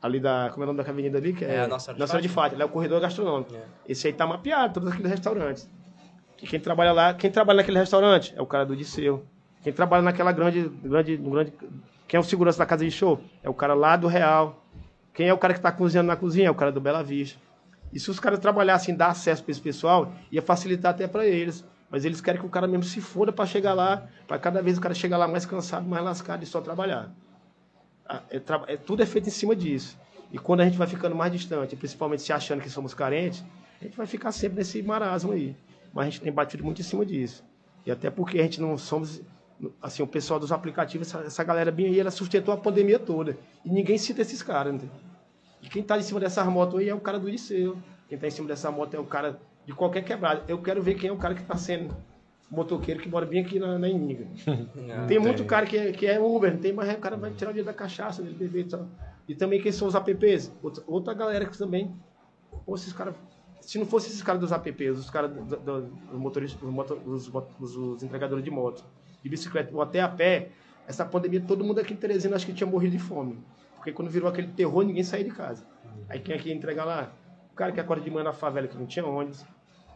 [0.00, 0.48] ali da.
[0.50, 1.34] Como é o nome daquela avenida ali?
[1.34, 2.62] Que é, É a Nossa Nossa de Fátima.
[2.62, 3.54] É o corredor gastronômico.
[3.54, 3.60] É.
[3.86, 5.68] Esse aí tá mapeado, todos aqueles restaurantes.
[6.42, 9.24] E quem trabalha lá, quem trabalha naquele restaurante é o cara do Disseu.
[9.62, 11.52] Quem trabalha naquela grande, grande, grande.
[12.06, 13.20] Quem é o segurança da casa de show?
[13.42, 14.64] É o cara lá do Real.
[15.18, 16.46] Quem é o cara que está cozinhando na cozinha?
[16.46, 17.40] É o cara do Bela Vista.
[17.92, 21.64] E se os caras trabalhassem, dar acesso para esse pessoal, ia facilitar até para eles.
[21.90, 24.78] Mas eles querem que o cara mesmo se foda para chegar lá, para cada vez
[24.78, 27.12] o cara chegar lá mais cansado, mais lascado e só trabalhar.
[28.08, 29.98] Ah, é é- tudo é feito em cima disso.
[30.30, 33.44] E quando a gente vai ficando mais distante, principalmente se achando que somos carentes,
[33.80, 35.56] a gente vai ficar sempre nesse marasmo aí.
[35.92, 37.42] Mas a gente tem batido muito em cima disso.
[37.84, 39.20] E até porque a gente não somos.
[39.82, 43.36] Assim, o pessoal dos aplicativos, essa, essa galera bem aí, ela sustentou a pandemia toda.
[43.64, 44.88] E ninguém cita esses caras, né?
[45.60, 47.76] E quem está em cima dessas motos aí é o cara do Liceu.
[48.08, 50.44] Quem está em cima dessa moto é o cara de qualquer quebrada.
[50.46, 51.92] Eu quero ver quem é o cara que está sendo
[52.50, 54.26] motoqueiro que mora bem aqui na, na Iniga.
[54.90, 57.30] Ah, Tem muito cara que é, que é Uber, não tem, mas o cara vai
[57.32, 58.86] tirar o dinheiro da cachaça, dele beber e tal.
[59.28, 60.50] E também quem são os apps?
[60.62, 61.92] Outra, outra galera que também.
[62.64, 63.14] Pô, esses caras.
[63.60, 66.98] Se não fosse esses caras dos apps, os caras do- do- dos motoristas, os, moto-
[67.04, 68.82] os mot- os- os entregadores de moto,
[69.28, 70.48] de bicicleta, ou até a pé,
[70.86, 73.38] essa pandemia, todo mundo aqui em Teresina acho que tinha morrido de fome.
[73.76, 75.64] Porque quando virou aquele terror, ninguém saía de casa.
[76.08, 77.12] Aí quem é que ia entregar lá?
[77.52, 79.42] O cara que acorda de manhã na favela, que não tinha ônibus.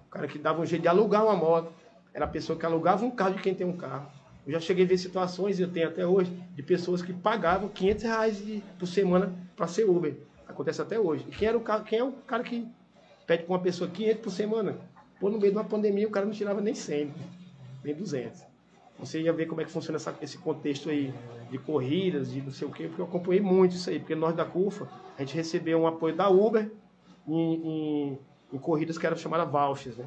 [0.07, 1.73] O cara que dava um jeito de alugar uma moto.
[2.13, 4.07] Era a pessoa que alugava um carro de quem tem um carro.
[4.47, 7.69] Eu já cheguei a ver situações, e eu tenho até hoje, de pessoas que pagavam
[7.69, 10.15] 500 reais de- por semana para ser Uber.
[10.47, 11.25] Acontece até hoje.
[11.29, 12.69] E quem, era o, ca- quem é o cara que
[13.27, 14.77] pede para uma pessoa 500 por semana?
[15.19, 17.15] Pô, no meio de uma pandemia, o cara não tirava nem 100,
[17.85, 18.43] nem 200.
[18.99, 21.13] Você ia ver como é que funciona essa- esse contexto aí
[21.51, 23.99] de corridas, de não sei o quê, porque eu acompanhei muito isso aí.
[23.99, 24.87] Porque nós da CUFA,
[25.19, 26.71] a gente recebeu um apoio da Uber
[27.27, 28.19] em, em-
[28.53, 30.05] em corridas que eram chamadas vouchers, né?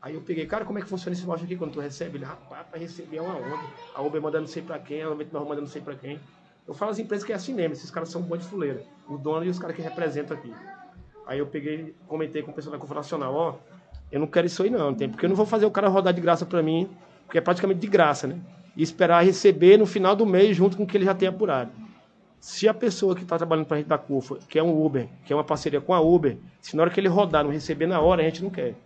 [0.00, 2.18] Aí eu peguei, cara, como é que funciona esse voucher aqui quando tu recebe?
[2.18, 3.64] Ele, rapaz, para receber é uma onda.
[3.94, 6.20] A Uber mandando não sei pra quem, a Uber mandando não sei pra quem.
[6.66, 8.82] Eu falo as empresas que é assim mesmo, esses caras são bons de fuleira.
[9.08, 10.52] O dono e os caras que representam aqui.
[11.26, 13.54] Aí eu peguei, comentei com o pessoal da Conferência Nacional, ó,
[14.12, 15.88] eu não quero isso aí não, não tem, porque eu não vou fazer o cara
[15.88, 16.88] rodar de graça pra mim,
[17.28, 18.38] porque é praticamente de graça, né?
[18.74, 21.70] E esperar receber no final do mês junto com o que ele já tem apurado.
[22.40, 25.06] Se a pessoa que está trabalhando para a gente da CUFA, que é um Uber,
[25.26, 27.86] que é uma parceria com a Uber, se na hora que ele rodar não receber
[27.86, 28.76] na hora, a gente não quer.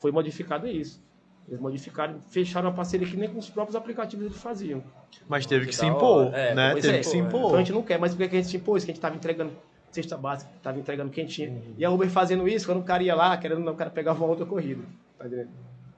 [0.00, 1.00] Foi modificado isso.
[1.46, 4.82] Eles modificaram, fecharam a parceria que nem com os próprios aplicativos eles faziam.
[5.28, 6.34] Mas teve que, Que se impor.
[6.34, 6.74] É, né?
[6.74, 6.98] Teve é.
[6.98, 7.54] que se Então impor.
[7.54, 8.84] a gente não quer, mas por que a gente se impôs?
[8.84, 9.52] Que a gente tava entregando
[9.92, 11.62] cesta básica, tava entregando quentinha.
[11.78, 14.18] E a Uber fazendo isso, quando o cara ia lá, querendo não, o cara pegava
[14.18, 14.82] uma outra corrida.
[15.18, 15.50] Tá entendendo?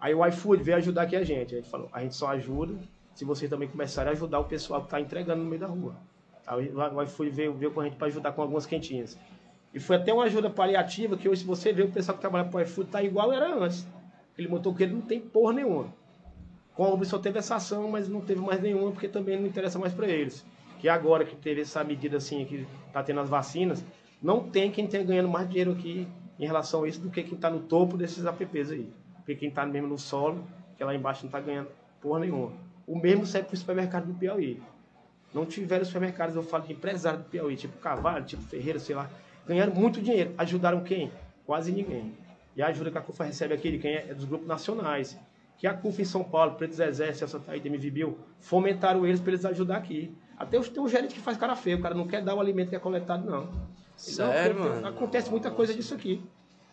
[0.04, 1.54] Aí o iFood veio ajudar aqui a gente.
[1.54, 2.74] A gente falou, a gente só ajuda
[3.14, 5.96] se vocês também começarem a ajudar o pessoal que tá entregando no meio da rua.
[6.46, 9.18] Aí o iFood veio, veio com a gente para ajudar com algumas quentinhas.
[9.72, 12.44] E foi até uma ajuda paliativa que hoje, se você vê, o pessoal que trabalha
[12.44, 13.86] pro iFood tá igual era antes.
[14.34, 15.86] Aquele motoqueiro não tem porra nenhuma.
[16.76, 19.94] Uber só teve essa ação, mas não teve mais nenhuma, porque também não interessa mais
[19.94, 20.44] para eles.
[20.80, 23.82] Que agora que teve essa medida assim, que tá tendo as vacinas,
[24.22, 26.06] não tem quem tenha ganhando mais dinheiro aqui
[26.38, 28.92] em relação a isso do que quem tá no topo desses apps aí.
[29.24, 30.44] Porque quem tá mesmo no solo,
[30.76, 31.68] que lá embaixo não tá ganhando
[32.00, 32.52] porra nenhuma.
[32.86, 34.62] O mesmo serve pro supermercado do Piauí.
[35.32, 39.08] Não tiveram supermercados, eu falo de empresário do Piauí, tipo Carvalho, tipo Ferreira, sei lá.
[39.46, 40.34] Ganharam muito dinheiro.
[40.36, 41.10] Ajudaram quem?
[41.46, 42.14] Quase ninguém.
[42.54, 45.18] E a ajuda que a CUFA recebe aqui de quem é, é dos grupos nacionais.
[45.56, 49.32] Que a CUFA em São Paulo, Preto Zezé, Celso Taíde, MV Bill, fomentaram eles para
[49.32, 50.14] eles ajudar aqui.
[50.36, 52.68] Até tem um gerente que faz cara feio, o cara não quer dar o alimento
[52.68, 53.48] que é coletado, não.
[53.96, 54.86] Sério, mano?
[54.86, 56.22] Acontece muita coisa disso aqui.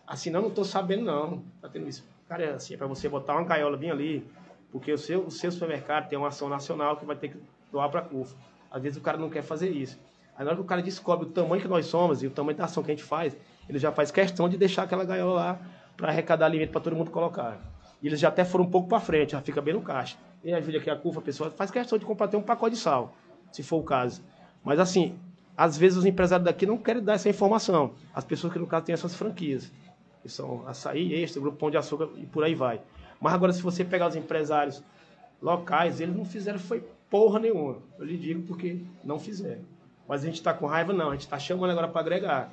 [0.06, 1.42] Assim, não, não tô sabendo, não.
[1.60, 2.04] Tá tendo isso.
[2.28, 4.26] Cara, é assim, é pra você botar uma gaiola bem ali,
[4.70, 7.36] porque o seu, o seu supermercado tem uma ação nacional que vai ter que
[7.70, 8.36] doar pra CUFA.
[8.70, 9.98] Às vezes o cara não quer fazer isso.
[10.36, 12.56] Aí na hora que o cara descobre o tamanho que nós somos e o tamanho
[12.56, 13.36] da ação que a gente faz,
[13.68, 15.60] ele já faz questão de deixar aquela gaiola lá
[15.96, 17.58] para arrecadar alimento para todo mundo colocar.
[18.02, 20.16] E eles já até foram um pouco para frente, já fica bem no caixa.
[20.42, 22.80] E ajuda aqui a CUFA, a pessoa faz questão de comprar até um pacote de
[22.80, 23.14] sal,
[23.52, 24.22] se for o caso.
[24.64, 25.18] Mas assim,
[25.56, 27.92] às vezes os empresários daqui não querem dar essa informação.
[28.14, 29.70] As pessoas que no caso têm essas franquias,
[30.22, 32.80] que são açaí, extra, grupo pão de açúcar e por aí vai.
[33.20, 34.82] Mas agora se você pegar os empresários
[35.40, 37.78] locais, eles não fizeram foi porra nenhuma.
[37.98, 39.62] Eu lhe digo porque não fizeram.
[40.08, 41.10] Mas a gente está com raiva, não.
[41.10, 42.52] A gente está chamando agora para agregar.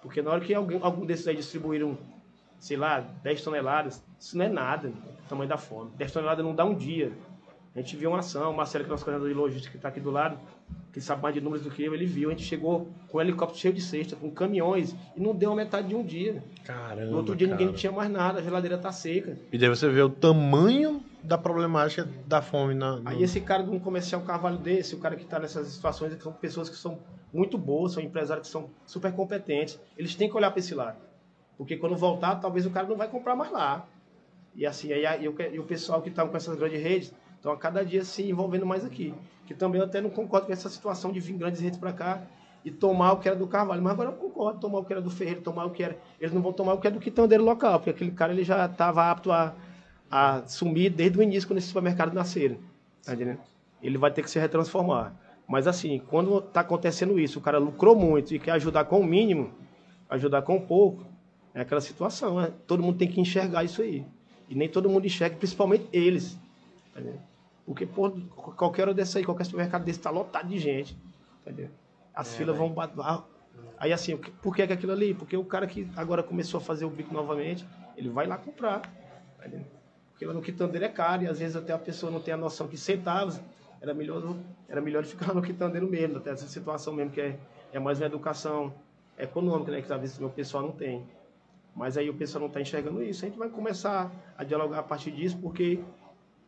[0.00, 1.98] Porque na hora que alguém, algum desses aí distribuíram,
[2.58, 5.90] sei lá, 10 toneladas, isso não é nada, o tamanho da fome.
[5.96, 7.12] 10 toneladas não dá um dia.
[7.74, 9.88] A gente viu uma ação, o Marcelo, que é nosso coordenador de logística, que está
[9.88, 10.38] aqui do lado,
[10.92, 12.28] que sabe mais de números do que eu, ele viu.
[12.30, 15.54] A gente chegou com um helicóptero cheio de cesta, com caminhões, e não deu a
[15.56, 16.42] metade de um dia.
[16.64, 17.10] Caramba.
[17.10, 17.78] No outro dia ninguém cara.
[17.78, 19.36] tinha mais nada, a geladeira tá seca.
[19.52, 22.96] E daí você vê o tamanho da problemática da fome na.
[22.96, 26.14] no- Aí esse cara de um comercial carvalho desse, o cara que está nessas situações,
[26.14, 26.98] que são pessoas que são
[27.32, 30.96] muito boas, são empresários que são super competentes, eles têm que olhar para esse lado.
[31.58, 33.86] Porque quando voltar, talvez o cara não vai comprar mais lá.
[34.54, 37.52] E assim, aí, aí, o- e o pessoal que está com essas grandes redes estão
[37.52, 39.14] a cada dia se envolvendo mais aqui.
[39.46, 42.22] Que também eu até não concordo com essa situação de vir grandes redes para cá
[42.64, 43.82] e tomar o que era do Carvalho.
[43.82, 45.96] Mas agora eu concordo, tomar o que era do Ferreira, tomar o que era.
[46.20, 48.66] Eles não vão tomar o que é do quitandeiro local, porque aquele cara ele já
[48.66, 49.54] estava apto a,
[50.10, 52.56] a sumir desde o início quando esse supermercado nasceram.
[53.04, 53.14] Tá?
[53.82, 55.14] Ele vai ter que se retransformar.
[55.46, 59.04] Mas assim, quando está acontecendo isso, o cara lucrou muito e quer ajudar com o
[59.04, 59.50] mínimo,
[60.10, 61.06] ajudar com pouco,
[61.54, 62.40] é aquela situação.
[62.40, 62.52] Né?
[62.66, 64.04] Todo mundo tem que enxergar isso aí.
[64.48, 66.38] E nem todo mundo enxerga, principalmente eles.
[66.92, 67.00] Tá?
[67.68, 70.96] Porque, qualquer hora dessa aí, qualquer supermercado desse está lotado de gente.
[71.42, 71.70] Entendendo?
[72.14, 73.04] As filas vão bater.
[73.76, 75.12] Aí assim, por que, que aquilo ali?
[75.12, 78.90] Porque o cara que agora começou a fazer o bico novamente, ele vai lá comprar.
[79.38, 79.66] Entendendo?
[80.10, 82.38] Porque lá no quitandeiro é caro, e às vezes até a pessoa não tem a
[82.38, 83.38] noção que centavos
[83.82, 84.34] era melhor,
[84.66, 87.38] era melhor ficar no quitandeiro mesmo, até essa situação mesmo, que é,
[87.70, 88.72] é mais uma educação
[89.18, 89.82] econômica, né?
[89.82, 91.04] Que talvez o pessoal não tem.
[91.76, 93.26] Mas aí o pessoal não está enxergando isso.
[93.26, 95.80] A gente vai começar a dialogar a partir disso, porque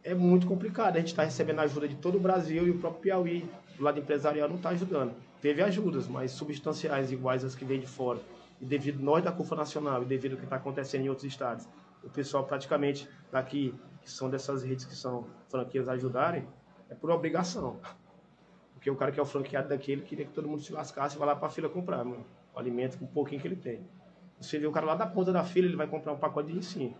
[0.02, 0.96] é muito complicado.
[0.96, 3.98] A gente está recebendo ajuda de todo o Brasil e o próprio Piauí, do lado
[3.98, 5.14] empresarial, não está ajudando.
[5.40, 8.20] Teve ajudas, mas substanciais iguais às que vêm de fora.
[8.60, 11.66] E devido nós da CUFA Nacional e devido ao que está acontecendo em outros estados,
[12.04, 16.46] o pessoal praticamente daqui, que são dessas redes que são franquias, ajudarem,
[16.88, 17.78] é por obrigação.
[18.74, 21.16] Porque o cara que é o franqueado daqui, ele queria que todo mundo se lascasse
[21.16, 22.24] e vá lá para a fila comprar o
[22.54, 23.86] alimento com um pouquinho que ele tem.
[24.40, 26.64] Você vê o cara lá da ponta da fila, ele vai comprar um pacote de
[26.64, 26.98] cinco.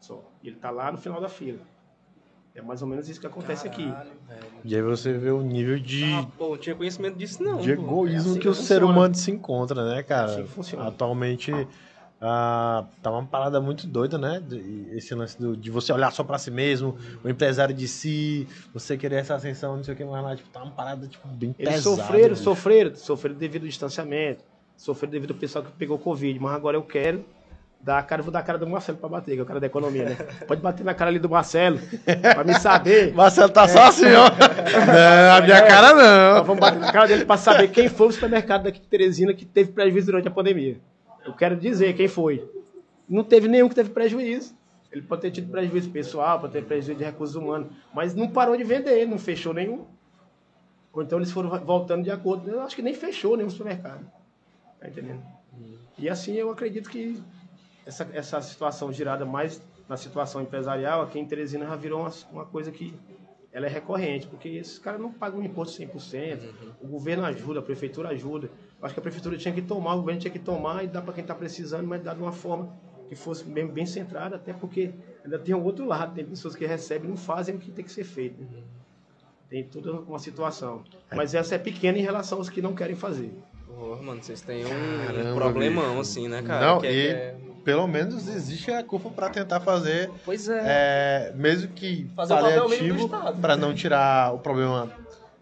[0.00, 0.24] Só.
[0.42, 1.60] E ele tá lá no final da fila.
[2.56, 3.86] É mais ou menos isso que acontece aqui.
[3.86, 4.40] Caralho, velho.
[4.64, 7.58] E aí você vê o nível de, Ah, pô, não tinha conhecimento disso, não.
[7.58, 8.86] de egoísmo é assim que o que ser funciona.
[8.86, 10.24] humano se encontra, né, cara?
[10.32, 10.88] assim que funciona.
[10.88, 11.52] Atualmente
[12.18, 14.42] ah, tá uma parada muito doida, né?
[14.92, 18.96] Esse lance do- de você olhar só pra si mesmo, o empresário de si, você
[18.96, 21.54] querer essa ascensão, não sei o que mais lá, tipo, tá uma parada tipo, bem
[21.58, 21.96] Eles pesada.
[21.96, 22.42] sofreram, bicho.
[22.42, 24.42] sofreram, sofreram devido ao distanciamento,
[24.78, 27.22] sofreram devido ao pessoal que pegou Covid, mas agora eu quero
[27.98, 29.66] a cara, vou dar a cara do Marcelo pra bater, que é o cara da
[29.66, 30.16] economia, né?
[30.46, 31.78] Pode bater na cara ali do Marcelo,
[32.34, 33.12] pra me saber.
[33.14, 34.28] Marcelo tá só assim, ó.
[34.30, 35.66] Não, a minha É.
[35.66, 36.44] cara não.
[36.44, 39.44] vamos bater na cara dele pra saber quem foi o supermercado daqui de Teresina que
[39.44, 40.78] teve prejuízo durante a pandemia.
[41.24, 42.44] Eu quero dizer quem foi.
[43.08, 44.54] Não teve nenhum que teve prejuízo.
[44.90, 48.56] Ele pode ter tido prejuízo pessoal, pode ter prejuízo de recursos humanos, mas não parou
[48.56, 49.84] de vender, não fechou nenhum.
[50.92, 52.48] Ou então eles foram voltando de acordo.
[52.50, 54.00] Eu acho que nem fechou nenhum supermercado.
[54.80, 55.20] Tá entendendo?
[55.98, 57.20] E assim eu acredito que
[57.86, 62.44] essa, essa situação girada mais na situação empresarial, aqui em Teresina já virou uma, uma
[62.44, 62.92] coisa que
[63.52, 66.72] ela é recorrente, porque esses caras não pagam imposto 100%, uhum.
[66.82, 68.50] o governo ajuda, a prefeitura ajuda.
[68.78, 71.00] Eu acho que a prefeitura tinha que tomar, o governo tinha que tomar e dar
[71.00, 72.76] para quem está precisando, mas dar de uma forma
[73.08, 74.92] que fosse bem, bem centrada, até porque
[75.24, 77.84] ainda tem o outro lado, tem pessoas que recebem e não fazem o que tem
[77.84, 78.42] que ser feito.
[78.42, 78.62] Uhum.
[79.48, 80.82] Tem toda uma situação.
[81.14, 83.32] Mas essa é pequena em relação aos que não querem fazer.
[83.68, 86.00] Oh, mano, vocês têm um Caramba, problemão, bicho.
[86.00, 86.66] assim, né, cara?
[86.66, 87.36] Não, que é, e é...
[87.66, 90.08] pelo menos existe a culpa para tentar fazer.
[90.24, 90.62] Pois é.
[90.64, 93.08] é mesmo que fazer paliativo,
[93.40, 94.88] para não tirar o problema,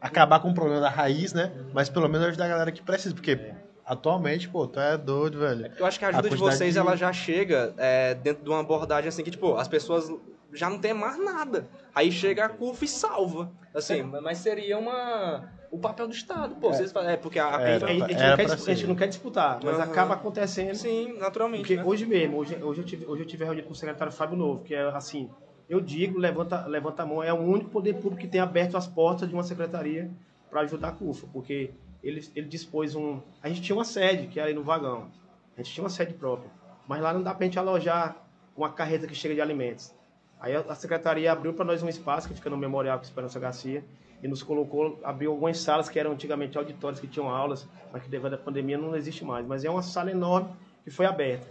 [0.00, 1.52] acabar com o problema da raiz, né?
[1.74, 3.38] Mas pelo menos ajudar a galera que precisa, porque
[3.86, 5.70] Atualmente, pô, tu é doido, velho.
[5.78, 6.78] Eu acho que a ajuda a de vocês, de...
[6.78, 10.10] ela já chega é, dentro de uma abordagem assim que, tipo, as pessoas
[10.52, 11.68] já não tem mais nada.
[11.94, 13.50] Aí chega a CUF e salva.
[13.74, 16.70] Assim, mas seria uma o papel do Estado, pô.
[16.70, 19.58] É, vocês, é porque a, a, a, gente não quer, a, gente não quer, disputar,
[19.62, 19.82] mas uhum.
[19.82, 20.76] acaba acontecendo.
[20.76, 21.62] Sim, naturalmente.
[21.62, 21.84] Porque né?
[21.84, 24.62] hoje mesmo, hoje, hoje, eu tive, hoje eu tive reunido com o secretário Fábio Novo,
[24.62, 25.28] que é assim,
[25.68, 28.86] eu digo, levanta, levanta a mão, é o único poder público que tem aberto as
[28.86, 30.08] portas de uma secretaria
[30.48, 31.72] para ajudar a CUFA, porque
[32.04, 33.20] ele, ele dispôs um.
[33.42, 35.08] A gente tinha uma sede, que era aí no vagão.
[35.56, 36.50] A gente tinha uma sede própria.
[36.86, 38.16] Mas lá não dá para a gente alojar
[38.56, 39.92] uma carreta que chega de alimentos.
[40.40, 43.82] Aí a secretaria abriu para nós um espaço que fica no Memorial com Esperança Garcia
[44.22, 48.08] e nos colocou, abriu algumas salas que eram antigamente auditórios que tinham aulas, mas que
[48.08, 49.46] devido à pandemia não existe mais.
[49.46, 50.50] Mas é uma sala enorme
[50.82, 51.46] que foi aberta.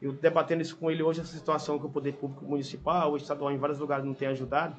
[0.00, 3.50] Eu debatendo isso com ele hoje, essa situação que o poder público municipal, o estadual,
[3.50, 4.76] em vários lugares não tem ajudado,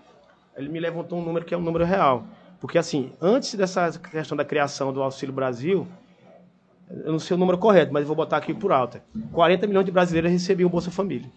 [0.55, 2.25] ele me levantou um número que é um número real.
[2.60, 5.88] Porque, assim, antes dessa questão da criação do Auxílio Brasil,
[6.89, 9.03] eu não sei o número correto, mas vou botar aqui por alta.
[9.32, 11.30] 40 milhões de brasileiros recebiam Bolsa Família.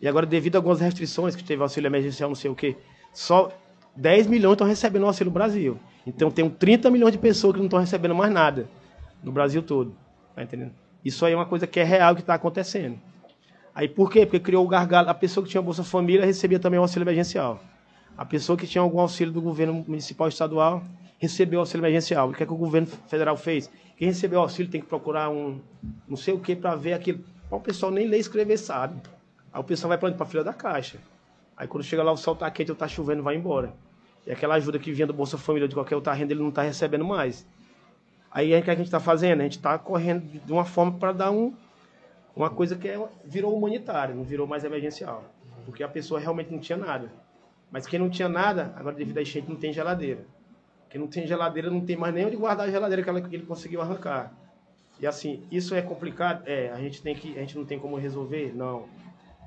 [0.00, 2.76] E agora, devido a algumas restrições, que teve auxílio emergencial, não sei o quê,
[3.12, 3.50] só
[3.96, 5.78] 10 milhões estão recebendo o Auxílio Brasil.
[6.06, 8.68] Então, tem 30 milhões de pessoas que não estão recebendo mais nada
[9.22, 9.94] no Brasil todo.
[10.36, 10.72] Tá entendendo?
[11.04, 12.98] Isso aí é uma coisa que é real que está acontecendo.
[13.74, 14.24] Aí, por quê?
[14.24, 15.08] Porque criou o gargalo.
[15.08, 17.60] A pessoa que tinha Bolsa Família recebia também o auxílio emergencial.
[18.18, 20.82] A pessoa que tinha algum auxílio do governo municipal estadual
[21.20, 22.28] recebeu auxílio emergencial.
[22.28, 23.70] O que é que o governo federal fez?
[23.96, 25.60] Quem recebeu auxílio tem que procurar um
[26.08, 27.24] não sei o que para ver aquilo.
[27.48, 29.00] O pessoal nem ler escrever sabe.
[29.52, 30.98] Aí o pessoal vai para a fila da caixa.
[31.56, 33.72] Aí quando chega lá o sol tá quente ou tá chovendo, vai embora.
[34.26, 36.62] E aquela ajuda que vinha do Bolsa Família de qualquer outra renda, ele não está
[36.62, 37.46] recebendo mais.
[38.32, 39.42] Aí o que a gente está fazendo?
[39.42, 41.54] A gente está correndo de uma forma para dar um,
[42.34, 45.24] uma coisa que é, virou humanitária, não virou mais emergencial.
[45.64, 47.12] Porque a pessoa realmente não tinha nada.
[47.70, 50.24] Mas quem não tinha nada, agora devido à enchente não tem geladeira.
[50.90, 53.80] Quem não tem geladeira não tem mais nem onde guardar a geladeira que, ele conseguiu
[53.80, 54.32] arrancar.
[54.98, 56.42] E assim, isso é complicado?
[56.46, 58.52] É, a gente tem que, a gente não tem como resolver?
[58.54, 58.88] Não.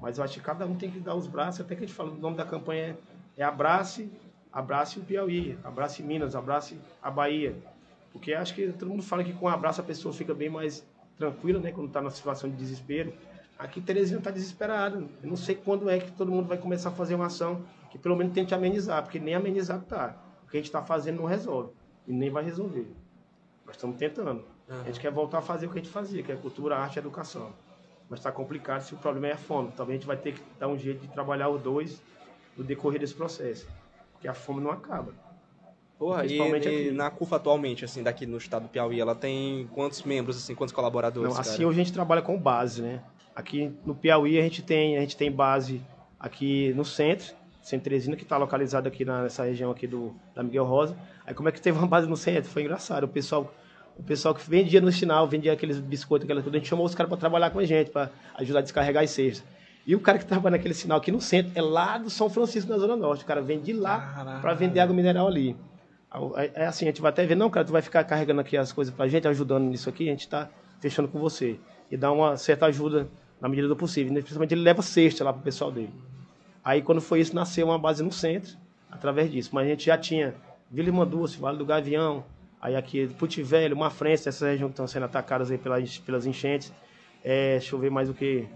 [0.01, 1.95] Mas eu acho que cada um tem que dar os braços, até que a gente
[1.95, 2.97] fala, o nome da campanha
[3.37, 4.09] é, é Abrace,
[4.53, 7.55] Abrace o Piauí, Abrace Minas, Abrace a Bahia.
[8.13, 10.85] Porque acho que todo mundo fala que com um abraço a pessoa fica bem mais
[11.17, 13.13] tranquila, né, quando está na situação de desespero.
[13.57, 14.97] Aqui Terezinha está desesperada.
[15.21, 17.61] Eu não sei quando é que todo mundo vai começar a fazer uma ação
[17.91, 20.15] que pelo menos tente amenizar, porque nem amenizar está.
[20.45, 21.71] O que a gente está fazendo não resolve.
[22.07, 22.87] E nem vai resolver.
[23.65, 24.43] Nós estamos tentando.
[24.67, 24.81] Uhum.
[24.81, 26.95] A gente quer voltar a fazer o que a gente fazia, que é cultura, arte
[26.95, 27.51] e educação.
[28.09, 29.71] Mas está complicado se o problema é a fome.
[29.75, 32.01] Talvez a gente vai ter que dar um jeito de trabalhar os dois
[32.57, 33.67] no decorrer desse processo.
[34.13, 35.13] Porque a fome não acaba.
[35.99, 39.67] Porra, Principalmente e, e na CUFA atualmente, assim, daqui no estado do Piauí, ela tem
[39.73, 41.33] quantos membros, assim, quantos colaboradores?
[41.33, 41.67] Não, assim, cara?
[41.67, 43.03] hoje a gente trabalha com base, né?
[43.35, 45.81] Aqui no Piauí a gente tem, a gente tem base
[46.19, 50.65] aqui no centro, Centro Teresina, que está localizado aqui nessa região aqui do, da Miguel
[50.65, 50.95] Rosa.
[51.25, 52.49] Aí como é que teve uma base no centro?
[52.49, 53.03] Foi engraçado.
[53.03, 53.53] O pessoal,
[53.97, 56.95] o pessoal que vendia no sinal, vendia aqueles biscoitos, aquela tudo, a gente chamou os
[56.95, 59.43] caras para trabalhar com a gente, para ajudar a descarregar as cestas.
[59.85, 62.69] E o cara que trabalha naquele sinal aqui no centro é lá do São Francisco,
[62.69, 63.23] na Zona Norte.
[63.23, 65.55] O cara vem de lá para vender água mineral ali.
[66.55, 68.71] É assim, a gente vai até ver, não, cara, tu vai ficar carregando aqui as
[68.71, 70.49] coisas para a gente, ajudando nisso aqui, a gente está
[70.79, 71.59] fechando com você.
[71.89, 73.07] E dá uma certa ajuda
[73.39, 74.13] na medida do possível.
[74.13, 75.93] Principalmente ele leva cesta lá para o pessoal dele.
[76.63, 78.55] Aí, quando foi isso, nasceu uma base no centro,
[78.89, 79.49] através disso.
[79.53, 80.35] Mas a gente já tinha
[80.69, 82.23] Vila Irmã Dulce, Vale do Gavião,
[82.61, 86.25] aí aqui Puti Velho, Uma Frente, essa região que estão sendo atacadas aí pelas, pelas
[86.25, 86.71] enchentes.
[87.23, 88.47] É, deixa eu ver mais o que.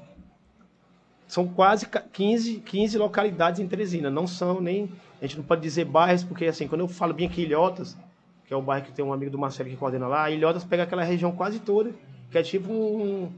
[1.28, 4.10] São quase 15, 15 localidades em Teresina.
[4.10, 4.90] Não são nem.
[5.20, 7.98] A gente não pode dizer bairros, porque assim, quando eu falo bem aqui Ilhotas,
[8.46, 10.84] que é o bairro que tem um amigo do Marcelo que coordena lá, Ilhotas pega
[10.84, 11.92] aquela região quase toda,
[12.30, 13.32] que é tipo um,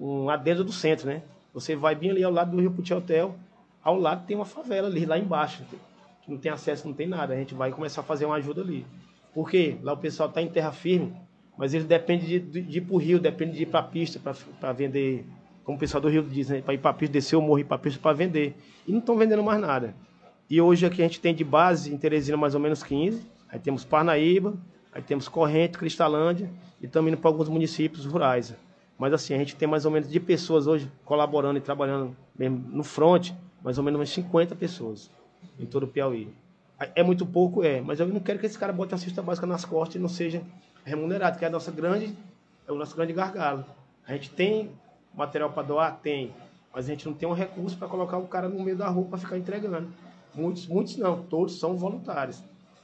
[0.00, 1.22] um adendo do centro, né?
[1.52, 3.34] Você vai bem ali ao lado do Rio Puti Hotel,
[3.86, 5.62] ao lado tem uma favela ali, lá embaixo,
[6.20, 7.34] que não tem acesso, não tem nada.
[7.34, 8.84] A gente vai começar a fazer uma ajuda ali.
[9.32, 9.78] Por quê?
[9.80, 11.14] Lá o pessoal está em terra firme,
[11.56, 14.18] mas ele depende de, de, ir para o rio, depende de ir para a pista
[14.58, 15.24] para vender,
[15.62, 16.62] como o pessoal do Rio diz, né?
[16.62, 18.56] para ir para a pista, descer o morro, ir para a pista para vender.
[18.88, 19.94] E não estão vendendo mais nada.
[20.50, 23.60] E hoje aqui a gente tem de base em Teresina mais ou menos 15, aí
[23.60, 24.54] temos Parnaíba,
[24.92, 26.50] aí temos Corrente, Cristalândia
[26.82, 28.52] e também para alguns municípios rurais.
[28.98, 32.58] Mas assim, a gente tem mais ou menos de pessoas hoje colaborando e trabalhando mesmo
[32.68, 33.30] no front,
[33.62, 35.10] mais ou menos umas 50 pessoas
[35.58, 36.32] em todo o Piauí.
[36.94, 37.64] É muito pouco?
[37.64, 39.98] É, mas eu não quero que esse cara bote a cesta básica nas costas e
[39.98, 40.42] não seja
[40.84, 42.14] remunerado, que é a nossa grande,
[42.68, 43.64] é o nosso grande gargalo.
[44.06, 44.70] A gente tem
[45.14, 45.98] material para doar?
[46.00, 46.32] Tem.
[46.72, 49.06] Mas a gente não tem um recurso para colocar o cara no meio da rua
[49.06, 49.90] para ficar entregando.
[50.34, 52.42] Muitos, muitos não, todos são voluntários.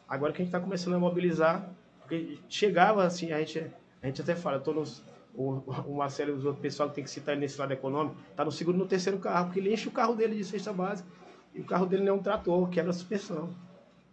[0.08, 1.68] Agora que a gente está começando a mobilizar,
[2.00, 3.66] porque chegava assim, a gente,
[4.02, 5.02] a gente até fala, tô nos,
[5.34, 8.52] o, o Marcelo e o pessoal que tem que citar nesse lado econômico, está no
[8.52, 11.08] segundo no terceiro carro, porque ele enche o carro dele de cesta básica
[11.54, 13.50] e o carro dele não é um trator, quebra a suspensão.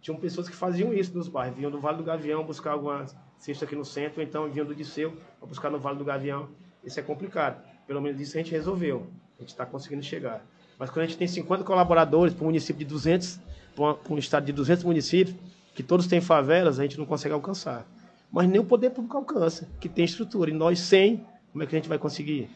[0.00, 3.04] Tinham pessoas que faziam isso nos bairros, vinham do Vale do Gavião buscar alguma
[3.38, 6.48] cesta aqui no centro, ou então vinham do Disseu para buscar no Vale do Gavião.
[6.82, 7.62] Isso é complicado.
[7.86, 9.06] Pelo menos isso a gente resolveu.
[9.38, 10.44] A gente está conseguindo chegar.
[10.78, 13.38] Mas quando a gente tem 50 colaboradores para um município de 200,
[13.74, 15.36] para um estado de 200 municípios,
[15.74, 17.86] que todos têm favelas, a gente não consegue alcançar.
[18.32, 20.50] Mas nem o poder público alcança, que tem estrutura.
[20.50, 22.48] E nós, sem, como é que a gente vai conseguir?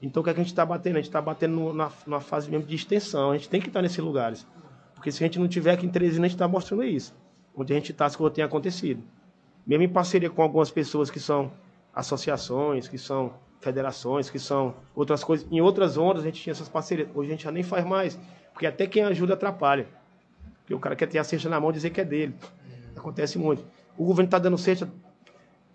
[0.00, 0.96] Então, o que, é que a gente está batendo?
[0.96, 3.30] A gente está batendo na, na fase mesmo de extensão.
[3.30, 4.46] A gente tem que estar nesses lugares.
[4.94, 7.14] Porque se a gente não tiver aqui em Teresina, a gente está mostrando isso.
[7.54, 9.02] Onde a gente está, as coisas têm acontecido.
[9.66, 11.52] Mesmo em parceria com algumas pessoas que são
[11.94, 15.46] associações, que são federações, que são outras coisas.
[15.50, 17.08] Em outras ondas a gente tinha essas parcerias.
[17.14, 18.18] Hoje a gente já nem faz mais.
[18.54, 19.86] Porque até quem ajuda atrapalha.
[20.60, 22.34] Porque o cara quer ter a cesta na mão e dizer que é dele.
[22.96, 23.62] Acontece muito.
[23.98, 24.90] O governo está dando cesta,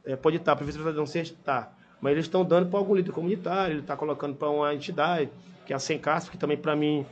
[0.05, 1.71] é, pode estar, tá, a prefeitura está dando cesta, tá.
[1.99, 5.29] Mas eles estão dando para algum líder comunitário, ele está colocando para uma entidade,
[5.65, 7.05] que é a Sem Castro, que também para mim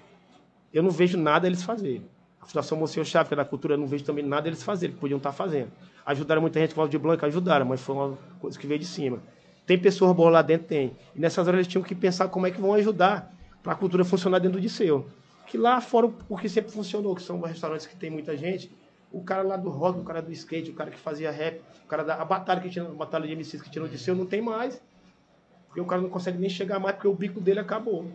[0.73, 2.05] eu não vejo nada eles fazerem.
[2.41, 4.93] A Fundação Monsenhor Chave, que é da cultura, eu não vejo também nada eles fazerem,
[4.93, 5.71] que podiam estar fazendo.
[6.05, 8.85] Ajudaram muita gente com o de Blanca, ajudaram, mas foi uma coisa que veio de
[8.85, 9.19] cima.
[9.65, 10.67] Tem pessoas boas lá dentro?
[10.67, 10.91] Tem.
[11.15, 14.03] E nessas horas eles tinham que pensar como é que vão ajudar para a cultura
[14.03, 15.07] funcionar dentro do Disseu.
[15.47, 18.69] Que lá fora o que sempre funcionou, que são restaurantes que tem muita gente,
[19.13, 21.87] o cara lá do rock, o cara do skate, o cara que fazia rap, o
[21.87, 24.25] cara da a batalha que tinha, a batalha de MCs que tinha no Disseu, não
[24.25, 24.81] tem mais.
[25.67, 28.11] Porque o cara não consegue nem chegar mais porque o bico dele acabou.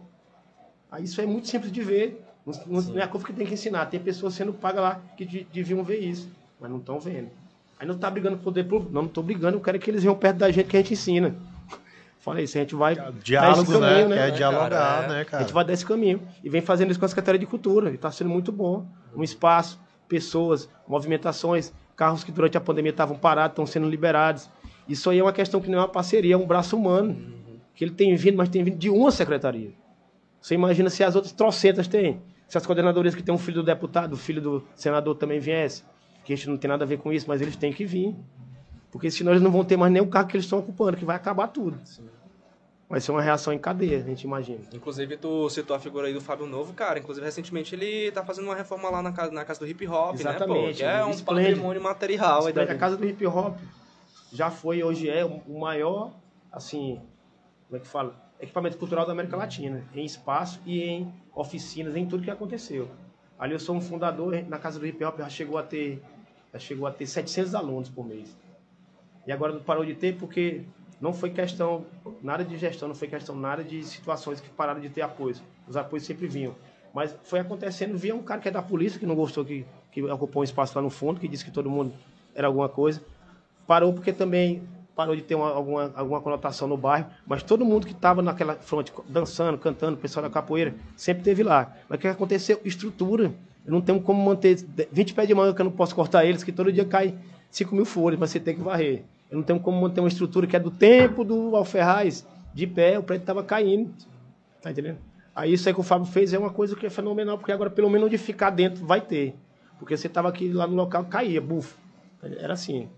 [0.90, 2.24] Aí isso é muito simples de ver.
[2.44, 3.86] Não, não é a CUF que tem que ensinar.
[3.86, 6.28] Tem pessoas sendo pagas lá que deviam ver isso,
[6.60, 7.30] mas não estão vendo.
[7.78, 8.92] Aí não está brigando com o poder público.
[8.92, 9.56] Não, não estou brigando.
[9.56, 11.34] Eu quero que eles venham perto da gente que a gente ensina.
[12.18, 12.96] Falei isso, a gente vai.
[13.22, 14.16] Diálogo, caminho, né?
[14.16, 14.16] né?
[14.16, 15.08] Quer dialogar, é.
[15.08, 15.42] né, cara?
[15.42, 16.20] A gente vai desse caminho.
[16.42, 17.90] E vem fazendo isso com a Secretaria de Cultura.
[17.90, 18.86] E está sendo muito bom.
[19.14, 19.78] Um espaço,
[20.08, 24.48] pessoas, movimentações, carros que durante a pandemia estavam parados, estão sendo liberados.
[24.88, 27.10] Isso aí é uma questão que não é uma parceria, é um braço humano.
[27.10, 27.58] Uhum.
[27.74, 29.72] Que ele tem vindo, mas tem vindo de uma secretaria.
[30.40, 32.20] Você imagina se as outras trocentas têm.
[32.48, 35.84] Se as coordenadorias que tem um filho do deputado, filho do senador também viesse,
[36.24, 38.16] que a gente não tem nada a ver com isso, mas eles têm que vir.
[38.90, 41.04] Porque senão eles não vão ter mais nem o cargo que eles estão ocupando, que
[41.04, 41.78] vai acabar tudo.
[41.84, 42.04] Sim.
[42.88, 44.60] Vai ser uma reação em cadeia, a gente imagina.
[44.72, 46.98] Inclusive, tu citou a figura aí do Fábio Novo, cara.
[46.98, 50.14] Inclusive, recentemente ele tá fazendo uma reforma lá na casa, na casa do hip hop,
[50.14, 50.92] Exatamente, né?
[50.92, 52.46] Pô, é um patrimônio material.
[52.46, 53.58] Aí a casa do hip hop
[54.32, 56.14] já foi, hoje é, o maior,
[56.50, 56.98] assim,
[57.66, 58.14] como é que fala?
[58.40, 62.88] Equipamento cultural da América Latina, em espaço e em oficinas, em tudo que aconteceu.
[63.38, 66.02] Ali eu sou um fundador, na casa do hip hop já chegou a ter,
[66.54, 68.34] já chegou a ter 700 alunos por mês.
[69.26, 70.64] E agora parou de ter porque
[71.00, 71.84] não foi questão
[72.22, 75.36] nada de gestão, não foi questão nada de situações que pararam de ter apoio.
[75.66, 76.54] Os apoios sempre vinham.
[76.92, 80.02] Mas foi acontecendo, via um cara que é da polícia, que não gostou, que, que
[80.02, 81.92] ocupou um espaço lá no fundo, que disse que todo mundo
[82.34, 83.02] era alguma coisa.
[83.66, 84.62] Parou porque também
[84.96, 88.56] parou de ter uma, alguma, alguma conotação no bairro, mas todo mundo que estava naquela
[88.56, 91.72] fronte, dançando, cantando, o pessoal da capoeira, sempre teve lá.
[91.88, 92.60] Mas o que aconteceu?
[92.64, 93.32] Estrutura.
[93.64, 94.56] Eu não tenho como manter
[94.90, 97.14] 20 pés de manga que eu não posso cortar eles, que todo dia cai
[97.48, 99.04] 5 mil folhas, mas você tem que varrer.
[99.30, 102.98] Eu não tenho como manter uma estrutura que é do tempo do Alferraz, de pé,
[102.98, 103.92] o prédio estava caindo.
[104.62, 104.98] Tá entendendo?
[105.34, 107.70] Aí isso aí que o Fábio fez é uma coisa que é fenomenal, porque agora
[107.70, 109.34] pelo menos onde ficar dentro vai ter.
[109.78, 111.76] Porque você estava aqui lá no local, caía, bufo.
[112.22, 112.88] Era assim.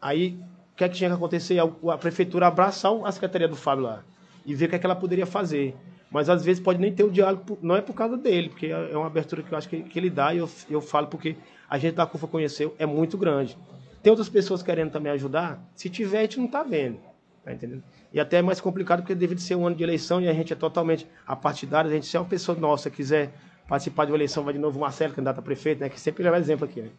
[0.00, 0.36] Aí
[0.72, 1.58] o que é que tinha que acontecer?
[1.60, 4.02] A, prefeitura abraçar a Secretaria do Fábio lá
[4.44, 5.76] e ver o que, é que ela poderia fazer.
[6.10, 8.92] Mas às vezes pode nem ter o diálogo, não é por causa dele, porque é,
[8.92, 11.36] é uma abertura que eu acho que, que ele dá e eu, eu falo porque
[11.68, 13.56] a gente da CUFA conheceu, é muito grande.
[14.04, 16.98] Tem outras pessoas querendo também ajudar, se tiver, a gente não está vendo.
[17.42, 17.82] Tá entendendo?
[18.12, 20.52] E até é mais complicado porque devido ser um ano de eleição e a gente
[20.52, 23.32] é totalmente apartidário, a gente se é uma pessoa nossa quiser
[23.66, 25.88] participar de uma eleição, vai de novo o Marcelo, candidato a prefeito, né?
[25.88, 26.90] Que sempre leva exemplo aqui, né?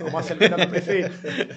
[0.00, 1.10] O Marcelo, candidato a prefeito,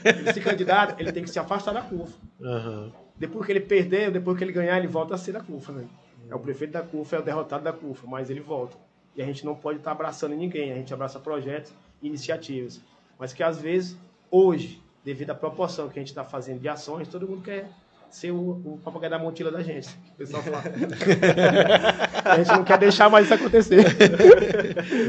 [0.03, 2.19] ele se candidata, ele tem que se afastar da CUFA.
[2.41, 2.91] Uhum.
[3.15, 5.85] Depois que ele perder, depois que ele ganhar, ele volta a ser da CUFA, né?
[6.29, 8.75] É o prefeito da CUFA, é o derrotado da CUFA, mas ele volta.
[9.15, 12.81] E a gente não pode estar abraçando ninguém, a gente abraça projetos e iniciativas.
[13.17, 13.97] Mas que às vezes,
[14.29, 17.67] hoje, devido à proporção que a gente está fazendo de ações, todo mundo quer
[18.11, 19.89] ser o, o papagaio da montila da gente.
[20.13, 20.61] O pessoal fala.
[22.25, 23.85] a gente não quer deixar mais isso acontecer.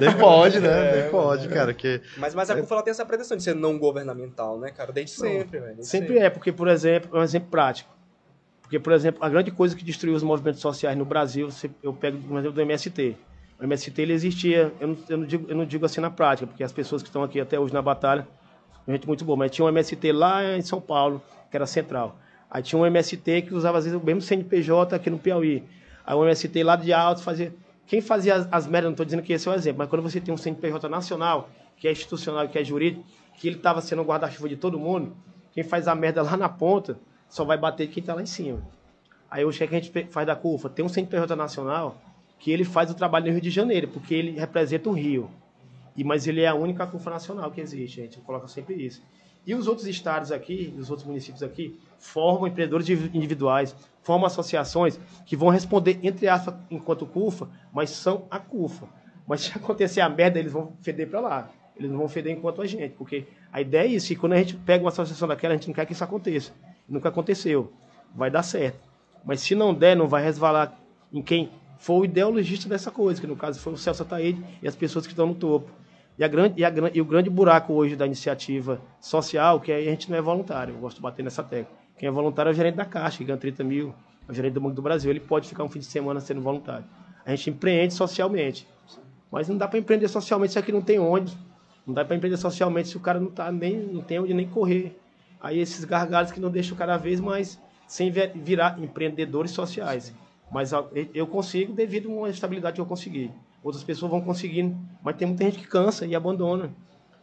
[0.01, 0.69] Nem pode, né?
[0.69, 1.51] É, Nem pode, é.
[1.51, 1.75] cara.
[1.75, 2.01] Que...
[2.17, 4.91] Mas, mas a CUFA tem essa pretensão de ser não governamental, né, cara?
[4.91, 5.85] Desde sempre, velho.
[5.85, 7.91] Sempre, sempre é, porque, por exemplo, é um exemplo prático.
[8.63, 11.49] Porque, por exemplo, a grande coisa que destruiu os movimentos sociais no Brasil,
[11.83, 13.17] eu pego o exemplo do MST.
[13.59, 16.47] O MST ele existia, eu não, eu, não digo, eu não digo assim na prática,
[16.47, 18.27] porque as pessoas que estão aqui até hoje na batalha,
[18.93, 22.17] gente muito boa, mas tinha um MST lá em São Paulo, que era central.
[22.51, 25.63] Aí tinha um MST que usava às vezes o mesmo CNPJ aqui no Piauí.
[26.05, 27.55] Aí o MST lá de alto fazia.
[27.87, 30.03] Quem fazia as, as merdas, não estou dizendo que esse é o exemplo, mas quando
[30.03, 33.05] você tem um CNPJ nacional, que é institucional, que é jurídico,
[33.37, 35.17] que ele estava sendo guarda-chuva de todo mundo,
[35.53, 38.63] quem faz a merda lá na ponta só vai bater quem está lá em cima.
[39.31, 40.69] Aí o que a gente faz da CUFA?
[40.69, 42.01] Tem um CNPJ nacional
[42.39, 45.31] que ele faz o trabalho no Rio de Janeiro, porque ele representa o Rio.
[46.01, 49.03] E, mas ele é a única CUFA nacional que existe, a gente coloca sempre isso.
[49.47, 55.37] E os outros estados aqui, os outros municípios aqui, formam empreendedores individuais, formam associações que
[55.37, 58.89] vão responder, entre aspas, enquanto CUFA, mas são a CUFA.
[59.29, 61.51] Mas se acontecer a merda, eles vão feder para lá.
[61.77, 64.39] Eles não vão feder enquanto a gente, porque a ideia é isso, e quando a
[64.39, 66.51] gente pega uma associação daquela, a gente não quer que isso aconteça.
[66.89, 67.75] Nunca aconteceu.
[68.15, 68.89] Vai dar certo.
[69.23, 70.81] Mas se não der, não vai resvalar
[71.13, 74.67] em quem for o ideologista dessa coisa, que no caso foi o Celso Ataíde e
[74.67, 75.79] as pessoas que estão no topo.
[76.21, 79.81] E, a grande, e, a, e o grande buraco hoje da iniciativa social, que a
[79.81, 81.75] gente não é voluntário, eu gosto de bater nessa tecla.
[81.97, 83.95] Quem é voluntário é o gerente da Caixa, que ganha 30 mil,
[84.29, 86.43] é o gerente do Banco do Brasil, ele pode ficar um fim de semana sendo
[86.43, 86.85] voluntário.
[87.25, 88.69] A gente empreende socialmente.
[89.33, 91.35] Mas não dá para empreender socialmente se aqui não tem onde.
[91.87, 94.47] Não dá para empreender socialmente se o cara não, tá nem, não tem onde nem
[94.47, 95.01] correr.
[95.41, 100.15] Aí esses gargalos que não deixam cada vez mais sem virar empreendedores sociais.
[100.53, 100.71] Mas
[101.15, 103.31] eu consigo devido a uma estabilidade que eu consegui.
[103.63, 106.71] Outras pessoas vão conseguindo, mas tem muita gente que cansa e abandona.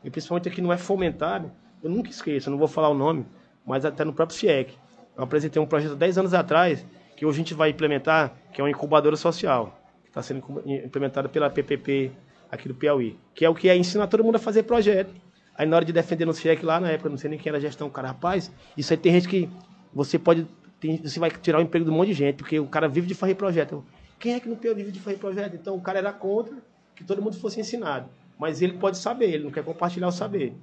[0.03, 1.51] E principalmente aqui não é fomentado.
[1.81, 3.25] Eu nunca esqueço, não vou falar o nome,
[3.65, 4.73] mas até no próprio FIEC.
[5.15, 6.85] Eu apresentei um projeto 10 anos atrás,
[7.15, 11.27] que hoje a gente vai implementar, que é uma incubadora social, que está sendo implementada
[11.27, 12.11] pela PPP
[12.51, 15.11] aqui do Piauí, que é o que é ensinar todo mundo a fazer projeto.
[15.55, 17.57] Aí na hora de defender no FIEC lá na época, não sei nem quem era
[17.57, 19.49] a gestão, cara, rapaz, isso aí tem gente que
[19.91, 20.45] você pode,
[20.79, 23.07] tem, você vai tirar o emprego de um monte de gente, porque o cara vive
[23.07, 23.83] de fazer projeto.
[24.19, 25.55] Quem é que não tem o livro de fazer projeto?
[25.55, 26.55] Então o cara era contra
[26.95, 28.09] que todo mundo fosse ensinado.
[28.37, 30.53] Mas ele pode saber, ele não quer compartilhar o saber.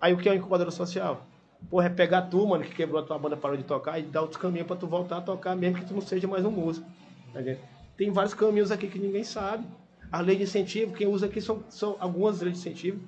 [0.00, 1.26] Aí o que é uma incubadora social?
[1.70, 4.22] Porra, é pegar tu, mano, que quebrou a tua banda, parou de tocar, e dar
[4.22, 6.86] outro caminho para tu voltar a tocar, mesmo que tu não seja mais um músico.
[7.32, 7.40] Tá
[7.96, 9.64] tem vários caminhos aqui que ninguém sabe.
[10.10, 13.00] A lei de incentivo, quem usa aqui são, são algumas leis de incentivo,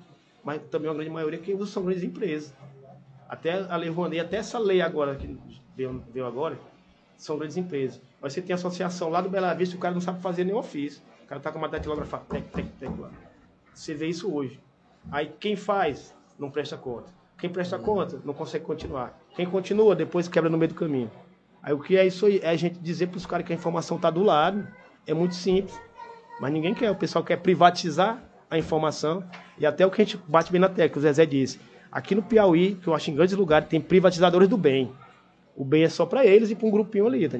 [0.43, 2.53] mas também a grande maioria quem usa são grandes empresas.
[3.27, 5.37] Até a lei Rouanet, até essa lei agora, que
[5.75, 6.57] veio, veio agora,
[7.17, 8.01] são grandes empresas.
[8.21, 11.01] Mas você tem associação lá do Bela Vista, o cara não sabe fazer nem ofício.
[11.23, 13.09] O cara tá com uma datilografada, tec, tec, tec lá.
[13.73, 14.59] Você vê isso hoje.
[15.11, 17.11] Aí quem faz, não presta conta.
[17.37, 19.19] Quem presta conta, não consegue continuar.
[19.35, 21.11] Quem continua, depois quebra no meio do caminho.
[21.61, 22.39] Aí o que é isso aí?
[22.43, 24.67] É a gente dizer para os caras que a informação está do lado.
[25.05, 25.79] É muito simples.
[26.39, 26.91] Mas ninguém quer.
[26.91, 29.23] O pessoal quer privatizar a informação.
[29.57, 31.59] E até o que a gente bate bem na tecla, o Zezé disse.
[31.91, 34.91] Aqui no Piauí, que eu acho em grandes lugares, tem privatizadores do bem.
[35.55, 37.37] O bem é só para eles e para um grupinho ali, tá?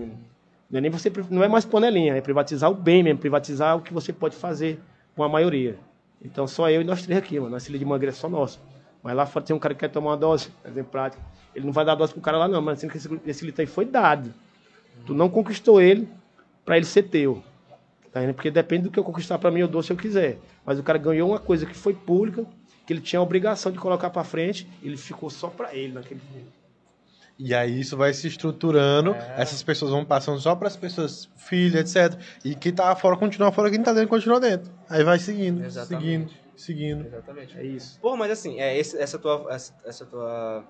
[0.70, 3.82] Não é nem você, não é mais panelinha, é privatizar o bem mesmo, privatizar o
[3.82, 4.80] que você pode fazer
[5.16, 5.78] com a maioria.
[6.22, 7.55] Então só eu e nós três aqui, mano.
[7.57, 8.59] Ilha de mangueira é só nossa.
[9.03, 11.24] Mas lá fora tem um cara que quer tomar uma dose, exemplo prático.
[11.53, 13.61] Ele não vai dar dose pro cara lá não, mas assim que esse, esse litro
[13.61, 14.34] aí foi dado.
[15.05, 16.09] Tu não conquistou ele
[16.66, 17.43] para ele ser teu.
[18.11, 20.39] Tá Porque depende do que eu conquistar para mim, eu dou se eu quiser.
[20.66, 22.45] Mas o cara ganhou uma coisa que foi pública,
[22.88, 26.22] que ele tinha a obrigação de colocar para frente, ele ficou só para ele naquele
[27.38, 29.36] e aí isso vai se estruturando, é.
[29.38, 32.19] essas pessoas vão passando só para as pessoas, filhas, etc.
[32.43, 34.71] E quem tá fora continua fora, quem tá dentro continua dentro.
[34.89, 36.03] Aí vai seguindo, Exatamente.
[36.03, 37.07] seguindo, seguindo.
[37.07, 37.57] Exatamente.
[37.57, 37.99] É isso.
[37.99, 40.65] Pô, mas assim, é esse, essa tua essa, essa tua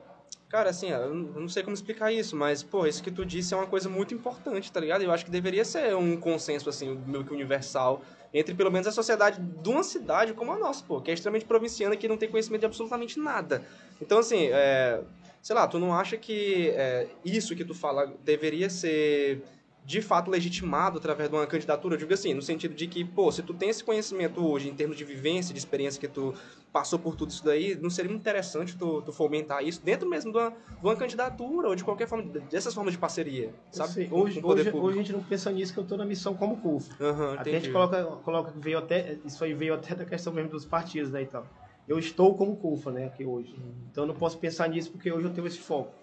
[0.48, 3.58] Cara, assim, eu não sei como explicar isso, mas, pô, isso que tu disse é
[3.58, 5.04] uma coisa muito importante, tá ligado?
[5.04, 8.02] Eu acho que deveria ser um consenso, assim, meio que universal,
[8.34, 11.46] entre pelo menos a sociedade de uma cidade como a nossa, pô, que é extremamente
[11.46, 13.66] provinciana, que não tem conhecimento de absolutamente nada.
[14.00, 15.02] Então, assim, é,
[15.46, 19.44] sei lá, tu não acha que é, isso que tu fala deveria ser
[19.86, 21.94] de fato legitimado através de uma candidatura?
[21.94, 24.74] Eu digo assim, no sentido de que, pô, se tu tem esse conhecimento hoje, em
[24.74, 26.34] termos de vivência, de experiência que tu
[26.74, 30.38] passou por tudo isso daí, não seria interessante tu, tu fomentar isso dentro mesmo de
[30.40, 33.94] uma, de uma, candidatura ou de qualquer forma, dessas formas de parceria, sabe?
[33.94, 36.58] Sei, hoje, hoje, hoje, a gente não pensa nisso que eu estou na missão como
[36.58, 36.90] CUF.
[37.00, 40.50] Uhum, até a gente coloca, coloca, veio até, isso aí veio até da questão mesmo
[40.50, 41.46] dos partidos, né, e tal
[41.88, 43.54] eu estou como CUFA, né, aqui hoje.
[43.54, 43.74] Uhum.
[43.92, 45.94] Então eu não posso pensar nisso porque hoje eu tenho esse foco.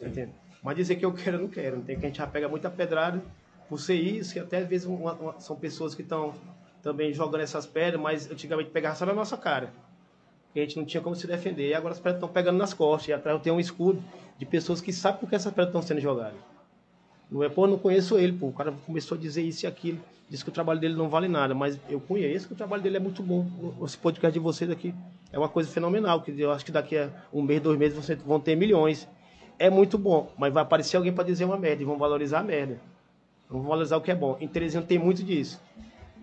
[0.00, 0.32] Entende?
[0.62, 1.80] Mas dizer que eu quero, eu não quero.
[1.82, 3.22] Tem que a gente já pega muita pedrada
[3.68, 6.34] por ser isso, que até às vezes uma, uma, são pessoas que estão
[6.82, 9.72] também jogando essas pedras, mas antigamente pegava só na nossa cara.
[10.54, 11.68] E a gente não tinha como se defender.
[11.68, 13.08] E agora as pedras estão pegando nas costas.
[13.08, 14.02] E atrás eu tenho um escudo
[14.38, 16.38] de pessoas que sabem por que essas pedras estão sendo jogadas.
[17.32, 18.48] Não é, pô, não conheço ele, pô.
[18.48, 19.98] O cara começou a dizer isso e aquilo.
[20.28, 22.98] Diz que o trabalho dele não vale nada, mas eu conheço que o trabalho dele
[22.98, 23.46] é muito bom.
[23.82, 24.94] Esse podcast de vocês aqui
[25.32, 28.20] é uma coisa fenomenal, que eu acho que daqui a um mês, dois meses, vocês
[28.20, 29.08] vão ter milhões.
[29.58, 32.42] É muito bom, mas vai aparecer alguém para dizer uma merda e vão valorizar a
[32.42, 32.78] merda.
[33.48, 34.36] Vão valorizar o que é bom.
[34.38, 35.58] Em Teresina tem muito disso.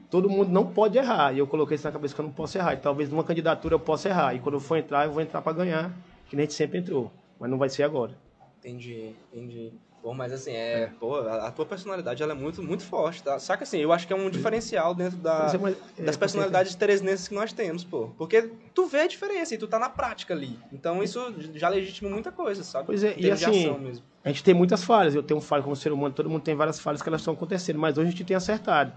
[0.10, 1.34] todo mundo não pode errar.
[1.34, 2.74] E eu coloquei isso na cabeça que eu não posso errar.
[2.74, 4.36] E talvez numa candidatura eu possa errar.
[4.36, 5.92] E quando eu for entrar, eu vou entrar para ganhar,
[6.28, 7.12] que nem a gente sempre entrou.
[7.40, 8.16] Mas não vai ser agora.
[8.60, 9.72] Entendi, entendi.
[10.02, 10.88] Pô, mas assim, é, é.
[11.00, 13.38] Pô, a, a, tua personalidade ela é muito, muito forte, tá?
[13.38, 15.52] Saca assim, eu acho que é um diferencial dentro da,
[15.98, 18.10] é, das personalidades teresinenses que nós temos, pô.
[18.18, 20.58] Porque tu vê a diferença e tu tá na prática ali.
[20.72, 21.20] Então isso
[21.56, 22.86] já legitima muita coisa, sabe?
[22.86, 25.16] Pois é, e assim, a gente tem muitas falhas.
[25.16, 27.78] Eu tenho falha como ser humano, todo mundo tem várias falhas que elas estão acontecendo,
[27.78, 28.94] mas hoje a gente tem acertado.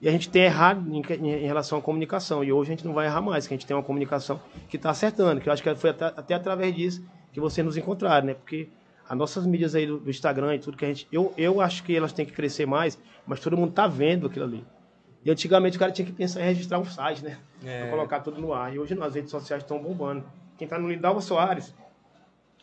[0.00, 2.44] E a gente tem errado em, em, relação à comunicação.
[2.44, 4.76] E hoje a gente não vai errar mais, que a gente tem uma comunicação que
[4.76, 5.40] está acertando.
[5.40, 8.34] Que eu acho que foi até, até através disso que vocês nos encontraram, né?
[8.34, 8.68] Porque
[9.08, 11.08] as nossas mídias aí do, do, Instagram e tudo que a gente.
[11.10, 14.44] Eu, eu acho que elas têm que crescer mais, mas todo mundo tá vendo aquilo
[14.44, 14.64] ali.
[15.24, 17.38] E antigamente o cara tinha que pensar em registrar um site, né?
[17.64, 17.82] É.
[17.82, 18.72] Pra colocar tudo no ar.
[18.74, 20.24] E hoje as redes sociais estão bombando.
[20.58, 21.74] Quem tá no Lindalva Soares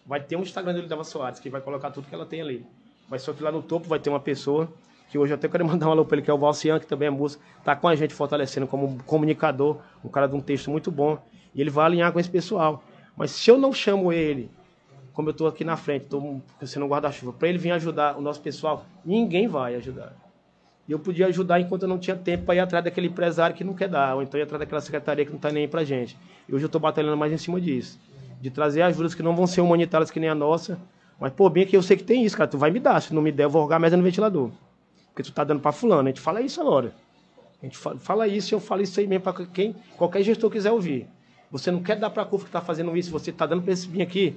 [0.05, 2.65] vai ter um Instagram do Lindalva Soares, que vai colocar tudo que ela tem ali.
[3.09, 4.71] Mas só que lá no topo vai ter uma pessoa,
[5.09, 6.85] que hoje eu até quero mandar um alô pra ele, que é o Valcian, que
[6.85, 10.69] também é músico, tá com a gente fortalecendo como comunicador, um cara de um texto
[10.69, 11.17] muito bom.
[11.55, 12.83] E ele vai alinhar com esse pessoal.
[13.17, 14.51] Mas se eu não chamo ele
[15.15, 18.21] como eu estou aqui na frente, estou sendo um guarda-chuva, para ele vir ajudar o
[18.21, 20.13] nosso pessoal, ninguém vai ajudar.
[20.87, 23.63] E eu podia ajudar enquanto eu não tinha tempo para ir atrás daquele empresário que
[23.63, 26.15] não quer dar, ou então ir atrás daquela secretaria que não está nem para gente.
[26.47, 27.99] E hoje eu estou batalhando mais em cima disso.
[28.39, 30.77] De trazer ajudas que não vão ser humanitárias que nem a nossa.
[31.19, 32.47] Mas, pô, bem que eu sei que tem isso, cara.
[32.47, 33.01] Tu vai me dar.
[33.01, 34.51] Se não me der, eu vou rogar mais no ventilador.
[35.07, 36.01] Porque tu tá dando para fulano.
[36.03, 36.93] A gente fala isso agora.
[37.61, 41.07] A gente fala isso eu falo isso aí mesmo para quem, qualquer gestor quiser ouvir.
[41.49, 43.71] Você não quer dar para a CUF que está fazendo isso, você está dando para
[43.71, 44.35] esse bem aqui,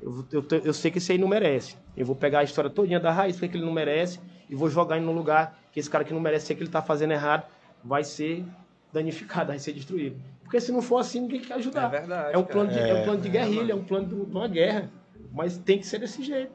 [0.00, 1.76] eu, eu, eu, sei que esse aí não merece.
[1.96, 4.96] Eu vou pegar a história todinha da raiz, que ele não merece, e vou jogar
[4.96, 7.46] ele num lugar que esse cara que não merece ser que ele está fazendo errado
[7.82, 8.44] vai ser
[8.92, 10.20] danificado, vai ser destruído.
[10.42, 11.86] Porque se não for assim, ninguém quer ajudar.
[11.86, 12.34] É verdade.
[12.34, 14.46] É um plano de, é, é um plano de guerrilha, é um plano de, uma
[14.46, 14.90] guerra.
[15.32, 16.52] Mas tem que ser desse jeito.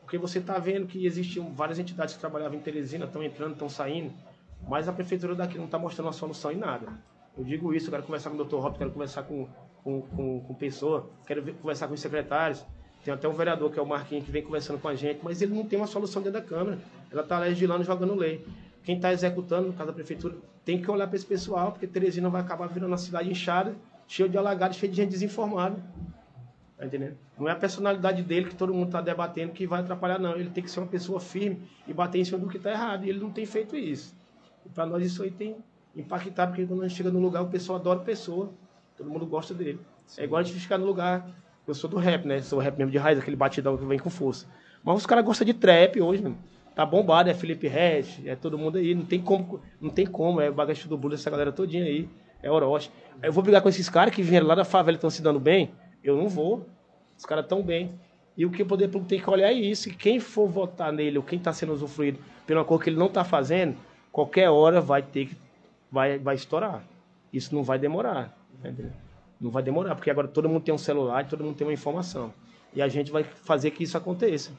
[0.00, 3.68] Porque você está vendo que existiam várias entidades que trabalhavam em Teresina, estão entrando, estão
[3.68, 4.12] saindo,
[4.66, 6.86] mas a prefeitura daqui não está mostrando uma solução em nada.
[7.36, 8.56] Eu digo isso, eu quero conversar com o Dr.
[8.56, 9.46] Robert, quero conversar com
[9.86, 12.66] com, com, com pessoa, quero ver, conversar com os secretários.
[13.04, 15.40] Tem até um vereador, que é o Marquinhos, que vem conversando com a gente, mas
[15.40, 16.80] ele não tem uma solução dentro da Câmara.
[17.08, 18.44] Ela está legislando, jogando lei.
[18.82, 20.34] Quem está executando, no caso da prefeitura,
[20.64, 23.76] tem que olhar para esse pessoal, porque Teresina vai acabar virando uma cidade inchada,
[24.08, 25.76] cheia de alagados, cheia de gente desinformada.
[26.76, 27.16] Tá entendendo?
[27.38, 30.34] Não é a personalidade dele que todo mundo está debatendo que vai atrapalhar, não.
[30.34, 33.04] Ele tem que ser uma pessoa firme e bater em cima do que está errado.
[33.04, 34.16] E ele não tem feito isso.
[34.74, 35.56] Para nós isso aí tem
[35.94, 38.52] impactado, porque quando a gente chega no lugar, o pessoal adora pessoa.
[38.96, 39.78] Todo mundo gosta dele.
[40.06, 40.22] Sim.
[40.22, 41.28] É igual a gente ficar no lugar.
[41.66, 42.40] Eu sou do rap, né?
[42.40, 44.46] Sou rap mesmo de raiz, aquele batidão que vem com força.
[44.82, 46.38] Mas os caras gostam de trap hoje, mano.
[46.74, 48.94] Tá bombado, é Felipe Hash, é todo mundo aí.
[48.94, 50.40] Não tem como, não tem como.
[50.40, 52.08] É bagaço do Blues, essa galera todinha aí.
[52.42, 52.90] É Orochi.
[53.22, 55.40] Eu vou brigar com esses caras que vieram lá da favela e estão se dando
[55.40, 55.72] bem?
[56.04, 56.66] Eu não vou.
[57.16, 57.98] Os caras tão bem.
[58.36, 59.88] E o que o poder público tem que olhar é isso.
[59.88, 63.06] E quem for votar nele, ou quem está sendo usufruído pela cor que ele não
[63.06, 63.76] está fazendo,
[64.12, 65.36] qualquer hora vai ter que.
[65.90, 66.84] Vai, vai estourar.
[67.32, 68.36] Isso não vai demorar.
[68.68, 68.92] Entendeu?
[69.40, 72.32] Não vai demorar, porque agora todo mundo tem um celular, todo mundo tem uma informação.
[72.74, 74.50] E a gente vai fazer que isso aconteça.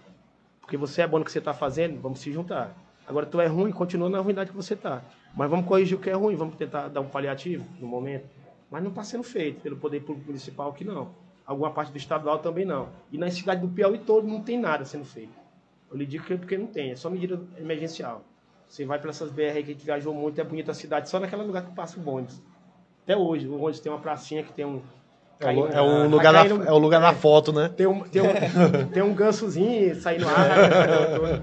[0.62, 2.76] Porque você é bom no que você está fazendo, vamos se juntar.
[3.08, 5.02] Agora tu é ruim, continua na ruindade que você está.
[5.36, 8.28] Mas vamos corrigir o que é ruim, vamos tentar dar um paliativo no momento.
[8.70, 11.10] Mas não está sendo feito pelo poder público municipal que não.
[11.46, 12.90] Alguma parte do estadual também não.
[13.12, 15.32] E na cidade do Piauí todo não tem nada sendo feito.
[15.90, 18.24] Eu lhe digo que é porque não tem, é só medida emergencial.
[18.68, 21.18] Você vai para essas BR que a gente viajou muito, é bonita a cidade, só
[21.20, 22.36] naquele lugar que passa o bonde.
[23.08, 24.82] Até hoje, onde tem uma pracinha que tem um.
[25.40, 27.70] É, o, é um lugar da, é o lugar da foto, né?
[27.70, 28.28] Tem um, tem um,
[28.92, 31.42] tem um gansozinho saindo ar.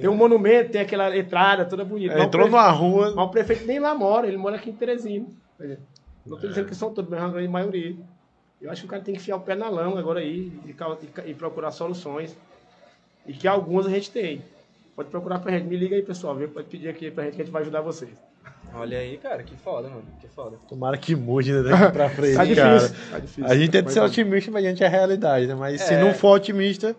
[0.00, 2.14] tem um monumento, tem aquela entrada toda bonita.
[2.14, 3.12] É, entrou numa rua.
[3.14, 5.26] Mas o prefeito nem lá mora, ele mora aqui em Teresina.
[6.24, 7.94] Não estou dizendo que são todos, mas a grande maioria.
[8.58, 10.70] Eu acho que o cara tem que enfiar o pé na lama agora aí e,
[10.70, 12.34] e, e procurar soluções.
[13.26, 14.42] E que algumas a gente tem.
[14.96, 15.66] Pode procurar pra gente.
[15.66, 16.34] Me liga aí, pessoal.
[16.34, 16.48] Viu?
[16.48, 18.31] Pode pedir aqui pra gente que a gente vai ajudar vocês.
[18.74, 20.04] Olha aí, cara, que foda, mano.
[20.20, 20.58] Que foda.
[20.68, 23.10] Tomara que mude né, daqui pra frente, tá difícil, cara.
[23.10, 23.46] Tá difícil.
[23.46, 25.54] A gente tenta ser otimista mediante a realidade, né?
[25.54, 25.84] Mas é.
[25.84, 26.96] se não for otimista.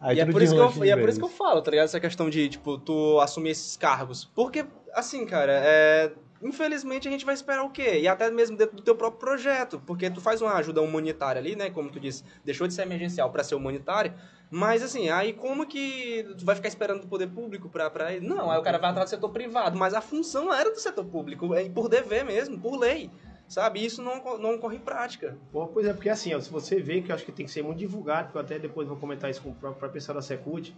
[0.00, 1.70] Aí e, é por, isso que eu, e é por isso que eu falo, tá
[1.70, 1.84] ligado?
[1.84, 4.24] Essa questão de, tipo, tu assumir esses cargos.
[4.24, 6.12] Porque, assim, cara, é
[6.46, 8.00] infelizmente a gente vai esperar o quê?
[8.00, 11.56] E até mesmo dentro do teu próprio projeto, porque tu faz uma ajuda humanitária ali,
[11.56, 11.70] né?
[11.70, 14.14] Como tu disse, deixou de ser emergencial para ser humanitária,
[14.50, 18.50] mas assim, aí como que tu vai ficar esperando do poder público pra, pra Não,
[18.50, 21.54] aí o cara vai atrás do setor privado, mas a função era do setor público,
[21.54, 23.10] é por dever mesmo, por lei.
[23.48, 23.84] Sabe?
[23.84, 25.38] Isso não, não ocorre em prática.
[25.52, 27.52] Pô, pois é, porque assim, ó, se você vê que eu acho que tem que
[27.52, 30.74] ser muito divulgado, porque eu até depois vou comentar isso com o pessoal da Secult,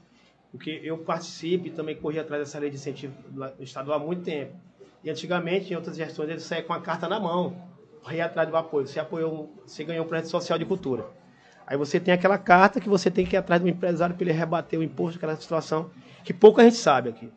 [0.50, 3.14] porque eu participo e também corri atrás dessa lei de incentivo
[3.58, 4.54] estadual há muito tempo.
[5.02, 7.56] E antigamente, em outras gestões, eles saíam com a carta na mão
[8.02, 8.86] para ir atrás do apoio.
[8.86, 11.06] Você apoiou, você ganhou um projeto social de cultura.
[11.66, 14.32] Aí você tem aquela carta que você tem que ir atrás do empresário para ele
[14.32, 15.90] rebater o imposto, aquela situação
[16.24, 17.30] que pouca gente sabe aqui.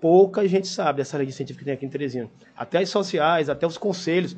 [0.00, 2.30] pouca gente sabe dessa lei de incentivo que tem aqui em Teresina.
[2.56, 4.36] Até as sociais, até os conselhos.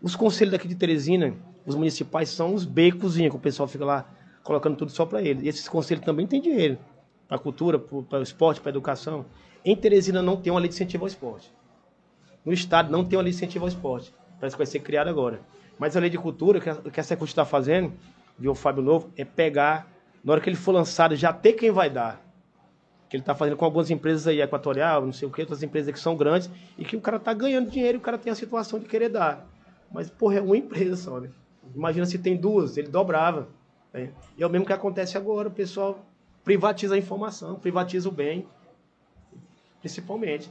[0.00, 1.34] Os conselhos daqui de Teresina,
[1.66, 4.10] os municipais, são os becozinhos que o pessoal fica lá
[4.42, 5.42] colocando tudo só para eles.
[5.42, 6.78] E esses conselhos também têm dinheiro
[7.28, 9.24] para a cultura, para o esporte, para a educação.
[9.64, 11.52] Em Teresina não tem uma lei de incentivo ao esporte.
[12.44, 14.12] No estado não tem uma lei de incentivo ao esporte.
[14.40, 15.40] Parece que vai ser criada agora.
[15.78, 17.92] Mas a lei de cultura, que a, que a Secult está fazendo,
[18.38, 19.88] viu o Fábio Novo, é pegar,
[20.24, 22.20] na hora que ele for lançado, já ter quem vai dar.
[23.08, 25.92] Que ele está fazendo com algumas empresas aí, Equatorial, não sei o que, outras empresas
[25.92, 28.34] que são grandes, e que o cara está ganhando dinheiro e o cara tem a
[28.34, 29.46] situação de querer dar.
[29.92, 31.30] Mas, porra, é uma empresa só, né?
[31.74, 33.48] Imagina se tem duas, ele dobrava.
[33.92, 34.10] Né?
[34.36, 36.04] E é o mesmo que acontece agora, o pessoal
[36.42, 38.46] privatiza a informação, privatiza o bem,
[39.80, 40.50] principalmente.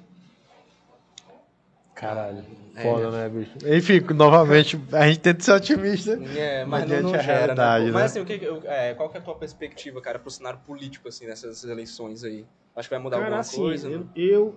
[2.02, 2.44] Caralho,
[2.76, 2.82] é.
[2.82, 3.12] foda, é.
[3.12, 3.52] né, bicho?
[3.64, 6.20] Enfim, novamente, a gente tenta ser otimista.
[6.36, 7.86] É, mas não, não gera, né?
[7.86, 7.92] né?
[7.92, 11.08] Mas assim, o que, é, qual que é a tua perspectiva, cara, pro cenário político,
[11.08, 12.44] assim, nessas eleições aí?
[12.76, 13.88] Acho que vai mudar cara, alguma assim, coisa?
[13.88, 14.56] Eu, eu,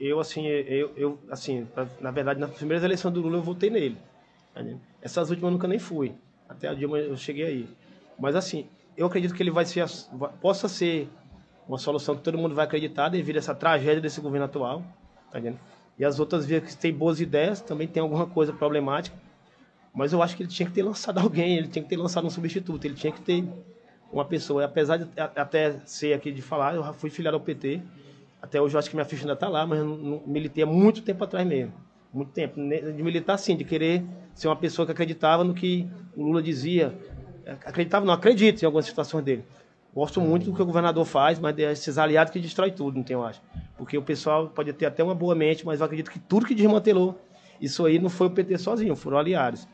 [0.00, 1.68] eu, assim, eu, eu, assim,
[2.00, 3.98] na verdade, nas primeiras eleições do Lula eu votei nele.
[5.02, 6.14] Essas últimas eu nunca nem fui.
[6.48, 7.68] Até a Dilma eu cheguei aí.
[8.18, 8.66] Mas assim,
[8.96, 9.84] eu acredito que ele vai ser,
[10.40, 11.06] possa ser
[11.68, 14.82] uma solução que todo mundo vai acreditar devido a essa tragédia desse governo atual,
[15.30, 15.60] tá entendendo?
[15.98, 19.16] E as outras vias que têm boas ideias também tem alguma coisa problemática,
[19.92, 22.26] mas eu acho que ele tinha que ter lançado alguém, ele tinha que ter lançado
[22.26, 23.44] um substituto, ele tinha que ter
[24.12, 24.64] uma pessoa.
[24.64, 27.82] Apesar de até ser aqui de falar, eu fui filiado ao PT,
[28.40, 31.02] até hoje eu acho que minha ficha ainda está lá, mas eu militei há muito
[31.02, 31.72] tempo atrás mesmo.
[32.12, 32.54] Muito tempo.
[32.56, 36.96] De militar, sim, de querer ser uma pessoa que acreditava no que o Lula dizia,
[37.66, 39.44] acreditava, não acredito em algumas situações dele.
[39.94, 43.02] Gosto muito do que o governador faz, mas é esses aliados que destrói tudo, não
[43.02, 43.42] tem, eu acho.
[43.78, 46.54] Porque o pessoal pode ter até uma boa mente, mas eu acredito que tudo que
[46.54, 47.16] desmantelou,
[47.60, 49.66] isso aí não foi o PT sozinho, foram aliados.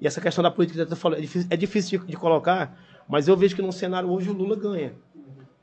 [0.00, 0.82] E essa questão da política,
[1.48, 2.76] é difícil, é de, colocar,
[3.08, 4.92] mas eu vejo que no cenário hoje o Lula ganha.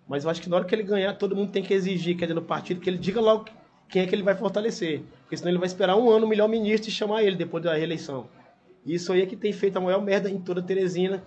[0.08, 2.26] Mas eu acho que na hora que ele ganhar, todo mundo tem que exigir, quer
[2.26, 3.46] dizer, no partido, que ele diga logo
[3.90, 5.04] quem é que ele vai fortalecer.
[5.24, 7.76] Porque senão ele vai esperar um ano o melhor ministro e chamar ele depois da
[7.76, 8.28] reeleição.
[8.86, 11.24] Isso aí é que tem feito a maior merda em toda Teresina,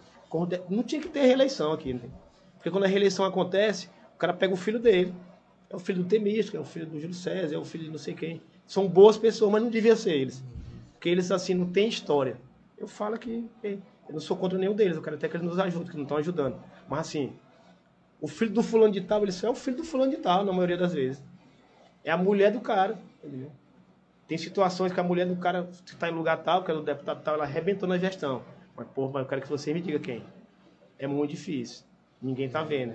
[0.68, 1.92] não tinha que ter reeleição aqui.
[1.92, 2.08] Né?
[2.56, 5.14] Porque quando a reeleição acontece, o cara pega o filho dele.
[5.74, 7.90] É o filho do Temístico, é o filho do Júlio César, é o filho de
[7.90, 8.40] não sei quem.
[8.64, 10.40] São boas pessoas, mas não devia ser eles.
[10.92, 12.36] Porque eles, assim, não têm história.
[12.78, 15.58] Eu falo que eu não sou contra nenhum deles, eu quero até que eles nos
[15.58, 16.62] ajudem, que não estão ajudando.
[16.88, 17.32] Mas, assim,
[18.20, 20.44] o filho do fulano de tal, ele só é o filho do fulano de tal,
[20.44, 21.20] na maioria das vezes.
[22.04, 23.50] É a mulher do cara, entendeu?
[24.28, 27.20] Tem situações que a mulher do cara está em lugar tal, que é o deputado
[27.24, 28.44] tal, ela arrebentou na gestão.
[28.76, 30.22] Mas, porra, eu quero que você me diga quem.
[31.00, 31.84] É muito difícil.
[32.22, 32.94] Ninguém tá vendo.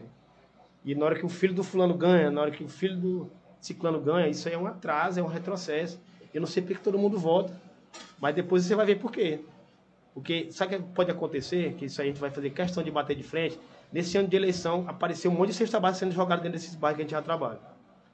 [0.84, 3.32] E na hora que o filho do fulano ganha, na hora que o filho do
[3.60, 6.00] ciclano ganha, isso aí é um atraso, é um retrocesso.
[6.34, 7.54] Eu não sei porque todo mundo vota,
[8.20, 9.42] mas depois você vai ver por quê.
[10.14, 11.74] Porque sabe o que pode acontecer?
[11.74, 13.60] Que isso aí a gente vai fazer questão de bater de frente.
[13.92, 16.98] Nesse ano de eleição, apareceu um monte de cesta básica sendo jogado dentro desses bairros
[16.98, 17.60] que a gente já trabalha.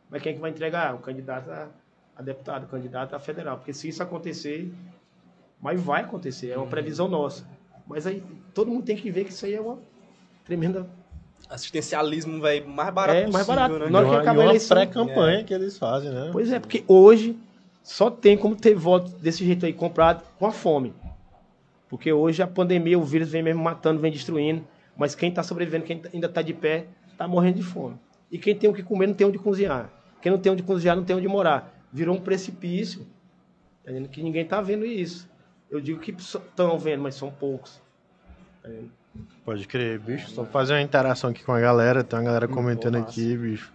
[0.09, 0.93] Mas quem é que vai entregar?
[0.95, 1.70] O candidato a,
[2.16, 3.57] a deputado, o candidato a federal.
[3.57, 4.72] Porque se isso acontecer,
[5.61, 7.45] mas vai acontecer, é uma previsão nossa.
[7.88, 9.80] Mas aí todo mundo tem que ver que isso aí é uma
[10.43, 10.88] tremenda.
[11.49, 13.77] Assistencialismo, velho, mais barato é, mais barato.
[13.77, 13.89] né?
[13.89, 14.75] Na hora que acaba a eleição.
[14.75, 15.43] pré-campanha é.
[15.43, 16.29] que eles fazem, né?
[16.31, 17.37] Pois é, porque hoje
[17.83, 20.93] só tem como ter voto desse jeito aí comprado com a fome.
[21.87, 24.65] Porque hoje a pandemia, o vírus vem mesmo matando, vem destruindo.
[24.97, 27.95] Mas quem está sobrevivendo, quem ainda está de pé, está morrendo de fome.
[28.31, 29.89] E quem tem o que comer não tem onde cozinhar.
[30.22, 31.73] Quem não tem onde cozinhar não tem onde morar.
[31.93, 33.05] Virou um precipício.
[33.84, 35.30] Tá que ninguém está vendo isso.
[35.69, 37.80] Eu digo que estão vendo, mas são poucos.
[38.63, 38.80] É.
[39.43, 40.29] Pode crer, bicho.
[40.29, 42.03] Só fazer uma interação aqui com a galera.
[42.03, 43.71] Tem uma galera comentando aqui, bicho.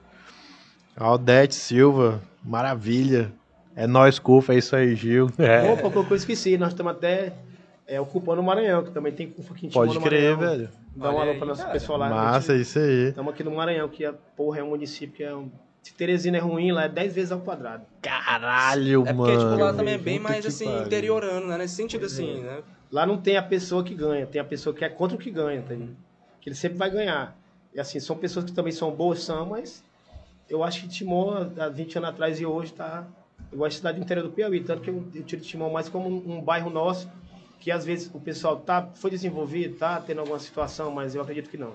[0.96, 3.32] Aldete Silva, maravilha.
[3.76, 5.30] É nós, Cufa, é isso aí, Gil.
[5.38, 5.70] É.
[5.72, 6.58] Opa, que eu esqueci.
[6.58, 7.32] Nós estamos até
[7.86, 10.68] é, ocupando o Maranhão, que também tem Cufa aqui em Pode crer, velho.
[10.94, 12.10] Dá uma alô para nosso pessoal lá.
[12.10, 13.08] Massa, isso aí.
[13.08, 15.50] Estamos aqui no Maranhão, que a porra é um município que é um
[15.82, 17.84] se Teresina é ruim, lá é 10 vezes ao quadrado.
[18.02, 19.30] Caralho, é mano.
[19.30, 20.82] É porque, tipo, lá também é bem mais, assim, pariu.
[20.82, 21.58] interiorano, né?
[21.58, 22.42] Nesse sentido, pois assim, é.
[22.42, 22.62] né?
[22.90, 25.30] Lá não tem a pessoa que ganha, tem a pessoa que é contra o que
[25.30, 25.74] ganha, tá
[26.40, 27.36] Que ele sempre vai ganhar.
[27.72, 29.84] E, assim, são pessoas que também são boas, são, mas
[30.48, 33.06] eu acho que Timon, há 20 anos atrás e hoje, tá
[33.52, 34.60] igual a cidade inteira do Piauí.
[34.62, 37.08] Tanto que eu, eu tiro Timon mais como um, um bairro nosso,
[37.60, 41.48] que às vezes o pessoal tá, foi desenvolvido, tá tendo alguma situação, mas eu acredito
[41.48, 41.74] que não.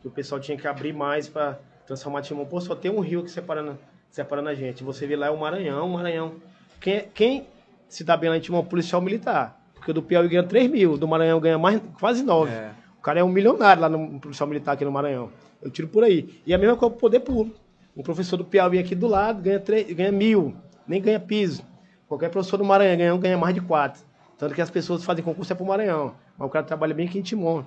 [0.00, 2.46] Que o pessoal tinha que abrir mais para transformar Timon.
[2.46, 3.78] Pô, só tem um rio que separando,
[4.10, 4.82] separando a gente.
[4.82, 6.36] Você vê lá é o Maranhão, o Maranhão.
[6.80, 7.46] Quem, quem
[7.88, 8.60] se dá bem lá em Timon?
[8.60, 9.60] O policial militar.
[9.84, 12.50] Porque o do Piauí ganha 3 mil, do Maranhão ganha mais, quase 9.
[12.50, 12.70] É.
[12.98, 15.28] O cara é um milionário lá no policial militar aqui no Maranhão.
[15.60, 16.40] Eu tiro por aí.
[16.46, 17.60] E a mesma coisa pro poder público.
[17.94, 20.56] Um professor do Piauí aqui do lado ganha, 3, ganha mil,
[20.88, 21.62] nem ganha piso.
[22.08, 24.02] Qualquer professor do Maranhão ganha, ganha mais de 4.
[24.38, 26.14] Tanto que as pessoas fazem concurso é pro Maranhão.
[26.38, 27.62] Mas o cara trabalha bem aqui em Timon.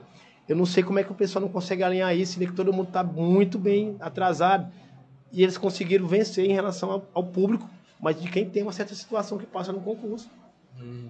[0.49, 2.87] Eu não sei como é que o pessoal não consegue alinhar isso, que todo mundo
[2.87, 4.71] está muito bem atrasado.
[5.31, 7.69] E eles conseguiram vencer em relação ao, ao público,
[8.01, 10.27] mas de quem tem uma certa situação que passa no concurso.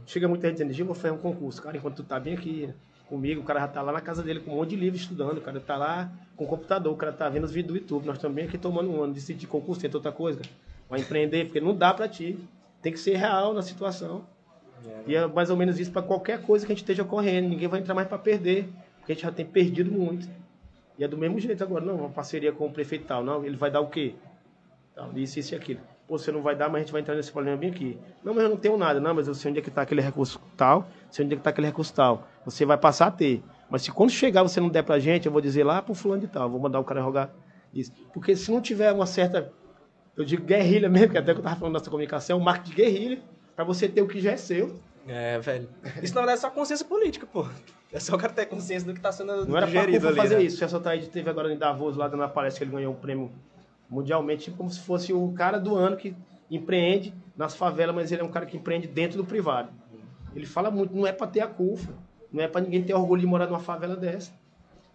[0.05, 1.61] Chega muita gente dizendo, Gil, vou fazer um concurso.
[1.61, 2.73] Cara, enquanto tu tá bem aqui
[3.07, 5.37] comigo, o cara já tá lá na casa dele com um monte de livro estudando,
[5.37, 8.05] o cara tá lá com o computador, o cara tá vendo os vídeos do YouTube.
[8.05, 10.41] Nós também aqui tomando um ano, decidir concurso, tenta outra coisa.
[10.89, 12.37] Vai empreender, porque não dá pra ti.
[12.81, 14.25] Tem que ser real na situação.
[15.05, 17.49] E é mais ou menos isso para qualquer coisa que a gente esteja correndo.
[17.49, 18.69] Ninguém vai entrar mais para perder,
[18.99, 20.27] porque a gente já tem perdido muito.
[20.97, 23.55] E é do mesmo jeito agora, não, uma parceria com o prefeito tal, não, ele
[23.55, 24.15] vai dar o quê?
[24.91, 25.79] Então, isso, isso e aquilo.
[26.07, 27.99] Pô, você não vai dar, mas a gente vai entrar nesse problema bem aqui.
[28.23, 30.01] Não, mas eu não tenho nada, não, mas eu sei onde é que está aquele
[30.01, 32.25] recurso tal, sei onde é que está aquele recurso tal.
[32.45, 33.43] Você vai passar a ter.
[33.69, 36.21] Mas se quando chegar você não der pra gente, eu vou dizer lá pro fulano
[36.21, 37.29] de tal, vou mandar o cara rogar
[37.73, 37.91] isso.
[38.13, 39.51] Porque se não tiver uma certa,
[40.15, 42.63] eu digo guerrilha mesmo, que até que eu tava falando dessa comunicação, é um marco
[42.65, 43.19] de guerrilha,
[43.53, 44.79] para você ter o que já é seu.
[45.05, 45.67] É, velho.
[46.01, 47.45] Isso na verdade é só consciência política, pô.
[47.91, 50.07] É só o cara ter consciência do que tá sendo Não era pra digerido Cufa
[50.09, 50.43] ali, fazer né?
[50.43, 50.55] isso.
[50.55, 52.95] O Celso Taíde teve agora em Davos, lá dando a palestra, que ele ganhou um
[52.97, 53.31] prêmio
[53.89, 56.15] mundialmente, tipo como se fosse o cara do ano que
[56.49, 59.69] empreende nas favelas, mas ele é um cara que empreende dentro do privado.
[60.35, 61.93] Ele fala muito, não é pra ter a CUFA,
[62.31, 64.31] não é pra ninguém ter orgulho de morar numa favela dessa.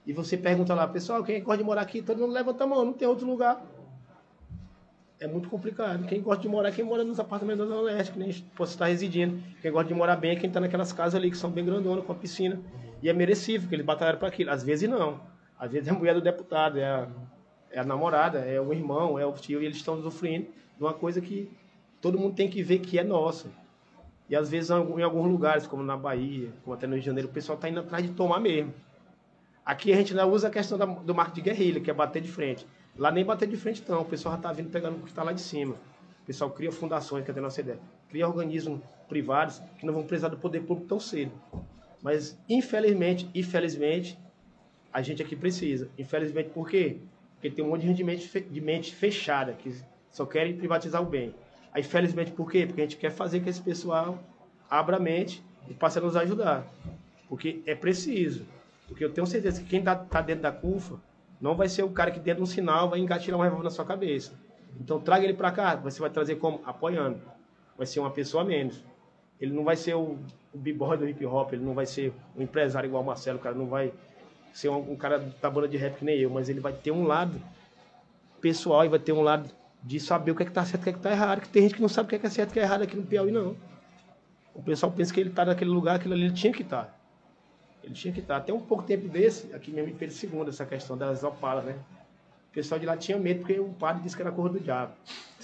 [0.07, 2.03] E você pergunta lá, pessoal, quem gosta de morar aqui?
[2.03, 3.65] Todo mundo levanta a mão, não tem outro lugar.
[5.21, 6.05] É muito complicado.
[6.07, 8.73] Quem gosta de morar é quem mora nos apartamentos da Zona Leste, que nem posso
[8.73, 9.41] estar residindo.
[9.61, 12.05] Quem gosta de morar bem é quem está naquelas casas ali que são bem grandonas,
[12.05, 12.61] com a piscina.
[13.01, 14.51] E é merecível, que eles batalharam para aquilo.
[14.51, 15.21] Às vezes não.
[15.57, 17.09] Às vezes é a mulher do deputado, é a,
[17.73, 20.47] é a namorada, é o irmão, é o tio, e eles estão sofrendo
[20.77, 21.51] de uma coisa que
[22.01, 23.49] todo mundo tem que ver que é nossa.
[24.29, 27.29] E às vezes em alguns lugares, como na Bahia, como até no Rio de Janeiro,
[27.29, 28.73] o pessoal está indo atrás de tomar mesmo.
[29.65, 32.21] Aqui a gente ainda usa a questão da- do marco de guerrilha, que é bater
[32.21, 32.67] de frente.
[32.97, 35.23] Lá nem bater de frente não, o pessoal já está vindo pegando o que está
[35.23, 35.75] lá de cima.
[36.23, 37.79] O pessoal cria fundações, que é a nossa ideia.
[38.09, 41.33] Cria organismos privados que não vão precisar do poder público tão cedo.
[42.03, 44.19] Mas, infelizmente, infelizmente,
[44.93, 45.89] a gente aqui precisa.
[45.99, 46.99] Infelizmente, por quê?
[47.43, 49.75] Porque tem um monte de gente de mente, fechada, que
[50.13, 51.35] só querem privatizar o bem.
[51.73, 52.65] Aí, infelizmente, por quê?
[52.65, 54.17] Porque a gente quer fazer que esse pessoal
[54.71, 56.65] abra a mente e passe a nos ajudar.
[57.29, 58.47] Porque é preciso.
[58.87, 61.01] Porque eu tenho certeza que quem está tá dentro da CUFA
[61.41, 63.71] não vai ser o cara que dentro de um sinal vai engatilhar um revólver na
[63.71, 64.39] sua cabeça.
[64.81, 66.61] Então traga ele para cá, você vai trazer como?
[66.65, 67.21] Apoiando.
[67.77, 68.85] Vai ser uma pessoa a menos.
[69.41, 70.17] Ele não vai ser o,
[70.55, 73.43] o b-boy do hip hop, ele não vai ser um empresário igual o Marcelo, o
[73.43, 73.93] cara não vai
[74.53, 76.91] ser um, um cara da banda de rap que nem eu, mas ele vai ter
[76.91, 77.41] um lado
[78.41, 79.51] pessoal e vai ter um lado
[79.83, 81.41] de saber o que é que tá certo e o que é que tá errado,
[81.41, 82.61] que tem gente que não sabe o que é que é certo e o que
[82.61, 83.57] é errado aqui no Piauí, não.
[84.55, 86.99] O pessoal pensa que ele tá naquele lugar, aquilo ali ele tinha que estar.
[87.83, 88.37] Ele tinha que estar.
[88.37, 91.75] Até um pouco tempo desse, aqui mesmo em Pedro II, essa questão das opalas, né?
[92.51, 94.93] O pessoal de lá tinha medo porque o padre disse que era cor do diabo.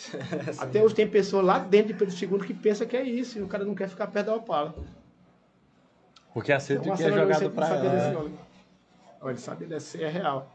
[0.58, 3.42] Até hoje tem pessoas lá dentro de Pedro II que pensa que é isso, e
[3.42, 4.74] o cara não quer ficar perto da opala.
[6.34, 8.30] Porque aceita Então, o que é jogado desse ela.
[9.24, 10.50] Ele sabe desse, é real.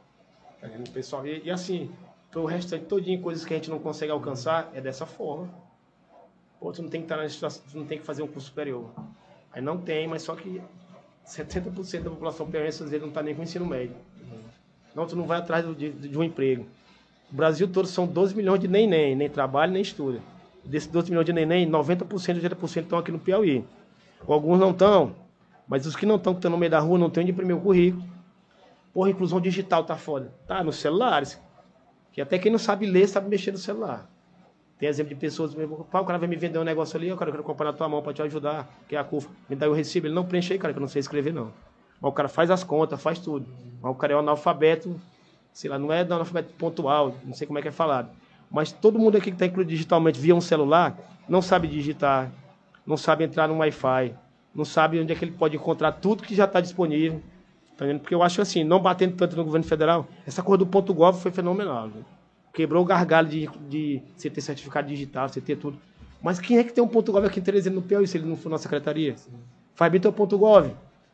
[0.61, 1.25] Tá vendo, pessoal?
[1.27, 1.91] E, e assim,
[2.31, 5.49] pro restante todinho, coisas que a gente não consegue alcançar, é dessa forma.
[6.59, 8.47] Pô, tu não tem que estar na situação, tu não tem que fazer um curso
[8.47, 8.89] superior.
[9.51, 10.61] Aí não tem, mas só que
[11.27, 13.95] 70% da população piauiense às vezes não está nem com ensino médio.
[14.95, 16.65] Não, tu não vai atrás de, de um emprego.
[17.31, 20.19] O Brasil todo são 12 milhões de neném, nem trabalha nem estuda.
[20.63, 23.65] Desses 12 milhões de neném, 90%, 80% estão aqui no Piauí.
[24.27, 25.15] Alguns não estão,
[25.67, 27.57] mas os que não estão, que estão no meio da rua, não têm onde imprimir
[27.57, 28.12] o currículo.
[28.93, 30.33] Porra, inclusão digital tá foda.
[30.47, 31.41] Tá, nos celulares.
[32.11, 34.07] Que até quem não sabe ler, sabe mexer no celular.
[34.77, 37.33] Tem exemplo de pessoas, o cara vai me vender um negócio ali, eu cara, eu
[37.33, 39.29] quero comprar na tua mão para te ajudar, que é a CUFA.
[39.49, 41.53] Me dá o recibo, ele não preenche aí, cara, que eu não sei escrever, não.
[42.01, 43.47] Mas o cara faz as contas, faz tudo.
[43.81, 44.99] Mas o cara é um analfabeto,
[45.53, 48.09] sei lá, não é analfabeto pontual, não sei como é que é falado.
[48.51, 50.97] Mas todo mundo aqui que está incluído digitalmente via um celular,
[51.29, 52.29] não sabe digitar,
[52.85, 54.13] não sabe entrar no Wi-Fi,
[54.53, 57.21] não sabe onde é que ele pode encontrar tudo que já está disponível.
[57.77, 57.99] Tá vendo?
[58.01, 61.19] Porque eu acho assim, não batendo tanto no governo federal, essa coisa do ponto .gov
[61.19, 61.89] foi fenomenal.
[61.89, 62.05] viu?
[62.53, 65.77] Quebrou o gargalo de, de você ter certificado digital, você ter tudo.
[66.21, 68.27] Mas quem é que tem um ponto .gov aqui em Teresina no Piauí, se ele
[68.27, 69.15] não for na secretaria?
[69.73, 70.69] Faz bem teu ponto .gov.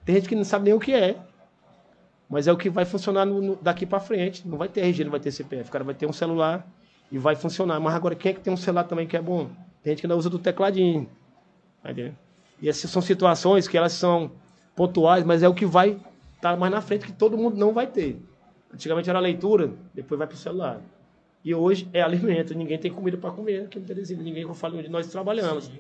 [0.05, 1.17] Tem gente que não sabe nem o que é.
[2.29, 4.47] Mas é o que vai funcionar no- no- daqui para frente.
[4.47, 5.69] Não vai ter RG, não vai ter CPF.
[5.69, 6.67] O cara vai ter um celular
[7.11, 7.79] e vai funcionar.
[7.79, 9.49] Mas agora, quem é que tem um celular também que é bom?
[9.81, 11.09] Tem gente que ainda usa do tecladinho.
[11.81, 11.89] Tá?
[12.61, 14.31] E essas são situações que elas são
[14.75, 15.97] pontuais, mas é o que vai
[16.39, 18.19] estar mais na frente, que todo mundo não vai ter.
[18.73, 20.81] Antigamente era leitura, depois vai para o celular.
[21.43, 22.55] E hoje é alimento.
[22.55, 24.21] Ninguém tem comida para comer aqui em Teresina.
[24.23, 25.71] Ninguém falo onde nós trabalhamos.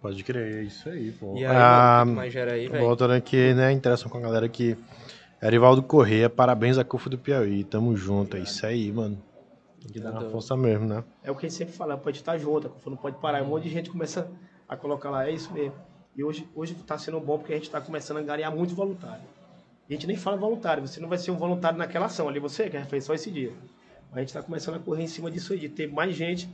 [0.00, 1.36] Pode crer, é isso aí, pô.
[1.36, 2.84] E aí, Ah, mais gera aí, velho?
[2.84, 4.76] voltando aqui, né, interação com a galera aqui.
[5.42, 9.20] Erivaldo Correia, parabéns à CUFA do Piauí, tamo junto, é isso aí, mano.
[9.80, 11.04] Tem que dar uma força mesmo, né?
[11.22, 13.42] É o que a gente sempre fala, pode estar junto, a CUFA não pode parar.
[13.42, 14.30] Um monte de gente começa
[14.68, 15.74] a colocar lá, é isso mesmo.
[16.16, 19.22] E hoje hoje está sendo bom porque a gente está começando a angariar muito voluntário.
[19.88, 22.68] A gente nem fala voluntário, você não vai ser um voluntário naquela ação ali, você
[22.68, 23.52] que fez só esse dia.
[24.12, 26.48] A gente está começando a correr em cima disso aí, de ter mais gente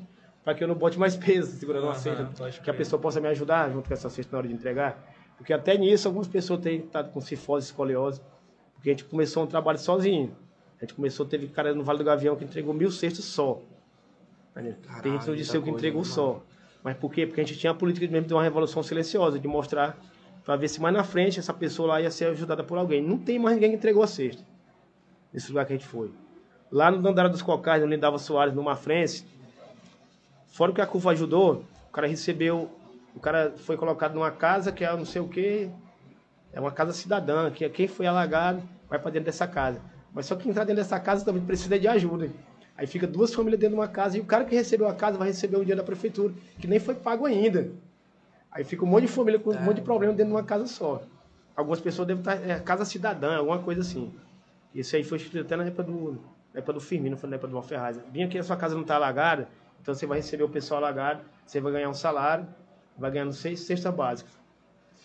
[0.44, 2.28] para que eu não bote mais peso segurando uma cesta.
[2.62, 4.98] Que a pessoa possa me ajudar junto com essa cesta na hora de entregar.
[5.36, 8.20] Porque até nisso algumas pessoas têm estado com cifose, escoliose.
[8.74, 10.36] Porque a gente começou um trabalho sozinho.
[10.78, 13.62] A gente começou, teve cara no Vale do Gavião que entregou mil cestos só.
[14.52, 16.42] Caralho, Tem gente no Disseu que entregou só.
[16.82, 17.26] Mas por quê?
[17.26, 19.96] Porque a gente tinha a política mesmo de uma revolução silenciosa, de mostrar,
[20.44, 23.02] para ver se mais na frente essa pessoa lá ia ser ajudada por alguém.
[23.02, 24.43] Não tem mais ninguém que entregou a cesta.
[25.32, 26.12] Nesse lugar que a gente foi.
[26.70, 29.24] Lá no Dandara dos Cocais, no Lindava Soares, no Mafrense,
[30.47, 32.70] fora que a curva ajudou, o cara recebeu,
[33.14, 35.70] o cara foi colocado numa casa que é não sei o quê,
[36.52, 39.81] é uma casa cidadã, que é quem foi alagado vai para dentro dessa casa.
[40.12, 42.31] Mas só que entrar dentro dessa casa também precisa de ajuda.
[42.77, 45.16] Aí fica duas famílias dentro de uma casa e o cara que recebeu a casa
[45.16, 47.70] vai receber o dia da prefeitura, que nem foi pago ainda.
[48.52, 50.66] Aí fica um monte de família com um monte de problema dentro de uma casa
[50.66, 51.02] só.
[51.56, 52.34] Algumas pessoas devem estar.
[52.48, 54.12] É, casa cidadã, alguma coisa assim.
[54.74, 56.12] Isso aí foi instituído até na época do,
[56.52, 57.98] na época do Firmino, foi na época do Malferraz.
[58.10, 59.48] Vinha aqui a sua casa não está alagada,
[59.80, 62.46] então você vai receber o pessoal alagado, você vai ganhar um salário,
[62.96, 64.32] vai ganhando seis cestas básicas.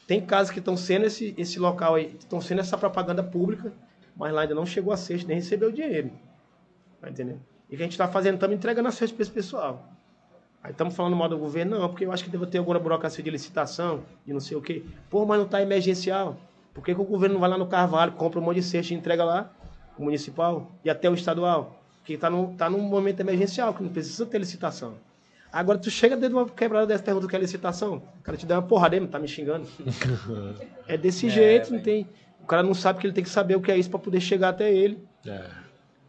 [0.05, 3.73] Tem casas que estão sendo esse, esse local aí, estão sendo essa propaganda pública,
[4.15, 6.11] mas lá ainda não chegou a sexta, nem recebeu o dinheiro.
[7.01, 7.41] Tá entendendo?
[7.69, 9.96] E o que a gente está fazendo, estamos entregando a cesta para esse pessoal.
[10.67, 13.23] Aí estamos falando mal do governo, não, porque eu acho que deve ter alguma burocracia
[13.23, 14.83] de licitação, e não sei o quê.
[15.09, 16.35] Pô, mas não está emergencial.
[16.73, 18.93] Por que, que, o governo não vai lá no Carvalho, compra um monte de cesta
[18.93, 19.49] e entrega lá,
[19.97, 21.81] o municipal e até o estadual?
[22.03, 24.95] Que está tá num momento emergencial, que não precisa ter licitação.
[25.53, 28.45] Agora tu chega dentro de uma quebrada dessa pergunta que é licitação, o cara te
[28.45, 29.65] dá uma porrada, ele tá me xingando.
[30.85, 32.05] é desse é, jeito, não tem.
[32.43, 34.19] O cara não sabe que ele tem que saber o que é isso para poder
[34.19, 35.01] chegar até ele.
[35.25, 35.45] É.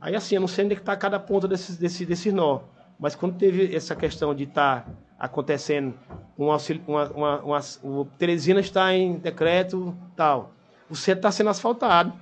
[0.01, 2.63] Aí assim, eu não sei onde é que tá cada ponta desses, desse, desse nó.
[2.99, 5.95] Mas quando teve essa questão de estar tá acontecendo
[6.39, 10.53] um auxílio, uma, uma, uma, o Teresina está em decreto tal,
[10.91, 12.13] o centro está sendo asfaltado.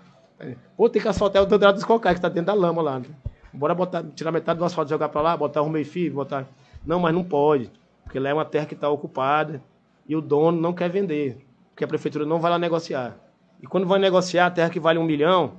[0.77, 2.99] Pô, tem que asfaltar o Dandrado dos Cocais, que está dentro da lama lá.
[2.99, 3.07] Né?
[3.53, 6.47] Bora botar, tirar metade do asfalto, jogar para lá, botar o meio fio, botar.
[6.85, 7.71] Não, mas não pode,
[8.05, 9.63] porque lá é uma terra que está ocupada
[10.07, 13.17] e o dono não quer vender, porque a prefeitura não vai lá negociar.
[13.63, 15.55] E quando vai negociar a terra que vale um milhão,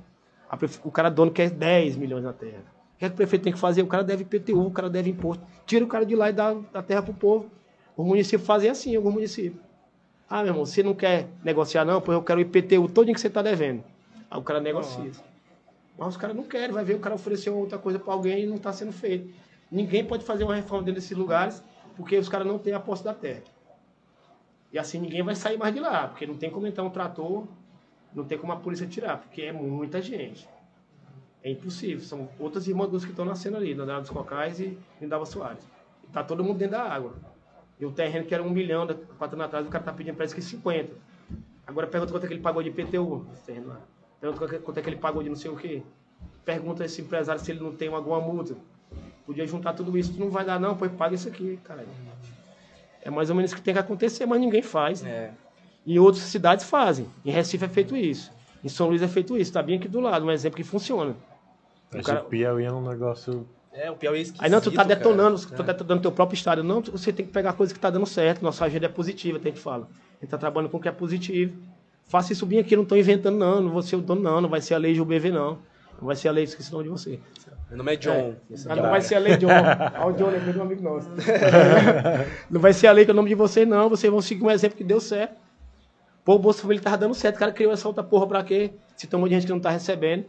[0.84, 2.77] o cara dono quer 10 milhões na terra.
[2.98, 3.80] O que, é que o prefeito tem que fazer?
[3.80, 5.46] O cara deve IPTU, o cara deve imposto.
[5.64, 7.48] Tira o cara de lá e dá a terra para o povo.
[7.96, 9.62] Os municípios fazem assim, alguns municípios.
[10.28, 12.00] Ah, meu irmão, você não quer negociar não?
[12.00, 13.84] Pois eu quero o IPTU todo que você está devendo.
[14.28, 15.12] Aí o cara negocia.
[15.96, 18.46] Mas os caras não querem, vai ver o cara ofereceu outra coisa para alguém e
[18.46, 19.32] não está sendo feito.
[19.70, 21.62] Ninguém pode fazer uma reforma dentro desses lugares
[21.96, 23.42] porque os caras não têm a posse da terra.
[24.72, 27.46] E assim ninguém vai sair mais de lá, porque não tem como entrar um trator,
[28.12, 30.48] não tem como a polícia tirar, porque é muita gente.
[31.42, 32.00] É impossível.
[32.00, 35.62] São outras irmãs que estão nascendo ali, Dandara dos Cocais e Lindava Soares.
[36.06, 37.14] Está todo mundo dentro da água.
[37.78, 38.86] E o terreno que era um milhão,
[39.18, 40.92] quatro anos atrás, o cara está pedindo parece que 50.
[41.66, 43.80] Agora pergunta quanto é que ele pagou de IPTU, esse terreno lá.
[44.20, 45.82] Pergunta quanto é que ele pagou de não sei o quê.
[46.44, 48.56] Pergunta esse empresário se ele não tem alguma multa.
[49.24, 51.84] Podia juntar tudo isso, tu não vai dar não, pois paga isso aqui, cara.
[53.02, 55.04] É mais ou menos o que tem que acontecer, mas ninguém faz.
[55.04, 55.32] É.
[55.86, 57.06] Em outras cidades fazem.
[57.24, 58.32] Em Recife é feito isso.
[58.62, 59.50] Em São Luís é feito isso.
[59.50, 61.14] Está bem aqui do lado, um exemplo que funciona.
[61.92, 62.20] Mas o, cara...
[62.22, 63.46] o Piauí é um negócio...
[63.72, 65.56] É, o Piauí é esquisito, Aí não, tu tá detonando, cara.
[65.56, 66.64] tu tá detonando teu próprio estado.
[66.64, 68.42] Não, você tem que pegar a coisa que tá dando certo.
[68.42, 69.86] Nossa agenda é positiva, tem que falar.
[69.86, 71.56] A gente tá trabalhando com o que é positivo.
[72.08, 74.48] Faça isso bem aqui, não tô inventando não, não vou ser o dono não, não
[74.48, 75.58] vai ser a lei de UBV não.
[76.00, 77.20] Não vai ser a lei, esqueci o nome de você.
[77.68, 78.34] Meu nome é John.
[78.50, 78.74] É.
[78.74, 79.48] Não vai ser a lei John.
[79.94, 81.10] Ah, o John é um amigo nosso.
[82.48, 83.90] não vai ser a lei que é o nome de vocês, não.
[83.90, 85.36] Vocês vão seguir um exemplo que deu certo.
[86.28, 87.36] Pô, o Bolsa Família tava dando certo.
[87.36, 88.72] O cara criou essa outra porra pra quê?
[88.94, 90.26] Se tem um monte de gente que não tá recebendo.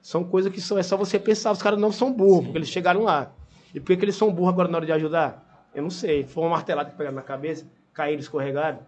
[0.00, 1.52] São coisas que são, é só você pensar.
[1.52, 3.30] Os caras não são burros, porque eles chegaram lá.
[3.74, 5.66] E por que, que eles são burros agora na hora de ajudar?
[5.74, 6.24] Eu não sei.
[6.24, 8.78] Foi uma martelada que pegaram na cabeça, caíram, escorregaram.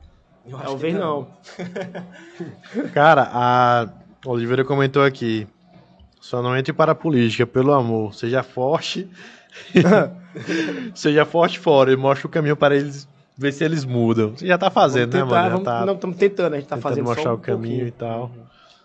[0.51, 1.29] Talvez não.
[1.29, 2.89] não.
[2.95, 3.91] cara, a
[4.25, 5.47] Oliveira comentou aqui.
[6.23, 8.15] Só não entre para a política, pelo amor.
[8.15, 9.11] Seja forte.
[10.97, 13.07] Seja forte fora e mostre o caminho para eles
[13.39, 14.37] ver se eles mudam.
[14.37, 15.51] Você já está fazendo, tentar, né, mano?
[15.51, 17.87] Vamos, tá não, estamos tentando, a gente está fazendo mostrar um o caminho pouquinho.
[17.87, 18.31] e tal.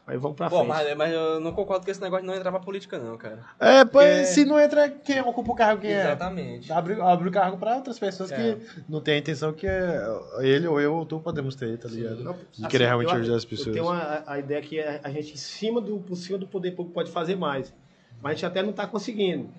[0.05, 0.67] Mas vamos pra Pô, frente.
[0.67, 3.39] mas, mas eu não concordo com esse negócio de não entrar pra política, não, cara.
[3.57, 4.25] É, pois Porque...
[4.25, 6.69] se não entra, quem ocupa o cargo que Exatamente.
[6.69, 6.75] é?
[6.75, 8.35] Abre, abre o cargo pra outras pessoas é.
[8.35, 9.65] que não tem a intenção que
[10.41, 12.21] ele ou eu ou tu podemos ter, tá ligado?
[12.21, 13.67] Não, de assim, querer realmente ajudar as pessoas.
[13.67, 16.71] Eu tenho uma, a ideia que a gente, em cima do, por cima do poder
[16.71, 17.73] público, pode fazer mais.
[18.21, 19.49] Mas a gente até não está conseguindo.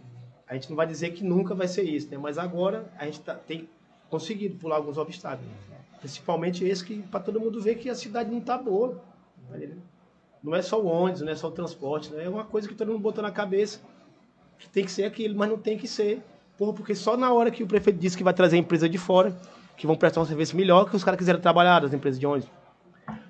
[0.46, 2.18] A gente não vai dizer que nunca vai ser isso, né?
[2.18, 3.66] Mas agora a gente tá, tem
[4.14, 5.50] conseguido pular alguns obstáculos.
[5.98, 9.02] Principalmente esse que para todo mundo ver que a cidade não está boa.
[9.50, 9.58] Tá
[10.42, 12.24] não é só o ônibus, não é só o transporte, né?
[12.24, 13.80] é uma coisa que todo mundo botou na cabeça
[14.58, 16.22] que tem que ser aquilo, mas não tem que ser.
[16.56, 18.98] Porra, porque só na hora que o prefeito disse que vai trazer a empresa de
[18.98, 19.36] fora,
[19.76, 22.48] que vão prestar um serviço melhor, que os caras quiseram trabalhar das empresas de ônibus.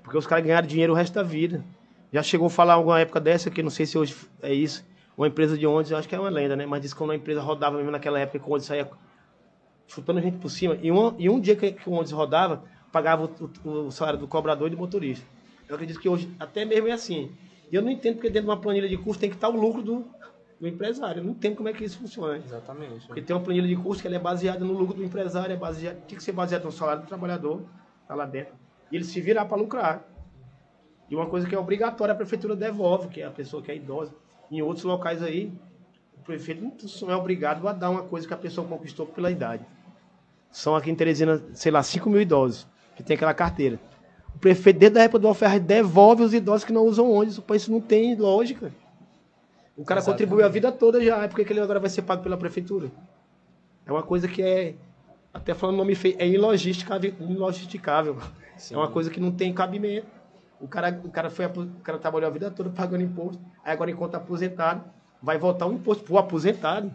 [0.02, 1.64] Porque os caras ganharam dinheiro o resto da vida.
[2.12, 4.84] Já chegou a falar alguma época dessa, que não sei se hoje é isso.
[5.16, 6.66] uma empresa de ônibus, eu acho que é uma lenda, né?
[6.66, 8.88] Mas diz que quando a empresa rodava mesmo naquela época, que o ônibus saía
[9.86, 13.24] chutando gente por cima, e um, e um dia que, que o ônibus rodava, pagava
[13.24, 15.26] o, o, o salário do cobrador e do motorista.
[15.68, 17.30] Eu acredito que hoje até mesmo é assim.
[17.70, 19.56] E eu não entendo porque dentro de uma planilha de custo tem que estar o
[19.56, 20.04] lucro do,
[20.60, 21.20] do empresário.
[21.20, 22.36] Eu não entendo como é que isso funciona.
[22.36, 23.06] Exatamente.
[23.06, 25.56] Porque tem uma planilha de custo que ela é baseada no lucro do empresário, é
[25.56, 27.62] baseada, tem que ser baseada no salário do trabalhador,
[28.06, 28.54] tá lá dentro.
[28.92, 30.04] E ele se virar para lucrar.
[31.10, 33.76] E uma coisa que é obrigatória, a prefeitura devolve, que é a pessoa que é
[33.76, 34.14] idosa.
[34.50, 35.52] Em outros locais aí,
[36.24, 36.62] prefeito
[37.02, 39.64] não é obrigado a dar uma coisa que a pessoa conquistou pela idade.
[40.50, 43.78] São aqui em Teresina, sei lá, 5 mil idosos que tem aquela carteira.
[44.34, 47.42] O prefeito, desde a época do Alferre, devolve os idosos que não usam ônibus.
[47.54, 48.72] Isso não tem lógica.
[49.76, 50.22] O cara Exatamente.
[50.22, 52.90] contribuiu a vida toda já, por que ele agora vai ser pago pela prefeitura?
[53.84, 54.74] É uma coisa que é,
[55.32, 58.16] até falando nome feio, é ilogísticável.
[58.56, 58.74] Sim.
[58.74, 60.06] É uma coisa que não tem cabimento.
[60.60, 63.90] O cara, o cara, foi, o cara trabalhou a vida toda pagando imposto, aí agora
[63.90, 64.84] enquanto aposentado,
[65.24, 66.92] vai voltar um imposto pro aposentado.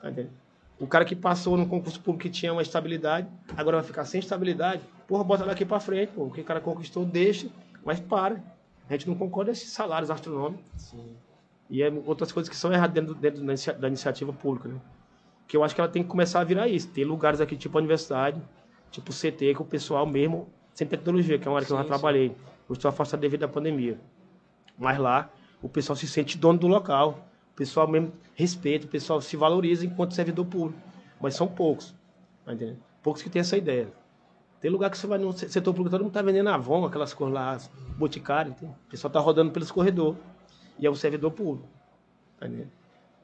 [0.00, 0.12] Tá?
[0.78, 3.26] O cara que passou no concurso público que tinha uma estabilidade,
[3.56, 4.82] agora vai ficar sem estabilidade.
[5.08, 6.24] Porra, bota daqui pra frente, pô.
[6.24, 7.48] O que o cara conquistou, deixa,
[7.84, 8.42] mas para.
[8.88, 10.64] A gente não concorda com esses salários astronômicos.
[10.76, 11.16] Sim.
[11.70, 14.78] E é outras coisas que são erradas dentro, dentro da, inicia- da iniciativa pública, né?
[15.48, 16.88] Que eu acho que ela tem que começar a virar isso.
[16.88, 18.40] Ter lugares aqui, tipo a universidade,
[18.90, 21.76] tipo o CT, que o pessoal mesmo, sem tecnologia, que é uma área que eu
[21.78, 22.36] já Sim, trabalhei.
[22.68, 23.98] Eu estou afastado devido à pandemia.
[24.78, 25.30] Mas lá,
[25.62, 27.26] o pessoal se sente dono do local.
[27.54, 30.78] O pessoal mesmo respeita, o pessoal se valoriza enquanto servidor público.
[31.20, 31.94] Mas são poucos.
[32.44, 32.78] Tá entendendo?
[33.02, 33.88] Poucos que têm essa ideia.
[34.60, 37.14] Tem lugar que você vai no se- setor público, todo mundo tá vendendo Avon, aquelas
[37.14, 37.58] coisas lá,
[37.96, 38.72] boticário, entende?
[38.72, 40.18] o pessoal tá rodando pelos corredores.
[40.78, 41.68] E é o servidor público.
[42.40, 42.48] Tá?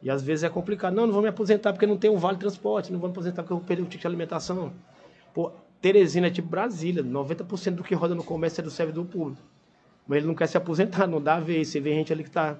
[0.02, 0.94] E às vezes é complicado.
[0.94, 3.42] Não, não vou me aposentar porque não tem um vale transporte, não vou me aposentar
[3.42, 4.72] porque eu perder o ticket de alimentação.
[5.34, 5.50] Pô,
[5.80, 9.42] Teresina é tipo Brasília, 90% do que roda no comércio é do servidor público.
[10.06, 11.68] Mas ele não quer se aposentar, não dá a vez.
[11.68, 12.56] Você vê gente ali que tá,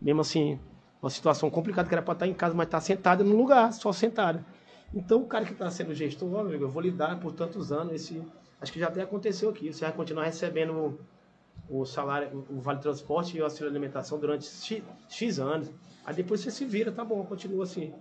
[0.00, 0.58] mesmo assim,
[1.02, 3.92] uma situação complicada, que era para estar em casa, mas tá sentada no lugar, só
[3.92, 4.44] sentada.
[4.94, 7.92] Então o cara que está sendo gestor, ó, amigo, eu vou lidar por tantos anos,
[7.92, 8.22] esse,
[8.60, 10.98] acho que já até aconteceu aqui, você vai continuar recebendo
[11.68, 15.70] o, o salário, o vale transporte e o auxílio alimentação durante X, X anos.
[16.04, 17.92] Aí depois você se vira, tá bom, continua assim.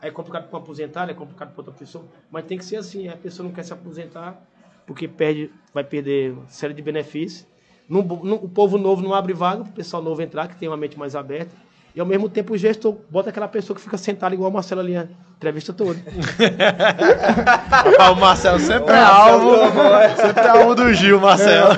[0.00, 2.76] Aí é complicado para um aposentado, é complicado para outra pessoa, mas tem que ser
[2.76, 4.40] assim, a pessoa não quer se aposentar
[4.86, 7.46] porque perde, vai perder série de benefícios.
[7.88, 10.68] Não- não- o povo novo não abre vaga para o pessoal novo entrar, que tem
[10.68, 11.54] uma mente mais aberta.
[11.98, 14.80] E ao mesmo tempo o gestor bota aquela pessoa que fica sentada igual o Marcelo
[14.82, 15.98] ali a entrevista toda.
[18.12, 19.56] O Marcelo sempre é alvo.
[20.16, 21.74] Sempre é alvo do Gil, Marcelo.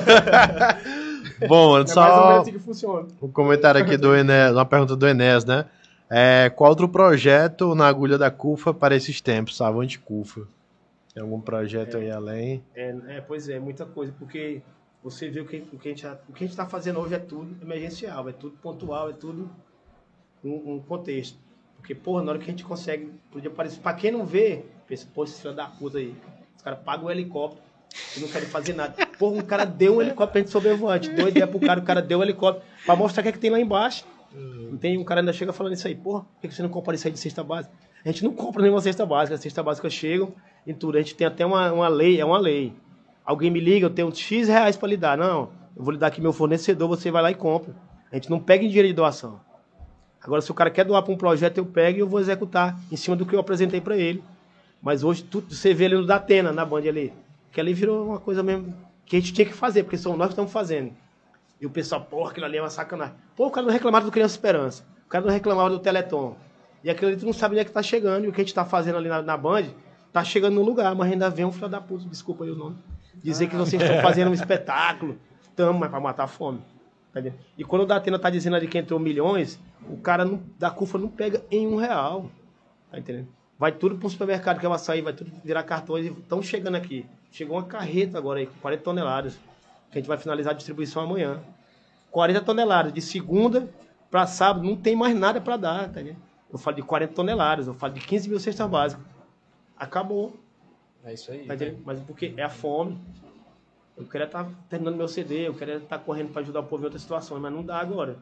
[1.47, 3.07] Bom, mano, É só assim que funciona.
[3.19, 5.65] um comentário aqui do Enes, uma pergunta do Enes, né?
[6.07, 10.41] É, qual outro projeto na agulha da CUFA para esses tempos, Avante CUFA?
[11.15, 12.63] Tem algum projeto aí além?
[12.75, 14.61] É, é, pois é, muita coisa, porque
[15.03, 17.15] você vê o que, o que a gente o que a gente está fazendo hoje
[17.15, 19.49] é tudo emergencial, é tudo pontual, é tudo
[20.43, 21.37] um, um contexto.
[21.77, 25.07] Porque, porra, na hora que a gente consegue, podia parecer, pra quem não vê, pensa,
[25.13, 26.13] pô, esse filho da puta aí,
[26.55, 27.63] os caras pagam o helicóptero
[28.15, 28.93] e não querem fazer nada.
[29.17, 32.01] Porra, um cara deu um helicóptero pra gente sobrevoante, deu ideia pro cara, o cara
[32.01, 34.05] deu um helicóptero pra mostrar o que é que tem lá embaixo.
[34.33, 36.95] Não tem, um cara ainda chega falando isso aí, porra, por que você não compra
[36.95, 37.73] isso aí de cesta básica?
[38.03, 40.33] A gente não compra nenhuma cesta básica, as cestas básicas chegam
[40.65, 40.97] em tudo.
[40.97, 42.73] A gente tem até uma, uma lei, é uma lei.
[43.23, 45.17] Alguém me liga, eu tenho X reais para lhe dar.
[45.17, 47.75] Não, eu vou lhe dar aqui meu fornecedor, você vai lá e compra.
[48.11, 49.39] A gente não pega em dinheiro de doação.
[50.23, 52.79] Agora, se o cara quer doar para um projeto, eu pego e eu vou executar
[52.91, 54.23] em cima do que eu apresentei para ele.
[54.81, 57.13] Mas hoje, tudo, você vê ali no Datena, na Band ali,
[57.51, 58.73] que ali virou uma coisa mesmo
[59.05, 60.93] que a gente tinha que fazer, porque são nós que estamos fazendo.
[61.59, 63.13] E o pessoal, porra, aquilo ali é uma sacanagem.
[63.35, 64.83] Pô, o cara não reclamava do Criança Esperança.
[65.05, 66.35] O cara não reclamava do Teleton.
[66.83, 68.25] E aquilo ali tu não sabe onde é que tá chegando.
[68.25, 69.65] E o que a gente tá fazendo ali na, na Band,
[70.11, 72.77] tá chegando no lugar, mas ainda vem um filho da puta, desculpa aí o nome.
[73.23, 75.17] Dizer que vocês estão fazendo um espetáculo.
[75.55, 76.61] Tamo, mas pra matar a fome.
[77.13, 77.21] Tá?
[77.57, 79.59] E quando o Datena tá dizendo ali que entrou milhões,
[79.89, 82.29] o cara não- da CUFA não pega em um real.
[82.89, 83.27] Tá entendendo?
[83.59, 86.75] Vai tudo pro supermercado que é o açaí, vai tudo virar cartões e estão chegando
[86.75, 87.05] aqui.
[87.31, 89.35] Chegou uma carreta agora aí, com 40 toneladas,
[89.91, 91.39] que a gente vai finalizar a distribuição amanhã.
[92.09, 93.69] 40 toneladas, de segunda
[94.09, 96.17] para sábado, não tem mais nada para dar, tá entendendo?
[96.51, 99.05] Eu falo de 40 toneladas, eu falo de 15 mil cestas básicas.
[99.77, 100.35] Acabou,
[101.03, 101.45] É isso aí.
[101.45, 101.81] tá entendendo?
[101.85, 102.97] Mas porque é a fome.
[104.01, 106.85] Eu queria estar terminando meu CD, eu queria estar correndo para ajudar o povo em
[106.85, 108.17] outras situações, mas não dá agora.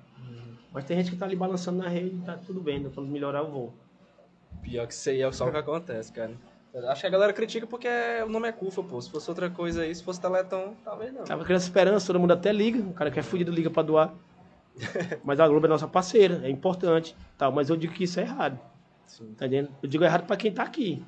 [0.74, 3.50] Mas tem gente que tá ali balançando na rede, tá tudo bem, quando melhorar eu
[3.50, 3.74] vou.
[4.62, 6.34] Pior que isso aí é só o que acontece, cara.
[6.90, 7.88] Acho que a galera critica porque
[8.24, 9.02] o nome é Cufa, pô.
[9.02, 11.24] Se fosse outra coisa aí, se fosse Teleton, talvez não.
[11.24, 14.14] Tava criando esperança, todo mundo até liga, o cara que é fudido liga pra doar.
[15.24, 18.24] Mas a Globo é nossa parceira, é importante, tal, mas eu digo que isso é
[18.24, 18.60] errado.
[19.08, 19.34] Sim.
[19.34, 19.72] Tá entendendo?
[19.82, 21.04] Eu digo errado pra quem tá aqui.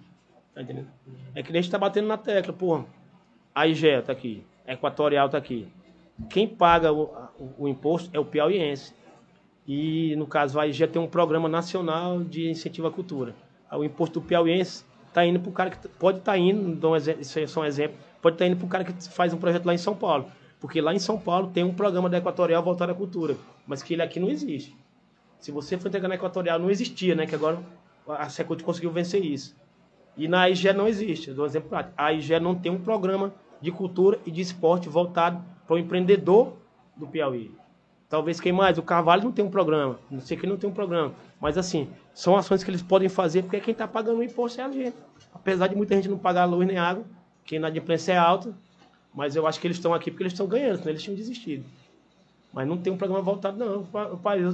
[0.54, 0.90] Tá entendendo?
[1.36, 2.86] É que nem a gente tá batendo na tecla, porra.
[3.54, 5.68] A IGE tá aqui, Equatorial tá aqui.
[6.30, 7.04] Quem paga o,
[7.40, 8.94] o- o imposto é o piauiense.
[9.68, 13.36] E, no caso, a IGE tem um programa nacional de incentivo à cultura.
[13.72, 16.96] O imposto do piauiense está indo para o cara que pode estar tá indo, um
[16.96, 19.34] exemplo, isso é só um exemplo, pode estar tá indo para o cara que faz
[19.34, 20.26] um projeto lá em São Paulo.
[20.60, 23.36] Porque lá em São Paulo tem um programa da Equatorial voltado à cultura,
[23.66, 24.76] mas que ele aqui não existe.
[25.40, 27.26] Se você for entregar na Equatorial, não existia, né?
[27.26, 27.60] Que agora
[28.08, 29.56] a Secult conseguiu vencer isso.
[30.16, 31.32] E na IGE não existe.
[31.34, 31.96] Dou um exemplo prático.
[31.98, 36.54] A IGE não tem um programa de cultura e de esporte voltado para o empreendedor
[36.96, 37.52] do Piauí.
[38.10, 38.78] Talvez quem mais?
[38.78, 39.98] O Carvalho não tem um programa.
[40.10, 41.14] Não sei que não tem um programa.
[41.40, 44.64] Mas assim, são ações que eles podem fazer porque quem está pagando o imposto é
[44.66, 44.98] a gente.
[45.34, 47.06] Apesar de muita gente não pagar luz nem água,
[47.46, 48.54] que na imprensa é alta,
[49.14, 51.64] mas eu acho que eles estão aqui porque eles estão ganhando, senão eles tinham desistido.
[52.52, 53.88] Mas não tem um programa voltado, não.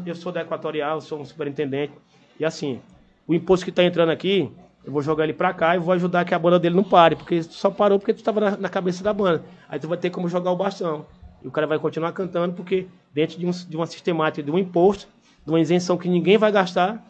[0.06, 1.94] Eu sou da Equatorial, sou um superintendente.
[2.40, 2.80] E assim,
[3.28, 4.52] o imposto que está entrando aqui,
[4.88, 7.18] eu vou jogar ele para cá e vou ajudar que a banda dele não pare,
[7.18, 9.44] porque só parou porque tu estava na, na, cabeça da banda.
[9.68, 11.06] Aí tu vai ter como jogar o bastão.
[11.44, 14.58] E o cara vai continuar cantando, porque dentro de, um, de uma sistemática, de um
[14.58, 15.10] imposto,
[15.46, 17.06] de uma isenção que ninguém vai gastar,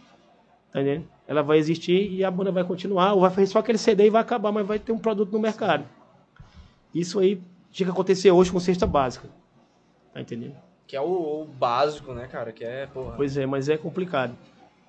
[0.73, 1.07] tá entendendo?
[1.27, 4.09] Ela vai existir e a banda vai continuar, ou vai fazer só aquele CD e
[4.09, 5.85] vai acabar, mas vai ter um produto no mercado.
[6.95, 7.39] Isso aí
[7.69, 9.29] tinha que acontecer hoje com cesta básica.
[10.11, 10.55] Tá entendendo?
[10.87, 12.51] Que é o, o básico, né, cara?
[12.51, 13.13] Que é, porra.
[13.15, 14.35] Pois é, mas é complicado.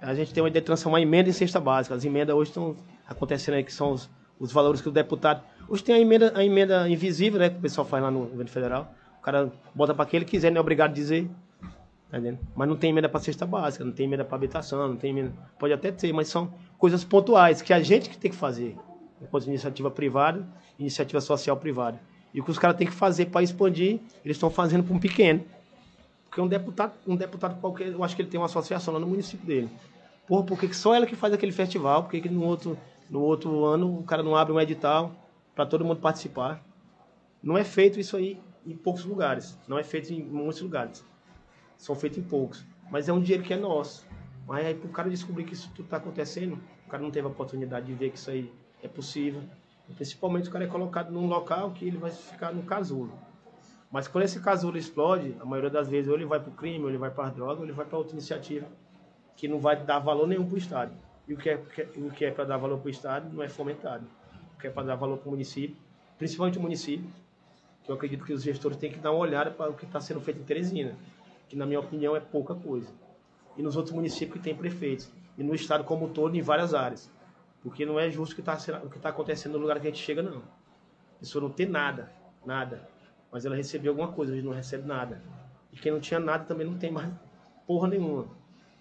[0.00, 1.94] A gente tem uma ideia de transformar emenda em cesta básica.
[1.94, 2.76] As emendas hoje estão
[3.06, 4.08] acontecendo aí, que são os,
[4.38, 5.42] os valores que o deputado.
[5.68, 7.50] Hoje tem a emenda, a emenda invisível, né?
[7.50, 8.92] Que o pessoal faz lá no governo federal.
[9.18, 11.28] O cara bota para quem ele quiser, não é obrigado a dizer.
[12.10, 12.18] Tá?
[12.54, 15.32] Mas não tem emenda para cesta básica, não tem emenda para habitação, não tem emenda.
[15.58, 18.76] Pode até ter, mas são coisas pontuais que a gente que tem que fazer.
[19.20, 20.46] Enquanto iniciativa privada,
[20.78, 22.00] iniciativa social privada.
[22.32, 24.98] E o que os caras têm que fazer para expandir, eles estão fazendo para um
[24.98, 25.44] pequeno.
[26.28, 29.06] Porque um deputado, um deputado qualquer, eu acho que ele tem uma associação lá no
[29.06, 29.68] município dele.
[30.26, 32.05] Porra, por que só ela que faz aquele festival?
[32.05, 32.78] Por que no outro,
[33.09, 35.12] no outro ano o cara não abre um edital
[35.55, 36.62] para todo mundo participar?
[37.42, 39.59] Não é feito isso aí em poucos lugares.
[39.66, 41.05] Não é feito em muitos lugares.
[41.78, 42.64] São feitos em poucos.
[42.90, 44.06] Mas é um dinheiro que é nosso.
[44.46, 47.26] Mas aí, para o cara descobrir que isso tudo está acontecendo, o cara não teve
[47.26, 48.52] a oportunidade de ver que isso aí
[48.82, 49.42] é possível.
[49.94, 53.12] Principalmente o cara é colocado num local que ele vai ficar no casulo.
[53.90, 56.85] Mas quando esse casulo explode, a maioria das vezes ou ele vai para o crime,
[56.85, 58.66] ou ele vai para a droga, ou ele vai para outra iniciativa
[59.36, 60.93] que não vai dar valor nenhum para o Estado.
[61.27, 61.56] E o que é,
[61.97, 64.05] o que é para dar valor para o Estado não é fomentado.
[64.56, 65.77] O que é para dar valor para o município,
[66.19, 67.09] principalmente o município,
[67.85, 70.01] que eu acredito que os gestores têm que dar uma olhada para o que está
[70.01, 70.97] sendo feito em Teresina,
[71.48, 72.89] que na minha opinião é pouca coisa.
[73.56, 75.09] E nos outros municípios que tem prefeitos.
[75.36, 77.10] E no Estado como um todo, em várias áreas.
[77.62, 80.20] Porque não é justo o que está tá acontecendo no lugar que a gente chega,
[80.20, 80.43] não.
[81.20, 82.12] Pessoa não tem nada,
[82.44, 82.89] nada.
[83.30, 85.20] Mas ela recebeu alguma coisa, hoje não recebe nada.
[85.72, 87.09] E quem não tinha nada também não tem mais
[87.66, 88.26] porra nenhuma.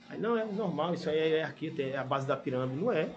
[0.10, 2.82] Aí não, é normal, isso aí é aqui, é a base da pirâmide.
[2.82, 3.10] Não é.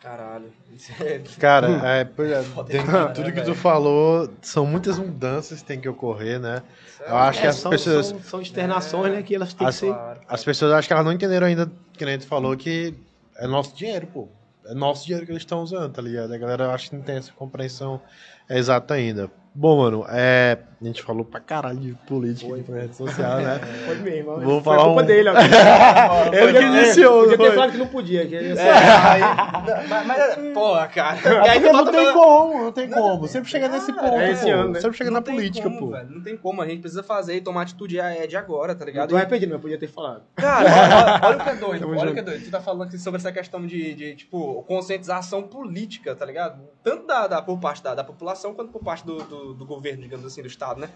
[0.00, 0.50] Caralho.
[1.38, 2.04] Cara, é,
[2.64, 6.62] dentro de tudo que tu falou, são muitas mudanças que tem que ocorrer, né?
[7.06, 8.06] Eu acho é, que as são, pessoas.
[8.06, 9.22] São, são externações, é, né?
[9.22, 9.94] Que elas têm as, que ser.
[10.26, 12.94] As pessoas acho que elas não entenderam ainda, que nem tu falou, que
[13.36, 14.28] é nosso dinheiro, pô.
[14.66, 16.32] É nosso dinheiro que eles estão usando, tá ligado?
[16.32, 18.00] A galera acho que não tem essa compreensão
[18.48, 19.30] exata ainda.
[19.52, 23.58] Bom, mano, é, a gente falou pra caralho de política de rede social, né?
[23.84, 24.40] Foi mesmo.
[24.40, 25.06] Vou falar culpa um...
[25.06, 25.34] dele, ó.
[26.32, 27.22] Ele que iniciou.
[27.24, 28.26] Podia ter falado que não podia.
[28.26, 29.20] Que é, aí,
[29.90, 31.18] mas, mas, porra, cara.
[31.50, 33.26] Aí não tem como, não tem como.
[33.26, 34.80] Sempre chega nesse ponto, é esse ano, né?
[34.80, 35.88] Sempre chega na política, como, pô.
[35.88, 38.84] Velho, não tem como, a gente precisa fazer e tomar atitude é de agora, tá
[38.84, 39.06] ligado?
[39.06, 40.22] Eu tô arrependido, mas podia ter falado.
[40.36, 42.44] Cara, olha, olha o que é doido, olha o que é doido.
[42.44, 46.62] Tu tá falando sobre essa questão de, de tipo, conscientização política, tá ligado?
[46.82, 50.02] Tanto da, da por parte da, da população quanto por parte do, do, do governo,
[50.02, 50.90] digamos assim, do Estado, né?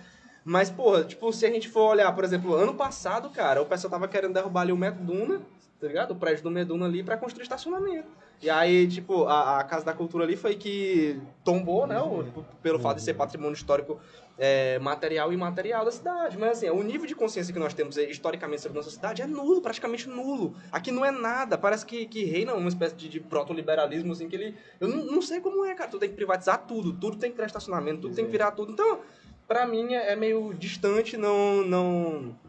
[0.45, 3.91] Mas, porra, tipo, se a gente for olhar, por exemplo, ano passado, cara, o pessoal
[3.91, 5.41] tava querendo derrubar ali o Meduna,
[5.85, 6.11] tá ligado?
[6.13, 8.09] O prédio do Meduna ali para construir estacionamento.
[8.43, 12.01] E aí, tipo, a, a, Casa da Cultura ali foi que tombou, né?
[12.01, 12.25] O,
[12.63, 14.01] pelo fato de ser patrimônio histórico
[14.39, 16.39] é, material e imaterial da cidade.
[16.39, 19.27] Mas assim, o nível de consciência que nós temos é, historicamente sobre nossa cidade é
[19.27, 20.55] nulo, praticamente nulo.
[20.73, 21.59] Aqui não é nada.
[21.59, 24.55] Parece que, que reina uma espécie de, de proto-liberalismo, assim, que ele.
[24.81, 25.91] Eu não, não, sei como é, cara.
[25.91, 28.73] Tu tem que privatizar tudo, tudo tem que ter estacionamento, tudo tem que virar tudo.
[28.73, 29.01] Então,
[29.47, 31.63] pra mim é, é meio distante, não.
[31.63, 32.44] não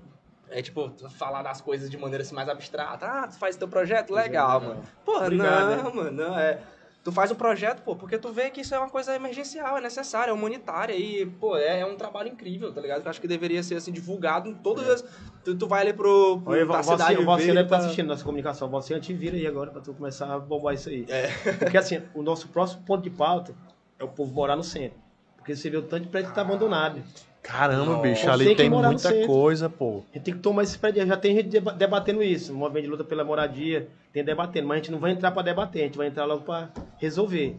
[0.55, 3.05] é tipo, falar das coisas de maneira assim mais abstrata.
[3.05, 4.13] Ah, tu faz teu projeto?
[4.13, 4.83] Legal, mano.
[5.03, 5.91] Porra, Obrigado, não, né?
[5.93, 6.61] mano, não, é.
[7.03, 9.81] Tu faz um projeto, pô, porque tu vê que isso é uma coisa emergencial, é
[9.81, 13.03] necessária, é humanitária e, pô, é, é um trabalho incrível, tá ligado?
[13.03, 14.93] Eu acho que deveria ser, assim, divulgado em todas é.
[14.93, 15.05] as...
[15.43, 18.07] Tu, tu vai ali pro, pro Oi, pra você, cidade você deve estar tá assistindo
[18.07, 21.05] nossa comunicação, você antivira aí agora pra tu começar a bombar isso aí.
[21.09, 21.27] É.
[21.59, 23.53] Porque, assim, o nosso próximo ponto de pauta
[23.99, 24.97] é o povo morar no centro.
[25.35, 27.03] Porque você vê o tanto de prédio que tá abandonado.
[27.47, 28.01] Caramba, Nossa.
[28.01, 30.03] bicho, ali tem muita coisa, pô.
[30.11, 31.05] A gente tem que tomar esse prédio.
[31.05, 32.51] Já tem gente debatendo isso.
[32.51, 34.67] O movimento de luta pela moradia tem debatendo.
[34.67, 37.55] Mas a gente não vai entrar para debater, a gente vai entrar logo para resolver.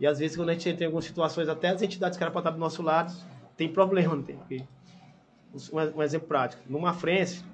[0.00, 2.32] E às vezes, quando a gente entra em algumas situações, até as entidades que eram
[2.32, 3.14] para estar do nosso lado,
[3.56, 4.36] tem problema, não tem?
[4.36, 4.64] Porque,
[5.72, 6.62] um, exemplo prático.
[6.68, 7.44] Numa frente,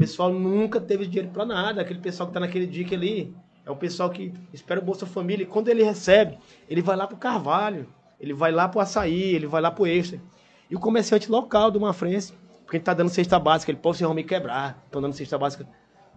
[0.00, 1.82] pessoal nunca teve dinheiro pra nada.
[1.82, 3.34] Aquele pessoal que tá naquele dique ali
[3.66, 5.44] é o pessoal que espera o Bolsa Família.
[5.44, 6.38] E quando ele recebe,
[6.70, 7.86] ele vai lá pro Carvalho,
[8.18, 10.18] ele vai lá pro Açaí, ele vai lá pro Extra.
[10.70, 12.32] E o comerciante local do Mafrense,
[12.64, 15.66] porque ele tá dando cesta básica, ele pode se me quebrar, estão dando cesta básica.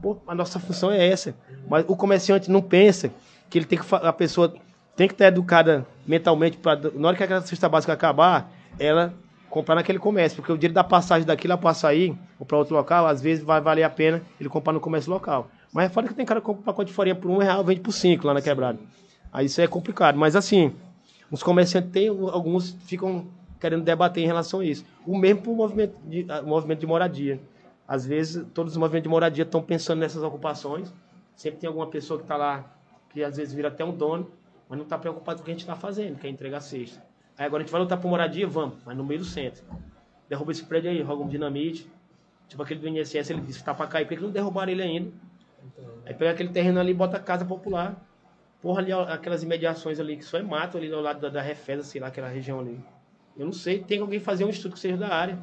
[0.01, 1.35] Pô, a nossa função é essa.
[1.67, 3.11] Mas o comerciante não pensa
[3.49, 4.53] que ele tem que a pessoa
[4.95, 9.13] tem que estar educada mentalmente para na hora que aquela cesta básica acabar, ela
[9.49, 12.75] comprar naquele comércio, porque o dinheiro da passagem daqui lá para açaí ou para outro
[12.75, 15.47] local, às vezes vai valer a pena ele comprar no comércio local.
[15.71, 17.63] Mas é fora que tem cara que compra um pacote de farinha por um real,
[17.63, 18.79] vende por cinco lá na quebrada.
[19.31, 20.17] Aí isso é complicado.
[20.17, 20.73] Mas assim,
[21.31, 23.27] os comerciantes têm, alguns ficam
[23.63, 24.85] querendo debater em relação a isso.
[25.07, 27.39] O mesmo para o movimento de, movimento de moradia.
[27.87, 30.93] Às vezes, todos os movimentos de moradia estão pensando nessas ocupações.
[31.33, 32.75] Sempre tem alguma pessoa que está lá,
[33.09, 34.29] que às vezes vira até um dono,
[34.67, 37.01] mas não está preocupado com o que a gente está fazendo, que é entregar cesta.
[37.37, 39.63] Aí agora a gente vai lutar por moradia, vamos, mas no meio do centro.
[40.27, 41.89] Derruba esse prédio aí, roga um dinamite.
[42.49, 44.83] Tipo aquele do INSS, ele disse que tá para cair, por que não derrubaram ele
[44.83, 45.09] ainda?
[46.05, 47.95] Aí pega aquele terreno ali e bota a casa popular.
[48.61, 51.83] Porra, ali, aquelas imediações ali, que só é mato ali ao lado da, da Refesa,
[51.83, 52.77] sei lá, aquela região ali.
[53.37, 55.39] Eu não sei, tem alguém fazer um estudo que seja da área.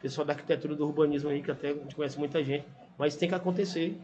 [0.00, 2.64] Pessoal da arquitetura do urbanismo aí, que até a gente conhece muita gente.
[2.96, 3.98] Mas tem que acontecer.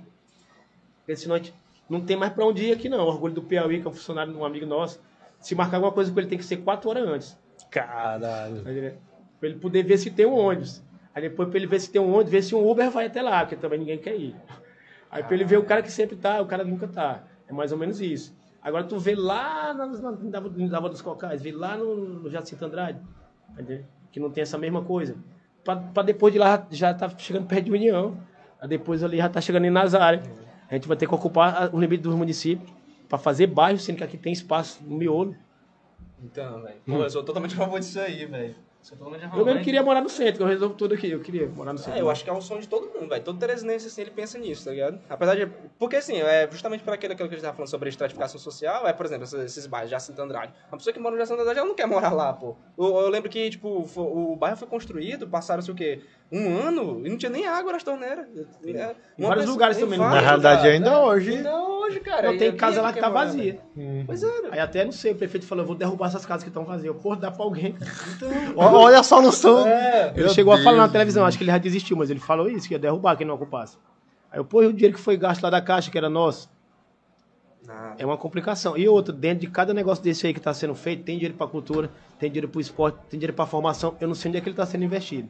[0.98, 1.54] Porque senão a gente
[1.88, 3.04] não tem mais pra onde ir aqui, não.
[3.04, 5.00] O orgulho do Piauí, que é um funcionário de um amigo nosso.
[5.38, 7.38] Se marcar alguma coisa com ele, tem que ser quatro horas antes.
[7.70, 8.56] Caralho.
[8.56, 8.96] Tá?
[9.40, 10.82] Pra ele poder ver se tem um ônibus.
[11.14, 13.22] Aí depois pra ele ver se tem um ônibus, ver se um Uber vai até
[13.22, 14.34] lá, porque também ninguém quer ir.
[15.10, 17.22] Aí pra ele ver o cara que sempre tá, o cara nunca tá.
[17.46, 18.34] É mais ou menos isso.
[18.62, 22.30] Agora tu vê lá na, na, na, em Dava dos Cocais, vê lá no, no
[22.30, 23.23] Jacinto Andrade, tá?
[24.10, 25.16] Que não tem essa mesma coisa.
[25.64, 28.16] Pra depois de lá já tá chegando perto de União.
[28.68, 30.22] Depois ali já tá chegando em Nazaré.
[30.70, 32.72] A gente vai ter que ocupar o limite dos municípios
[33.08, 35.36] pra fazer bairro, sendo que aqui tem espaço no miolo.
[36.22, 36.80] Então, velho.
[36.86, 38.54] Eu sou totalmente a favor disso aí, velho.
[38.84, 39.38] Favor.
[39.38, 41.10] Eu mesmo queria morar no centro, que eu resolvo tudo aqui.
[41.10, 41.98] Eu queria morar no centro.
[41.98, 43.24] É, eu acho que é o sonho de todo mundo, velho.
[43.24, 45.00] Todo teresinense, assim, ele pensa nisso, tá ligado?
[45.08, 45.46] Apesar de...
[45.78, 48.38] Porque, assim, é justamente por aquilo, aquilo que a gente tava falando sobre a estratificação
[48.38, 50.52] social, é, por exemplo, esses, esses bairros, Jacinto Andrade.
[50.70, 52.56] Uma pessoa que mora no Jacinto Andrade, ela não quer morar lá, pô.
[52.78, 54.02] Eu, eu lembro que, tipo, fo-
[54.32, 56.02] o bairro foi construído, passaram-se o quê?
[56.32, 58.26] Um ano, e não tinha nem água nas torneiras.
[58.36, 60.96] É, Em vários pessoa- lugares também, vários Na realidade, ainda né?
[60.98, 61.36] hoje.
[61.36, 62.22] Ainda hoje, cara.
[62.28, 63.60] Não, E tem ninguém casa lá que quer tá morar, vazia.
[63.76, 64.04] velho.
[64.06, 66.48] Pois é, Aí até não sei, o prefeito falou, eu vou derrubar essas casas que
[66.50, 66.86] estão vazias.
[66.86, 67.76] Eu, Porra, dá pra alguém.
[68.56, 69.64] Ó, Olha a solução.
[69.66, 70.12] É.
[70.16, 70.92] Ele chegou a falar na Deus.
[70.92, 73.34] televisão, acho que ele já desistiu, mas ele falou isso, que ia derrubar quem não
[73.36, 73.76] ocupasse.
[74.32, 76.50] Aí eu, pô, e o dinheiro que foi gasto lá da caixa, que era nosso?
[77.64, 77.94] Nada.
[77.98, 78.76] É uma complicação.
[78.76, 81.46] E outro, dentro de cada negócio desse aí que está sendo feito, tem dinheiro para
[81.46, 83.94] cultura, tem dinheiro para esporte, tem dinheiro para formação.
[84.00, 85.28] Eu não sei onde é que ele está sendo investido.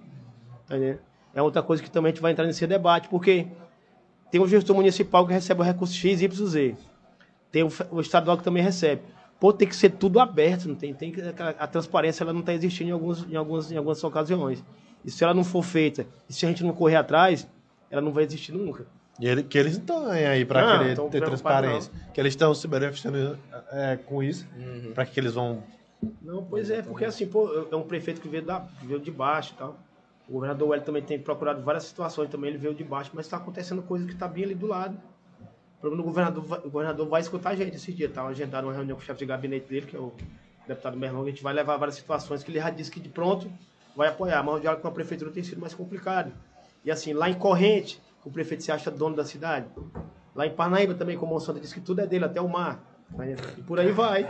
[0.66, 0.98] Entendendo?
[1.34, 3.46] É outra coisa que também a gente vai entrar nesse debate, porque
[4.30, 6.76] tem um gestor municipal que recebe o recurso X, Y, Z.
[7.50, 9.02] Tem o, o estadual que também recebe.
[9.40, 12.40] Pô, tem que ser tudo aberto, não tem, tem que, a, a transparência ela não
[12.40, 14.64] está existindo em, alguns, em, algumas, em algumas ocasiões.
[15.04, 17.46] E se ela não for feita, e se a gente não correr atrás,
[17.90, 18.86] ela não vai existir nunca.
[19.20, 21.92] E ele- que eles estão aí Não, querer ter transparência.
[22.12, 23.38] Que eles estão se beneficiando
[23.70, 24.46] é, com isso.
[24.56, 24.92] Uhum.
[24.94, 25.62] Pra que eles vão.
[26.22, 29.10] Não, pois é, porque assim, pô, é um prefeito que veio, da, que veio de
[29.10, 29.78] baixo e tal.
[30.28, 33.36] O governador Hélio também tem procurado várias situações, também ele veio de baixo, mas está
[33.36, 34.96] acontecendo coisa que está bem ali do lado.
[35.76, 38.24] O problema do governador, o governador vai escutar a gente esse dia, tá?
[38.24, 40.12] Agendaram uma reunião com o chefe de gabinete dele, que é o
[40.66, 43.50] deputado Merlão, a gente vai levar várias situações que ele já disse que de pronto
[43.94, 46.32] vai apoiar, mas o diálogo com a prefeitura tem sido mais complicado.
[46.84, 49.66] E assim, lá em Corrente, o prefeito se acha dono da cidade.
[50.34, 52.82] Lá em Parnaíba também, como o Monsanto disse que tudo é dele, até o mar.
[53.56, 54.24] E por aí vai.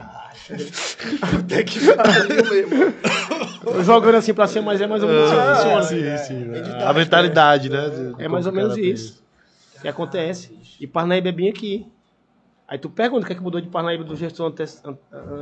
[1.22, 5.54] Até que pariu, jogando assim pra cima, mas é mais ou menos Ah, isso que
[5.94, 6.18] funciona.
[6.18, 6.82] sim, sim.
[6.84, 7.88] A mentalidade, né?
[7.88, 9.22] de- É mais ou menos isso
[9.80, 10.52] que acontece.
[10.78, 11.86] E Parnaíba é bem aqui.
[12.68, 14.96] Aí tu pergunta o que é que mudou de Parnaíba do gestor antes, an-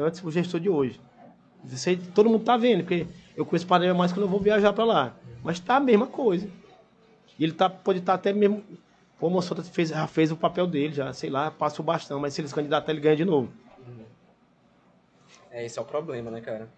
[0.05, 1.01] antes pro gestor de hoje.
[1.64, 3.06] Você, todo mundo tá vendo, porque
[3.36, 5.14] eu conheço Parnaíba mais quando eu vou viajar pra lá.
[5.43, 6.47] Mas tá a mesma coisa.
[7.39, 8.62] E ele tá, pode estar até mesmo.
[9.22, 12.18] Pô, o Monsanto fez, já fez o papel dele, já, sei lá, passa o bastão,
[12.18, 13.52] mas se ele se candidatar, ele ganha de novo.
[15.48, 16.68] É, esse é o problema, né, cara?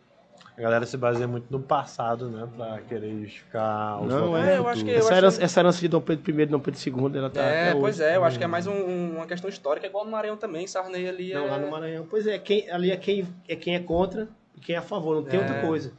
[0.54, 2.46] A galera se baseia muito no passado, né?
[2.54, 5.88] Pra querer justificar o Não, é, eu acho que- Essa acho herança, essa herança de
[5.88, 7.40] Dom Pedro I e Dom Pedro II, ela tá.
[7.40, 8.10] É, pois hoje.
[8.10, 10.66] é, eu acho que é mais um- um- uma questão histórica, igual no Maranhão também,
[10.66, 11.50] Sarney ali Não, é...
[11.50, 12.06] lá no Maranhão.
[12.10, 15.14] Pois é, quem, ali é quem, é quem é contra e quem é a favor,
[15.16, 15.42] não tem É.
[15.42, 15.94] outra coisa.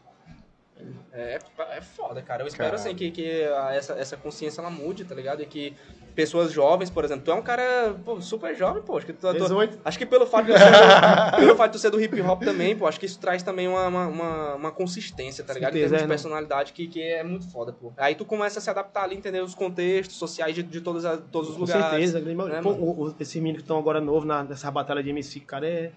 [1.13, 1.39] É,
[1.77, 2.43] é foda, cara.
[2.43, 5.41] Eu espero, assim, que, que a- essa, essa consciência, ela mude, tá ligado?
[5.41, 5.73] E que
[6.13, 8.97] pessoas jovens, por exemplo, tu é um cara, pô, super jovem, pô.
[8.97, 9.79] Acho que, tu, tu- 18.
[9.83, 10.65] acho que pelo fato, de tu ser,
[11.39, 13.67] pelo fato de tu ser do hip hop também, pô, acho que isso traz também
[13.67, 15.71] uma, uma, uma, consistência, tá ligado?
[15.75, 16.13] Em Certeza, termos é, de né?
[16.13, 17.91] personalidade, que, que é muito foda, pô.
[17.97, 21.21] Aí tu começa a se adaptar ali, entender os contextos sociais de, de todas as-
[21.31, 21.83] todos os Com lugares.
[21.89, 22.17] certeza.
[22.17, 22.57] a grande maioria.
[22.57, 25.39] né, Pô, o- o- esses meninos que estão agora novos na, nessa batalha de MC,
[25.41, 25.91] cara, é,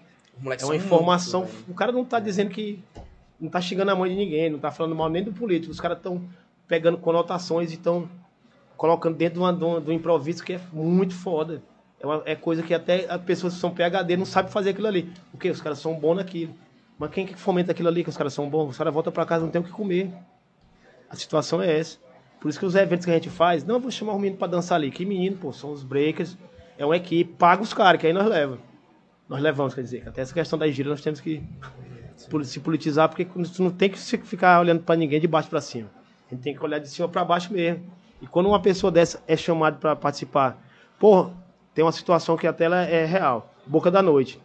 [0.59, 1.41] é uma informação.
[1.41, 2.83] muito, o cara não tá dizendo que.
[3.39, 5.71] Não tá xingando a mãe de ninguém, não tá falando mal nem do político.
[5.71, 6.21] Os caras estão
[6.67, 8.09] pegando conotações e estão
[8.77, 11.61] colocando dentro de, uma, de, um, improviso que é muito foda.
[11.99, 14.87] É, uma, é coisa que até as pessoas que são PHD não sabem fazer aquilo
[14.87, 15.11] ali.
[15.31, 16.53] Porque os caras são bons naquilo.
[16.97, 18.71] Mas quem que fomenta aquilo ali que os caras são bons?
[18.71, 20.11] Os caras voltam para casa não tem o que comer.
[21.09, 21.97] A situação é essa.
[22.39, 24.47] Por isso que os eventos que a gente faz, não, vou chamar o menino para
[24.47, 24.91] dançar ali.
[24.91, 26.37] Que menino, pô, são os breakers,
[26.77, 28.59] é uma equipe, paga os caras, que aí nós levamos.
[29.27, 31.43] Nós levamos, quer dizer, até essa questão da gira nós temos que
[32.43, 35.89] se politizar, porque tu não tem que ficar olhando para ninguém de baixo para cima.
[36.27, 37.83] A gente tem que olhar de cima para baixo mesmo.
[38.21, 40.61] E quando uma pessoa dessa é chamada para participar,
[40.99, 41.29] pô,
[41.73, 43.53] tem uma situação que até ela é real.
[43.65, 44.39] Boca da Noite,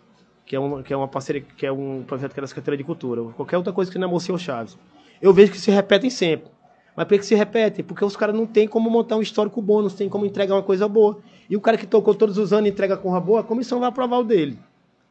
[0.46, 2.78] que é uma, que é uma parceria, que é um projeto que é da Secretaria
[2.78, 4.78] de Cultura, qualquer outra coisa que não é Mocinho Chaves.
[5.20, 6.54] Eu vejo que se repetem sempre.
[6.96, 7.84] Mas por que se repetem?
[7.84, 10.62] Porque os caras não tem como montar um histórico bom, não tem como entregar uma
[10.62, 11.18] coisa boa.
[11.50, 13.80] E o cara que tocou todos os anos e entrega com uma boa, a comissão
[13.80, 14.58] vai aprovar o dele.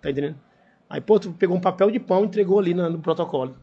[0.02, 0.38] Tá entendendo?
[0.94, 3.56] Aí, pô, tu pegou um papel de pão e entregou ali no, no protocolo.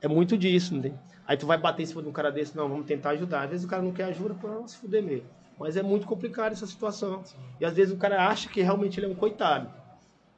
[0.00, 0.94] É muito disso, tem?
[1.26, 3.42] Aí tu vai bater em cima de um cara desse, não, vamos tentar ajudar.
[3.42, 5.26] Às vezes o cara não quer ajuda para se fuder mesmo.
[5.60, 7.22] Mas é muito complicado essa situação.
[7.60, 9.68] E às vezes o cara acha que realmente ele é um coitado.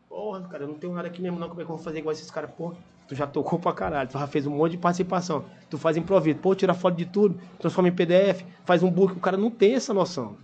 [0.08, 2.00] Porra, cara, eu não tenho nada aqui mesmo não, como é que eu vou fazer
[2.00, 2.50] igual esses caras?
[2.50, 2.74] Porra,
[3.06, 5.44] tu já tocou pra caralho, tu já fez um monte de participação.
[5.70, 9.16] Tu faz improviso, pô, tira foto de tudo, transforma em PDF, faz um book.
[9.16, 10.36] O cara não tem essa noção.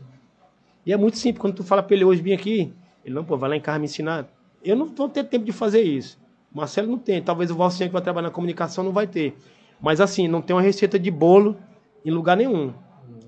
[0.87, 2.73] E é muito simples, quando tu fala pra ele hoje, vim aqui,
[3.05, 4.36] ele não, pô, vai lá em casa me ensinar.
[4.65, 6.19] Eu não vou ter tempo de fazer isso.
[6.53, 9.37] Marcelo não tem, talvez o Valcinha que vai trabalhar na comunicação não vai ter.
[9.81, 11.57] Mas assim, não tem uma receita de bolo
[12.05, 12.73] em lugar nenhum.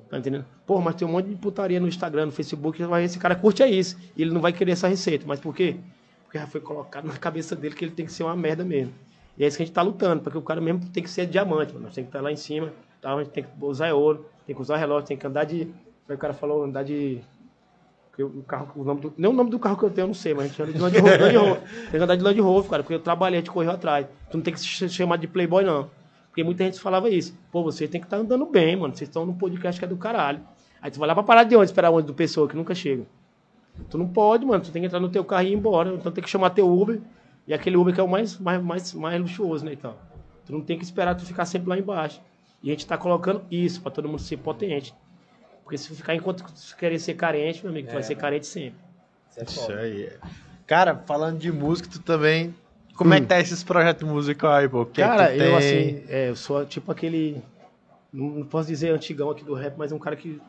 [0.09, 0.47] Tá entendendo?
[0.67, 3.69] Pô, mas tem um monte de putaria no Instagram, no Facebook, esse cara curte é
[3.69, 3.99] isso.
[4.17, 5.27] E ele não vai querer essa receita.
[5.27, 5.77] Mas por quê?
[6.25, 8.93] Porque já foi colocado na cabeça dele que ele tem que ser uma merda mesmo.
[9.37, 11.27] E é isso que a gente tá lutando, porque o cara mesmo tem que ser
[11.27, 11.73] diamante.
[11.75, 13.15] Nós tem que estar tá lá em cima, tá?
[13.15, 15.67] a gente tem que usar ouro, tem que usar relógio, tem que andar de.
[16.07, 17.21] Como o cara falou, andar de.
[18.25, 20.15] O carro, o nome do, nem o nome do carro que eu tenho, eu não
[20.15, 21.21] sei, mas a gente anda de Land Rover.
[21.21, 21.61] Land Rover.
[21.61, 24.07] Tem que andar de Land Rover, cara, porque eu trabalhei, a gente correu atrás.
[24.31, 25.89] Tu não tem que se chamar de playboy, não.
[26.29, 27.37] Porque muita gente falava isso.
[27.51, 28.95] Pô, você tem que estar tá andando bem, mano.
[28.95, 30.41] Vocês estão num podcast que é do caralho.
[30.81, 31.65] Aí tu vai lá pra parar de onde?
[31.65, 32.07] Esperar onde?
[32.07, 33.05] Do pessoa que nunca chega.
[33.91, 34.63] Tu não pode, mano.
[34.63, 35.93] Tu tem que entrar no teu carro e ir embora.
[35.93, 37.01] Então tem que chamar teu Uber.
[37.47, 39.73] E aquele Uber que é o mais, mais, mais, mais luxuoso, né?
[39.73, 39.95] Então.
[40.47, 42.21] Tu não tem que esperar tu ficar sempre lá embaixo.
[42.63, 44.95] E a gente tá colocando isso pra todo mundo ser potente.
[45.69, 48.47] Porque se ficar enquanto tu querer ser carente, meu amigo, tu vai é, ser carente
[48.47, 48.81] sempre.
[49.31, 50.13] Isso, é isso aí.
[50.67, 52.55] Cara, falando de música, tu também
[52.97, 53.13] como hum.
[53.13, 54.87] é que tá esses projetos musicais aí, pô?
[54.87, 57.43] Que cara, é que eu assim, é, eu sou tipo aquele.
[58.11, 60.41] Não posso dizer antigão aqui do rap, mas um cara que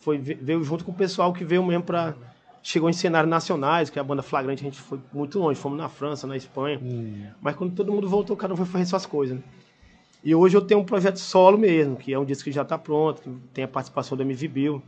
[0.00, 2.16] foi, veio junto com o pessoal que veio mesmo pra.
[2.60, 5.78] Chegou em cenários nacionais, que é a banda Flagrante, a gente foi muito longe, fomos
[5.78, 6.80] na França, na Espanha.
[6.82, 7.28] Hum.
[7.40, 9.42] Mas quando todo mundo voltou, cada um foi fazer suas coisas, né?
[10.22, 12.76] E hoje eu tenho um projeto solo mesmo, que é um disco que já está
[12.76, 14.82] pronto, que tem a participação do MV Bill,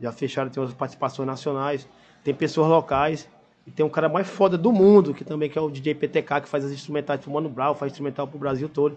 [0.00, 1.88] já fecharam, tem outras participações nacionais,
[2.24, 3.28] tem pessoas locais.
[3.66, 6.40] E tem um cara mais foda do mundo, que também que é o DJ PTK,
[6.40, 8.96] que faz as instrumentais pro Mano Brown, faz instrumental pro Brasil todo,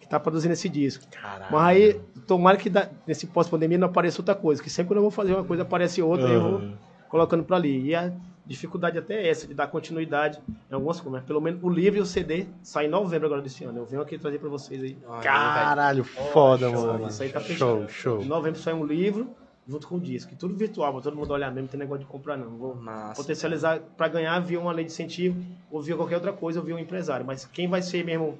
[0.00, 1.04] que tá produzindo esse disco.
[1.08, 1.52] Caralho.
[1.52, 2.68] Mas aí, tomara que
[3.06, 6.02] nesse pós-pandemia não apareça outra coisa, que sempre quando eu vou fazer uma coisa aparece
[6.02, 6.32] outra uhum.
[6.32, 6.78] e eu vou
[7.08, 7.90] colocando para ali.
[7.90, 8.12] E a
[8.48, 11.20] dificuldade até é essa, de dar continuidade em algumas coisas.
[11.20, 13.78] Mas pelo menos o livro e o CD saem em novembro agora desse ano.
[13.78, 14.96] Eu venho aqui trazer para vocês aí.
[15.22, 17.08] Caralho, foda, oh, mano.
[17.08, 17.58] Isso aí tá fechado.
[17.58, 18.22] Show, show.
[18.22, 19.28] Em novembro sai um livro
[19.68, 20.34] junto com o disco.
[20.34, 22.56] tudo virtual, pra todo mundo olhar mesmo, não tem negócio de comprar não.
[22.56, 25.38] Vou Massa, potencializar para ganhar via uma lei de incentivo
[25.70, 27.26] ou via qualquer outra coisa ou via um empresário.
[27.26, 28.38] Mas quem vai ser mesmo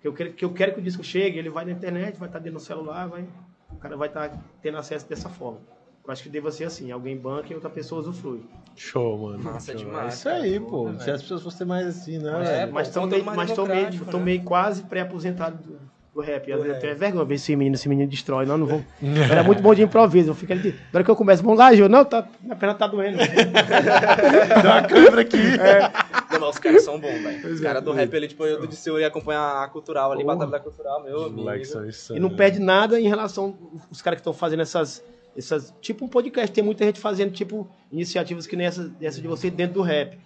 [0.00, 2.28] que eu quero que, eu quero que o disco chegue, ele vai na internet, vai
[2.28, 3.26] estar tá dentro do celular, vai,
[3.72, 5.58] o cara vai estar tá tendo acesso dessa forma.
[6.08, 8.40] Eu acho que deva ser assim, alguém banca e outra pessoa usufrui.
[8.74, 9.44] Show, mano.
[9.44, 9.84] Massa Show.
[9.84, 10.14] demais.
[10.14, 10.90] É isso aí, pô.
[11.00, 12.62] Se as pessoas fossem mais assim, né?
[12.62, 14.44] É, mas tomei, mas tomei, tomei né?
[14.44, 15.58] quase pré-aposentado
[16.14, 16.50] o rap.
[16.50, 18.46] Às vezes eu tenho vergonha ver esse menino, esse menino destrói.
[18.46, 18.82] Não, não vou.
[19.30, 20.30] Era muito bom de improviso.
[20.30, 20.70] Eu fico ali.
[20.70, 21.90] Na hora que eu começo, vamos lá, Gil.
[21.90, 23.18] Não, tá, minha perna tá doendo.
[24.62, 25.36] Dá uma câmera aqui.
[25.36, 25.80] É.
[26.32, 27.52] Não, mas os caras são bons, velho.
[27.52, 30.50] Os caras do rap ali, tipo, eu do Disseu ia acompanhar a cultural ali, batalha
[30.50, 31.50] da cultural, meu amigo.
[32.14, 33.54] E não perde nada em relação
[33.90, 35.04] os caras que estão fazendo essas.
[35.38, 39.28] Essas, tipo um podcast, tem muita gente fazendo tipo iniciativas que nem essa, essa de
[39.28, 40.18] você dentro do rap.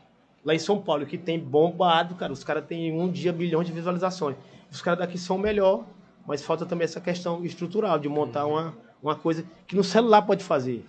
[0.45, 2.33] Lá em São Paulo, que tem bombado, cara.
[2.33, 4.37] Os caras têm um dia bilhões de visualizações
[4.73, 5.85] os caras daqui são melhor,
[6.27, 10.43] mas falta também essa questão estrutural de montar uma, uma coisa que no celular pode
[10.43, 10.83] fazer.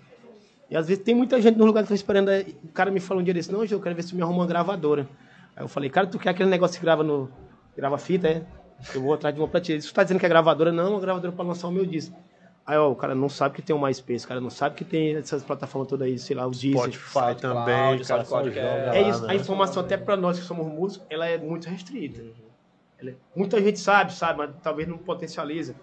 [0.71, 2.29] E às vezes tem muita gente no lugar que tá esperando.
[2.63, 4.47] O cara me falou um dia desse, não, eu quero ver se me arruma uma
[4.47, 5.07] gravadora.
[5.53, 7.29] Aí eu falei, cara, tu quer aquele negócio que grava no.
[7.75, 8.45] grava fita, é?
[8.95, 9.83] Eu vou atrás de uma prateleira.
[9.83, 10.71] Isso tá dizendo que é gravadora?
[10.71, 12.15] Não, é uma gravadora para lançar o meu disco.
[12.65, 14.85] Aí, ó, o cara não sabe que tem o MySpace, o cara não sabe que
[14.85, 16.93] tem essas plataformas todas aí, sei lá, os Deezer.
[16.93, 20.65] Spotify também, o cara só joga É isso, a informação até para nós que somos
[20.67, 22.23] músicos, ela é muito restrita.
[23.35, 25.75] Muita gente sabe, sabe, mas talvez não potencializa.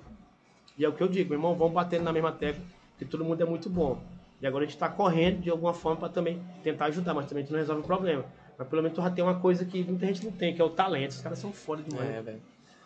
[0.79, 2.63] E é o que eu digo, meu irmão, vamos batendo na mesma tecla,
[2.99, 4.01] que todo mundo é muito bom.
[4.41, 7.43] E agora a gente está correndo de alguma forma para também tentar ajudar, mas também
[7.43, 8.25] a gente não resolve o problema.
[8.57, 10.65] Mas pelo menos tu já tem uma coisa que muita gente não tem, que é
[10.65, 11.11] o talento.
[11.11, 12.09] Os caras são foda demais.
[12.09, 12.41] É, velho.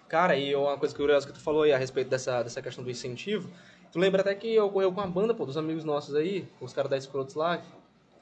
[0.08, 2.90] Cara, e uma coisa curiosa que tu falou aí a respeito dessa, dessa questão do
[2.90, 3.48] incentivo,
[3.94, 6.90] Tu lembra até que ocorreu com a banda, pô, dos amigos nossos aí, os caras
[6.90, 7.62] da Escrotos lá,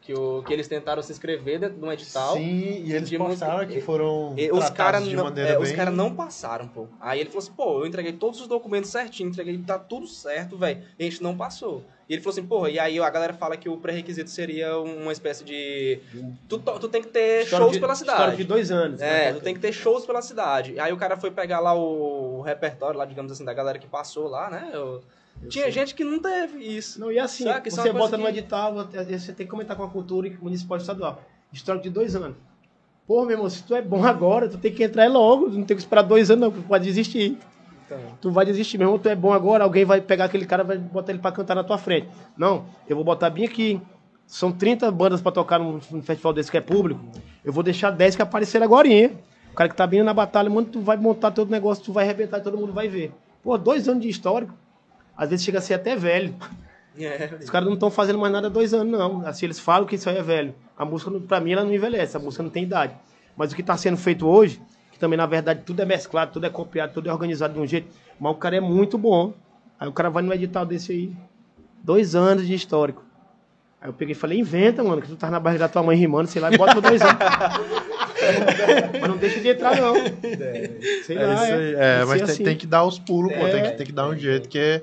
[0.02, 2.34] que, o, que eles tentaram se inscrever dentro de um edital.
[2.36, 5.54] Sim, e eles de postaram música- que foram E os caras de não, maneira é,
[5.54, 5.62] bem...
[5.62, 6.88] os cara não passaram, pô.
[7.00, 10.58] Aí ele falou assim, pô, eu entreguei todos os documentos certinho, entreguei, tá tudo certo,
[10.58, 10.82] velho.
[10.98, 11.82] E a gente não passou.
[12.06, 15.10] E ele falou assim, porra, e aí a galera fala que o pré-requisito seria uma
[15.12, 16.00] espécie de.
[16.50, 18.36] Tu, tu tem que ter História shows de- pela História cidade.
[18.36, 19.00] de dois anos.
[19.00, 19.32] É, né?
[19.32, 20.78] tu tem que ter shows pela cidade.
[20.78, 23.86] Aí o cara foi pegar lá o, o repertório, lá, digamos assim, da galera que
[23.86, 24.68] passou lá, né?
[24.74, 25.00] Eu-
[25.48, 27.00] Tinha gente que não teve isso.
[27.00, 29.82] Não, e assim, é você coisa bota no que- edital, você tem que comentar com
[29.82, 31.22] a cultura municipal e estadual.
[31.52, 32.36] Histórico de dois anos.
[33.06, 35.76] Pô, meu irmão, se tu é bom agora, tu tem que entrar logo, não tem
[35.76, 37.36] que esperar dois anos, não, porque tu pode desistir.
[37.86, 40.62] Então, Tu vai desistir, meu irmão, tu é bom agora, alguém vai pegar aquele cara
[40.64, 42.08] vai botar ele pra cantar na tua frente.
[42.36, 43.80] Não, eu vou botar bem aqui.
[44.26, 47.00] São 30 bandas pra tocar num, num festival desse que é público.
[47.44, 48.88] Eu vou deixar 10 que apareceram agora.
[48.88, 49.18] hein?
[49.52, 52.04] O cara que tá vindo na batalha, mano, tu vai montar todo negócio, tu vai
[52.04, 53.12] arrebentar e todo mundo vai ver.
[53.42, 54.54] Pô, dois anos de histórico,
[55.16, 56.34] às vezes chega a ser até velho.
[56.98, 59.26] é, Os caras não estão fazendo mais nada há dois anos, não.
[59.26, 60.54] Assim, eles falam que isso aí é velho.
[60.76, 62.16] A música, pra mim, ela não envelhece.
[62.16, 62.94] A música não tem idade.
[63.36, 64.60] Mas o que está sendo feito hoje,
[64.90, 67.66] que também, na verdade, tudo é mesclado, tudo é copiado, tudo é organizado de um
[67.66, 67.88] jeito.
[68.20, 69.32] Mas o cara é muito bom.
[69.80, 71.12] Aí o cara vai no edital desse aí.
[71.82, 73.02] Dois anos de histórico.
[73.80, 75.96] Aí eu peguei e falei, inventa, mano, que tu tá na barriga da tua mãe
[75.96, 77.16] rimando, sei lá, e bota por dois anos.
[79.00, 79.94] mas não deixa de entrar, não.
[81.04, 81.54] Sei É, lá, isso é.
[81.56, 81.74] aí.
[81.74, 82.44] É, que mas tem, assim.
[82.44, 83.40] tem que dar os pulos, pô.
[83.40, 83.70] Tem É.
[83.70, 84.82] que, tem que dar um jeito, que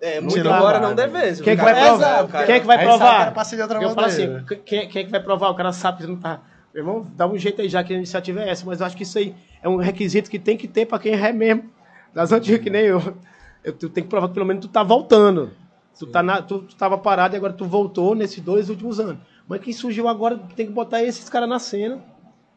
[0.00, 0.86] é muito embora né?
[0.86, 2.46] não deve Quem é que vai provar?
[2.46, 3.34] Quem é que vai provar?
[3.82, 5.50] Eu falo assim, quem, quem é que vai provar?
[5.50, 6.40] O cara sabe que não tá.
[6.72, 8.96] Meu irmão, dá um jeito aí já que a iniciativa é essa, mas eu acho
[8.96, 11.70] que isso aí é um requisito que tem que ter pra quem é mesmo.
[12.14, 13.14] Das antigas que nem eu.
[13.62, 15.50] eu tu tem que provar que pelo menos tu tá voltando.
[15.98, 19.18] Tu, tá na, tu, tu tava parado e agora tu voltou nesses dois últimos anos.
[19.46, 22.02] Mas quem surgiu agora tem que botar esses caras na cena.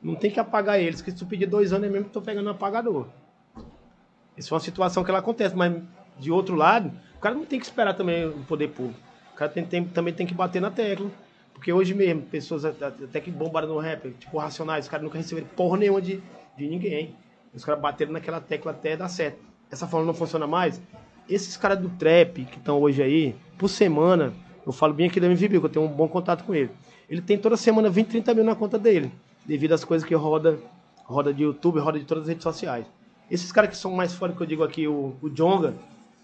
[0.01, 2.21] Não tem que apagar eles, que se tu pedir dois anos é mesmo que tô
[2.21, 3.07] pegando um apagador.
[4.37, 5.73] Isso é uma situação que ela acontece, mas
[6.19, 6.91] de outro lado,
[7.23, 8.99] cara não tem que esperar também o poder público.
[9.33, 11.09] O cara tem- tem- também tem que bater na tecla.
[11.53, 15.47] Porque hoje mesmo, pessoas até que bombaram no rap, tipo Racionais, os caras nunca receberam
[15.55, 16.21] porra nenhuma de,
[16.57, 17.15] de ninguém.
[17.53, 19.37] Os caras bateram naquela tecla até dar certo.
[19.71, 20.81] Essa forma não funciona mais.
[21.29, 24.33] Esses caras do trap que estão hoje aí, por semana,
[24.65, 26.69] eu falo bem aqui da MVB, que eu tenho um bom contato com ele.
[27.09, 29.11] Ele tem toda semana 20, 30 mil na conta dele,
[29.45, 30.59] devido às coisas que roda,
[31.05, 32.85] roda de YouTube, roda de todas as redes sociais.
[33.31, 35.73] Esses caras que são mais fora que eu digo aqui, o, o Jonga,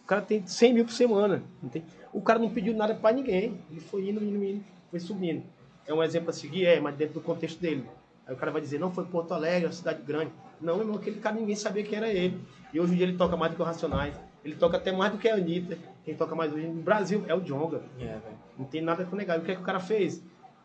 [0.10, 1.44] cara tem 100 mil por semana.
[1.72, 3.60] tem- o cara não pediu nada pra ninguém.
[3.70, 5.44] Ele foi indo, indo, indo, foi subindo.
[5.86, 6.66] É um exemplo a seguir?
[6.66, 7.86] É, mas dentro do contexto dele.
[8.26, 10.32] Aí o cara vai dizer, não, foi Porto Alegre, uma cidade grande.
[10.60, 12.40] Não, meu irmão, aquele cara ninguém sabia que era ele.
[12.74, 14.16] E hoje em dia ele toca mais do que o Racionais.
[14.44, 15.78] Ele toca até mais do que a Anitta.
[16.04, 17.82] Quem toca mais hoje no Brasil é o Jonga.
[18.00, 18.18] É.
[18.58, 19.38] Não tem nada com negar.
[19.38, 20.24] E o que é que o cara fez?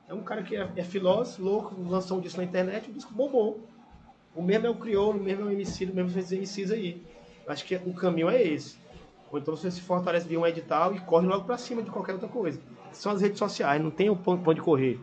[0.09, 3.13] É um cara que é, é filósofo, louco, lançou um disco na internet, o disco
[3.15, 3.61] bombou.
[4.35, 7.03] O mesmo é o crioulo, o mesmo é o MC, o mesmo fez MCs aí.
[7.47, 8.77] Eu acho que o caminho é esse.
[9.31, 12.13] Ou então você se fortalece de um edital e corre logo pra cima de qualquer
[12.13, 12.61] outra coisa.
[12.93, 15.01] São as redes sociais, não tem o ponto pra onde correr.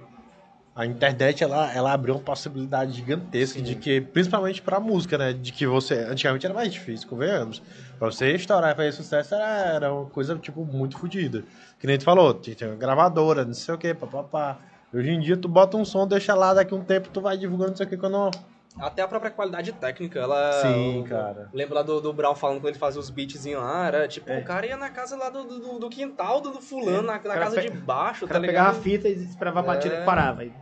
[0.74, 5.34] A internet, ela, ela abriu uma possibilidade gigantesca de que, principalmente pra música, né?
[5.34, 7.62] De que você, antigamente era mais difícil, convenhamos.
[8.00, 11.44] Pra você estourar e fazer sucesso era, era uma coisa, tipo, muito fodida.
[11.78, 14.60] Que nem tu falou, tinha tinha uma gravadora, não sei o que, papapá.
[14.94, 17.72] Hoje em dia tu bota um som, deixa lá, daqui um tempo tu vai divulgando
[17.72, 18.32] não sei o que, quando...
[18.80, 20.52] Até a própria qualidade técnica, ela.
[20.62, 21.50] Sim, o- cara.
[21.54, 24.40] Lembro lá do, do Brown falando quando ele fazia os beatzinhos lá, era tipo, É.
[24.40, 27.20] o cara ia na casa lá do, do, do quintal do, do fulano, na, na
[27.20, 28.64] cara casa pe- de baixo, O tá cara ligado?
[28.66, 30.02] pegava a fita e esperava a batida É.
[30.02, 30.46] e parava.
[30.46, 30.54] E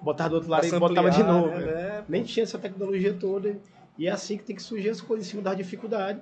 [0.00, 1.48] botava do outro lado Pra e botava de novo.
[1.48, 1.70] né?
[1.70, 2.04] É.
[2.08, 3.58] Nem tinha essa tecnologia toda.
[3.98, 6.20] E é assim que tem que surgir as coisas, em cima da dificuldade.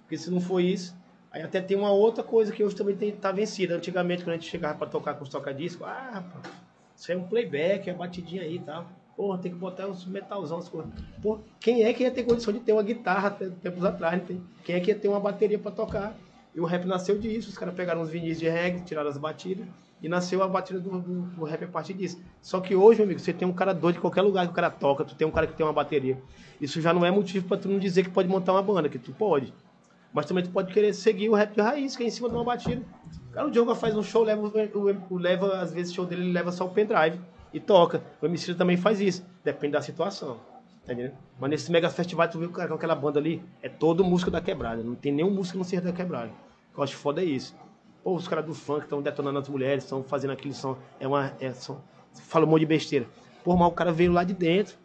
[0.00, 0.96] Porque se não for isso.
[1.30, 3.76] Aí até tem uma outra coisa que hoje também tem, tá vencida.
[3.76, 6.52] Antigamente, quando a gente chegava pra tocar com os toca-disco, ah, rapaz,
[6.96, 8.84] isso é um playback, é batidinha aí e tal.
[9.20, 10.90] Porra, tem que botar uns metalzão, as coisas.
[11.20, 14.22] Pô, quem é que ia ter condição de ter uma guitarra tempos atrás?
[14.22, 14.42] Tem?
[14.64, 16.16] Quem é que ia ter uma bateria pra tocar?
[16.54, 17.50] E o rap nasceu disso.
[17.50, 19.66] Os caras pegaram uns vinis de reggae, tiraram as batidas.
[20.02, 22.18] E nasceu a batida do, do, do rap a partir disso.
[22.40, 24.54] Só que hoje, meu amigo, você tem um cara doido de qualquer lugar que o
[24.54, 26.16] cara toca, tu tem um cara que tem uma bateria.
[26.58, 28.98] Isso já não é motivo pra tu não dizer que pode montar uma banda, que
[28.98, 29.52] tu pode.
[30.14, 32.36] Mas também tu pode querer seguir o rap de raiz, que é em cima de
[32.36, 32.82] uma batida.
[33.32, 34.50] Cara, o Diogo faz um show, leva,
[35.10, 37.20] o, leva às vezes o show dele ele leva só o pendrive
[37.52, 38.02] e toca.
[38.20, 40.38] O MC também faz isso, depende da situação.
[40.86, 41.14] Tá entendendo?
[41.38, 44.40] Mas nesse mega festival, tu viu cara, com aquela banda ali, é todo músico da
[44.40, 44.82] quebrada.
[44.82, 46.28] Não tem nenhum músico que não seja da quebrada.
[46.70, 47.54] O que eu acho foda é isso.
[48.02, 51.32] Pô, os caras do funk estão detonando as mulheres, estão fazendo aquilo, são, é uma.
[51.38, 51.82] É, são,
[52.14, 53.06] fala um monte de besteira.
[53.44, 54.76] Pô, mas o cara veio lá de dentro.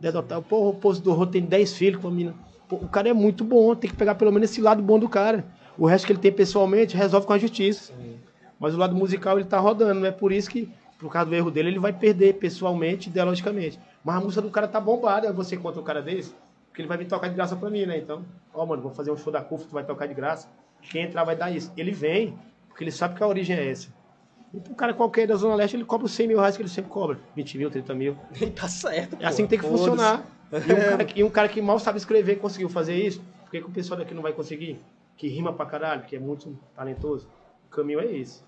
[0.00, 2.34] Dedotar, pô, o posto do Rô tem 10 filhos com a mina.
[2.68, 5.08] Pô, o cara é muito bom, tem que pegar pelo menos esse lado bom do
[5.08, 5.44] cara.
[5.76, 7.92] O resto que ele tem pessoalmente resolve com a justiça.
[8.58, 10.70] Mas o lado musical ele tá rodando, não é por isso que,
[11.02, 13.78] por causa do erro dele, ele vai perder pessoalmente, ideologicamente.
[14.04, 16.32] Mas a música do cara tá bombada, aí você conta um cara desse,
[16.68, 17.98] porque ele vai vir tocar de graça pra mim, né?
[17.98, 18.24] Então,
[18.54, 20.48] ó, mano, vou fazer um show da CUF, tu vai tocar de graça.
[20.80, 21.72] Quem entrar vai dar isso.
[21.76, 22.38] Ele vem,
[22.68, 23.88] Porque ele sabe que a origem é essa.
[24.54, 26.68] Então, um cara qualquer da Zona Leste, ele cobra os 100 mil reais que ele
[26.68, 27.18] sempre cobra.
[27.34, 28.16] 20 mil, 30 mil.
[28.40, 30.24] E tá certo, É assim que tem que funcionar.
[30.52, 33.50] E um, cara que, e um cara que mal sabe escrever conseguiu fazer isso, por
[33.50, 34.80] que, que o pessoal daqui não vai conseguir?
[35.16, 37.28] Que rima pra caralho, que é muito talentoso.
[37.66, 38.42] O caminho é esse.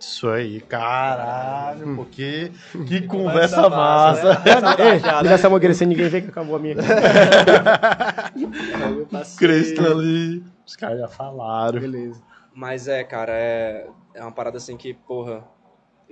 [0.00, 2.52] Isso aí, caralho, pô, que,
[2.86, 4.34] que Conversa massa.
[4.34, 5.32] massa, né?
[5.32, 6.76] Essa mangueira sem ninguém ver que acabou a minha.
[9.38, 10.42] Cristo ali.
[10.66, 11.80] Os caras já falaram.
[11.80, 12.20] Beleza.
[12.54, 15.44] Mas é, cara, é, é uma parada assim que, porra.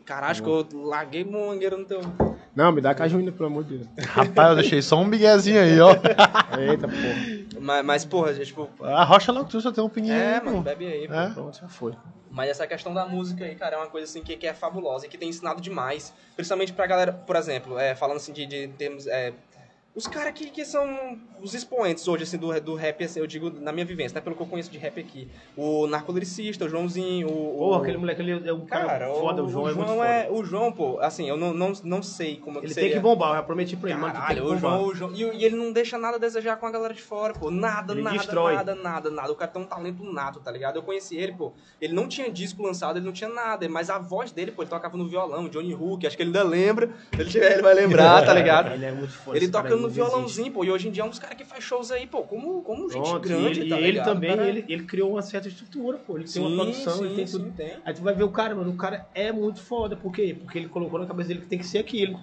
[0.04, 2.00] Caralho, acho que eu larguei mangueira no teu.
[2.56, 3.88] Não, me dá a cajuína, pelo amor de Deus.
[4.08, 5.90] Rapaz, eu deixei só um biguezinho aí, ó.
[6.58, 7.60] Eita, porra.
[7.60, 8.68] Mas, mas porra, tipo.
[8.82, 10.62] A rocha não tu só tem um pinguinho É, aí, mano, pô.
[10.62, 11.04] bebe aí.
[11.04, 11.30] É.
[11.34, 11.92] Pronto, já foi.
[12.30, 15.06] Mas essa questão da música aí, cara, é uma coisa assim que, que é fabulosa
[15.06, 16.12] e que tem ensinado demais.
[16.34, 19.06] Principalmente pra galera, por exemplo, é, falando assim de, de termos.
[19.06, 19.32] É,
[19.96, 23.50] os caras que, que são os expoentes hoje, assim, do, do rap, assim, eu digo
[23.50, 24.20] na minha vivência, né?
[24.20, 25.26] Pelo que eu conheço de rap aqui.
[25.56, 27.70] O narcoliricista, o Joãozinho, o.
[27.70, 30.06] O- aquele moleque ali é um cara, Cara, foda, o João, é muito foda.
[30.06, 32.90] é- O João, pô, assim, eu não, não, não sei como é que Ele seria.
[32.90, 34.60] tem que bombar, eu já prometi pra ele, mano, que Caralho, o bombar.
[34.60, 35.12] João, o João.
[35.14, 37.50] E, e ele não deixa nada a desejar com a galera de fora, pô.
[37.50, 38.54] Nada, Ele nada, destrói.
[38.54, 39.32] nada, nada, nada.
[39.32, 40.76] O cara tem um talento nato, tá ligado?
[40.76, 41.52] Eu conheci ele, pô.
[41.80, 43.66] Ele não tinha disco lançado, ele não tinha nada.
[43.68, 46.42] Mas a voz dele, pô, ele tocava no violão, Johnny Hook, acho que ele ainda
[46.42, 46.90] lembra.
[47.14, 48.72] Se ele tiver, ele vai lembrar, tá ligado?
[48.72, 49.36] Ele é muito foda.
[49.36, 50.64] Ele tocando aí, no violãozinho, pô.
[50.64, 52.22] E hoje em dia é um dos caras que faz shows aí, pô.
[52.22, 55.12] Como, como gente Pronto, grande, e ele, tá e ele também, Cara, ele, ele criou
[55.12, 56.16] uma certa estrutura, pô.
[56.16, 57.52] Ele tem uma produção, sim, ele tem sim, tudo.
[57.52, 57.76] tem.
[57.84, 59.96] Aí tu vai ver o cara, mano, o cara é muito foda.
[59.96, 60.36] Por quê?
[60.38, 62.18] Porque ele colocou na cabeça dele que tem que ser aquilo.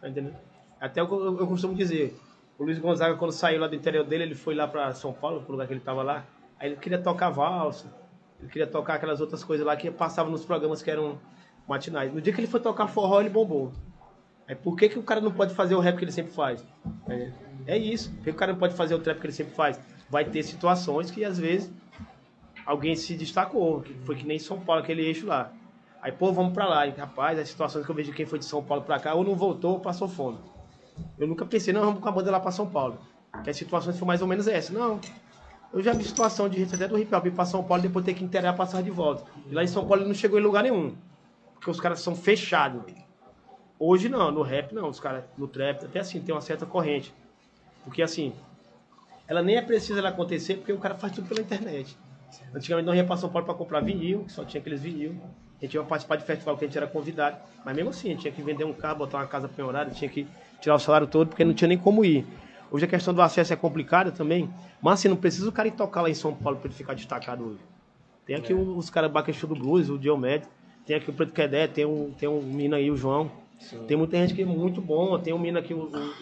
[0.00, 0.36] Tá entendendo?
[0.80, 2.16] Até eu, eu, eu costumo dizer,
[2.58, 5.42] o Luiz Gonzaga, quando saiu lá do interior dele, ele foi lá pra São Paulo,
[5.42, 6.26] pro lugar que ele tava lá.
[6.58, 7.86] Aí ele queria tocar valsa,
[8.40, 11.18] ele queria tocar aquelas outras coisas lá que passavam nos programas que eram
[11.68, 12.12] matinais.
[12.12, 13.72] No dia que ele foi tocar forró, ele bombou.
[14.48, 16.64] Aí por que, que o cara não pode fazer o rap que ele sempre faz?
[17.08, 17.32] É,
[17.66, 18.10] é isso.
[18.12, 19.80] Por que o cara não pode fazer o trap que ele sempre faz?
[20.08, 21.70] Vai ter situações que às vezes
[22.64, 25.52] alguém se destacou, que foi que nem São Paulo, aquele eixo lá.
[26.00, 26.86] Aí, pô, vamos pra lá.
[26.86, 29.24] E, rapaz, as situações que eu vejo quem foi de São Paulo pra cá, ou
[29.24, 30.38] não voltou ou passou fome.
[31.18, 32.98] Eu nunca pensei, não, vamos com a banda lá pra São Paulo.
[33.42, 34.72] Que as situações foram mais ou menos essa.
[34.72, 35.00] Não.
[35.72, 37.88] Eu já vi situação de gente até do hip hop ir pra São Paulo e
[37.88, 39.24] depois ter que inteirar a passagem de volta.
[39.50, 40.94] E lá em São Paulo ele não chegou em lugar nenhum.
[41.54, 42.82] Porque os caras são fechados.
[43.78, 47.12] Hoje não, no rap não, os caras, no trap, até assim, tem uma certa corrente.
[47.84, 48.32] Porque assim,
[49.28, 51.96] ela nem é precisa ela acontecer porque o cara faz tudo pela internet.
[52.54, 55.14] Antigamente nós ia pra São Paulo pra comprar vinil, que só tinha aqueles vinil.
[55.60, 57.36] A gente ia participar de festival que a gente era convidado.
[57.64, 60.08] Mas mesmo assim, a gente tinha que vender um carro, botar uma casa penhorada, tinha
[60.10, 60.26] que
[60.60, 62.26] tirar o salário todo, porque não tinha nem como ir.
[62.70, 64.50] Hoje a questão do acesso é complicada também,
[64.82, 66.94] mas assim, não precisa o cara ir tocar lá em São Paulo pra ele ficar
[66.94, 67.60] destacado hoje.
[68.26, 70.48] Tem aqui o- os caras Baquechu do Blues, o Diomédio,
[70.84, 73.30] tem aqui o Preto Quedé, tem um, tem um menino aí, o João.
[73.86, 76.12] Tem muita gente que é muito bom, tem um menino aqui, o, o-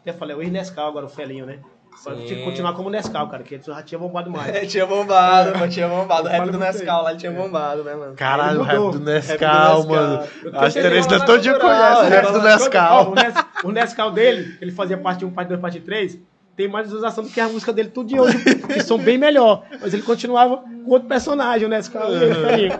[0.00, 1.58] até falei, o Nescau agora, o Felinho, né?
[1.96, 2.24] Sim.
[2.26, 4.52] tinha que continuar como Nescau, cara, que já tinha bombado mais.
[4.54, 6.26] É, tinha bombado, mano, tinha bombado.
[6.26, 8.14] O rap do Nescau lá, ele tinha bombado, né, mano?
[8.16, 10.20] Caralho, o rap do Nescau, mano.
[10.52, 12.52] As lá todo dia conhece o rap do né?
[12.52, 13.10] Nescau.
[13.12, 13.34] O, Nes,
[13.64, 16.18] o Nescau dele, ele fazia parte 1, parte 2, parte 3,
[16.56, 19.64] tem mais visualização do que a música dele tudo de hoje, que são bem melhor.
[19.80, 22.72] Mas ele continuava com outro personagem, o Nescau o Felinho.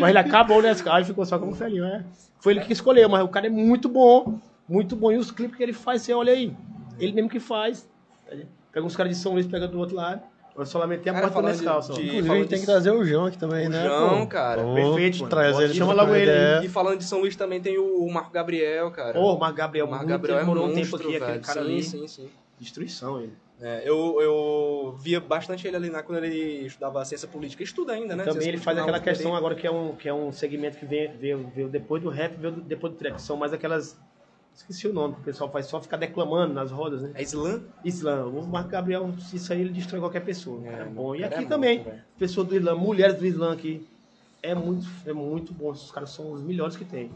[0.00, 2.02] Mas ele acabou o Nescau e ficou só como Felinho, é.
[2.42, 4.36] Foi ele que escolheu, mas o cara é muito bom,
[4.68, 5.12] muito bom.
[5.12, 6.52] E os clipes que ele faz, você olha aí,
[6.98, 7.88] ele mesmo que faz.
[8.72, 10.20] Pega uns caras de São Luís, pega do outro lado.
[10.56, 11.78] Eu só lamentei a Cara, de- só.
[11.78, 13.84] de- Inclusive, a falou gente tem que trazer o João aqui também, O né?
[13.84, 14.26] João, pô?
[14.26, 14.62] cara.
[14.64, 15.30] Pô, Perfeito, mano.
[15.30, 16.66] Traz ele chama logo ele.
[16.66, 19.18] E falando de São Luís também tem o Marco Gabriel, cara.
[19.20, 21.40] Ô, Marco Gabriel, o Marco Gabriel é um monstro, tempo aqui, aquele velho.
[21.42, 21.82] cara sim, ali.
[21.82, 22.28] sim, sim.
[22.62, 23.32] Destruição ele.
[23.60, 27.62] É, eu, eu via bastante ele ali na, quando ele estudava ciência política.
[27.62, 28.24] Estuda ainda, né?
[28.24, 30.86] Também Ciência ele faz aquela questão agora que é um, que é um segmento que
[30.86, 33.18] veio, veio, veio depois do rap, veio depois do trap.
[33.20, 33.98] São mais aquelas.
[34.54, 37.12] Esqueci o nome, que o pessoal faz só ficar declamando nas rodas, né?
[37.14, 37.62] É Islã?
[37.84, 38.26] Islã.
[38.26, 40.60] O Marco Gabriel, isso aí ele destrói qualquer pessoa.
[40.66, 41.14] É, bom.
[41.14, 41.86] E cara, aqui é também,
[42.18, 43.86] pessoas do Islã, mulheres do Islã aqui.
[44.42, 45.70] É muito, é muito bom.
[45.70, 47.10] Os caras são os melhores que tem.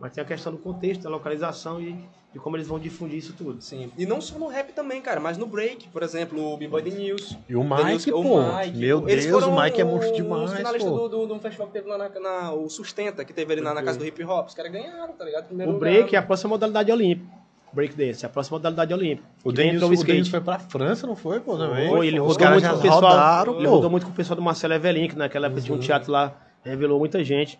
[0.00, 1.96] Mas tem a questão do contexto, da localização e
[2.32, 3.62] de como eles vão difundir isso tudo.
[3.62, 3.90] Sim.
[3.96, 6.90] E não só no rap também, cara, mas no break, por exemplo, o B-Boy The
[6.90, 7.36] News.
[7.48, 8.42] E o Mike, o pô.
[8.42, 9.06] Mike, Meu pô.
[9.06, 11.08] Deus, o Mike é os- monstro Os demais, finalistas pô.
[11.08, 13.72] do, do, do festival que teve lá na, na- o Sustenta, que teve ali na,
[13.72, 14.48] na casa do hip hop.
[14.48, 15.46] Os caras ganharam, tá ligado?
[15.46, 15.90] Primeiro O lugar.
[15.90, 17.46] break é a próxima modalidade olímpica.
[17.72, 19.28] Break dance, é a próxima modalidade olímpica.
[19.44, 20.04] O Denis, o o.
[20.04, 21.88] Denis foi pra França, não foi, pô, também?
[21.88, 23.00] Foi, ele Os rodou muito com o pessoal.
[23.00, 25.80] rodaram, ele rodou muito com o pessoal do Marcelo Evelyn, que naquela época tinha um
[25.80, 27.58] teatro lá, revelou muita gente.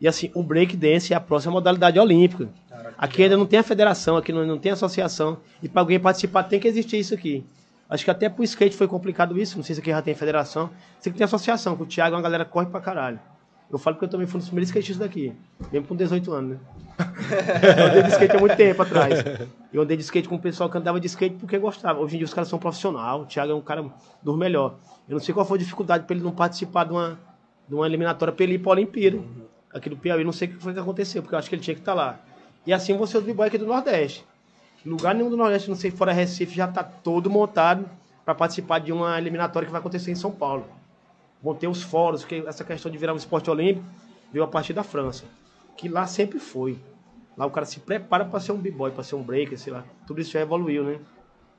[0.00, 2.48] E assim, o break dance é a próxima modalidade olímpica.
[2.96, 5.38] Aqui ainda não tem a federação, aqui não, não tem associação.
[5.62, 7.44] E para alguém participar tem que existir isso aqui.
[7.90, 10.70] Acho que até pro skate foi complicado isso, não sei se aqui já tem federação.
[11.00, 13.18] Sei que tem associação, que o Thiago é uma galera que corre pra caralho.
[13.70, 15.32] Eu falo porque eu também fui um dos primeiros skatistas daqui,
[15.70, 16.58] mesmo com 18 anos, né?
[17.78, 19.24] eu andei de skate há muito tempo atrás.
[19.72, 22.00] Eu andei de skate com o pessoal que andava de skate porque gostava.
[22.00, 23.84] Hoje em dia os caras são profissionais, o Thiago é um cara
[24.22, 24.76] dos melhores.
[25.06, 27.18] Eu não sei qual foi a dificuldade para ele não participar de uma,
[27.68, 29.18] de uma eliminatória pra ele ir pra Olimpíada.
[29.72, 31.62] Aqui do Piauí, não sei o que foi que aconteceu, porque eu acho que ele
[31.62, 32.18] tinha que estar lá.
[32.66, 34.24] E assim você é o b-boy aqui do Nordeste.
[34.84, 37.88] Lugar nenhum do Nordeste, não sei, fora Recife, já tá todo montado
[38.24, 40.66] para participar de uma eliminatória que vai acontecer em São Paulo.
[41.42, 43.84] Vão ter os fóruns, porque essa questão de virar um esporte olímpico
[44.32, 45.24] veio a partir da França.
[45.76, 46.78] Que lá sempre foi.
[47.36, 49.84] Lá o cara se prepara para ser um b-boy, para ser um breaker, sei lá.
[50.06, 50.98] Tudo isso já evoluiu, né?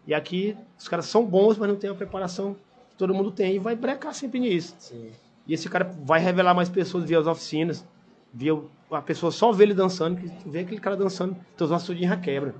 [0.06, 2.56] E aqui os caras são bons, mas não tem a preparação
[2.90, 4.76] que todo mundo tem e vai brecar sempre nisso.
[4.80, 5.11] Sim.
[5.48, 7.86] E esse cara vai revelar mais pessoas via as oficinas,
[8.34, 8.60] via
[8.91, 12.56] a pessoa só vê ele dançando, vê aquele cara dançando, teus ossos de já quebra.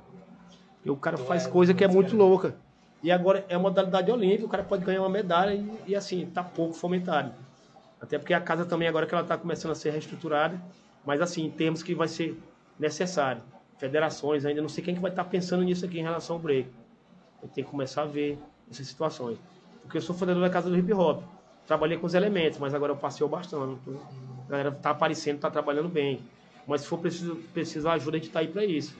[0.86, 2.56] E o cara faz coisa que é muito louca.
[3.02, 6.44] E agora é modalidade olímpica, o cara pode ganhar uma medalha e, e, assim, tá
[6.44, 7.34] pouco fomentado.
[8.00, 10.62] Até porque a casa também agora que ela tá começando a ser reestruturada,
[11.06, 12.38] mas assim, em termos que vai ser
[12.78, 13.42] necessário.
[13.78, 16.70] Federações, ainda não sei quem que vai estar pensando nisso aqui em relação ao break.
[17.42, 18.38] Eu tenho que começar a ver
[18.70, 19.38] essas situações.
[19.82, 21.24] Porque eu sou fundador da Casa do Hip Hop.
[21.66, 23.80] Trabalhei com os elementos, mas agora eu passei o bastão.
[23.82, 24.00] Então,
[24.50, 26.20] a galera tá aparecendo, tá trabalhando bem.
[26.68, 28.96] Mas se for preciso, precisar ajuda, a gente tá aí para isso.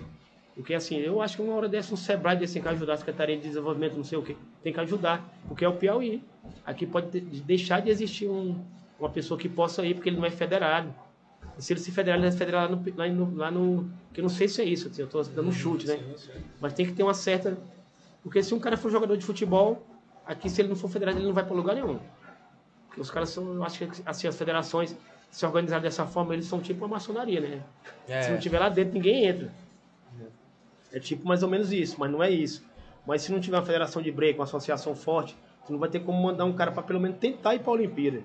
[0.56, 2.98] Porque assim, eu acho que uma hora dessa um Sebrae desse tem que ajudar, a
[2.98, 6.22] Secretaria de Desenvolvimento, não sei o quê, tem que ajudar, porque é o Piauí.
[6.66, 8.64] Aqui pode de- deixar de existir um-
[9.00, 10.94] uma pessoa que possa ir, porque ele não é federado.
[11.58, 14.20] E se ele se federar, ele é federado lá no, lá no, lá no- Que
[14.20, 15.98] eu não sei se é isso, eu tô dando um chute, né?
[16.60, 17.58] Mas tem que ter uma certa.
[18.22, 19.86] Porque se um cara for jogador de futebol,
[20.26, 22.00] aqui se ele não for federado, ele não vai para lugar nenhum.
[22.88, 24.96] Porque os caras são, eu acho que assim, as federações
[25.30, 27.62] se organizarem dessa forma, eles são tipo uma maçonaria, né?
[28.08, 28.24] É.
[28.24, 29.52] Se não tiver lá dentro, ninguém entra.
[30.92, 32.64] É tipo mais ou menos isso, mas não é isso.
[33.06, 36.00] Mas se não tiver uma federação de break, uma associação forte, você não vai ter
[36.00, 38.22] como mandar um cara para pelo menos tentar ir para a Olimpíada.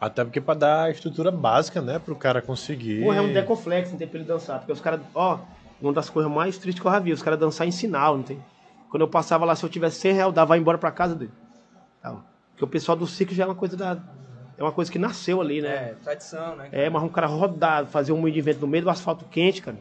[0.00, 3.04] Até porque pra dar a estrutura básica, né, pro cara conseguir.
[3.04, 4.58] Porra, é um decoflex, não tem pra ele dançar.
[4.58, 5.38] Porque os caras, ó,
[5.80, 8.24] uma das coisas mais tristes que eu já vi, os caras dançar em sinal, não
[8.24, 8.42] tem?
[8.90, 11.32] Quando eu passava lá, se eu tivesse 100 reais, eu dava embora pra casa dele.
[12.50, 13.98] Porque o pessoal do circo já é uma coisa da.
[14.56, 15.68] É uma coisa que nasceu ali, né?
[15.68, 16.68] É, tradição, né?
[16.70, 19.60] É, mas um cara rodado, fazer um moinho de vento no meio do asfalto quente,
[19.62, 19.76] cara.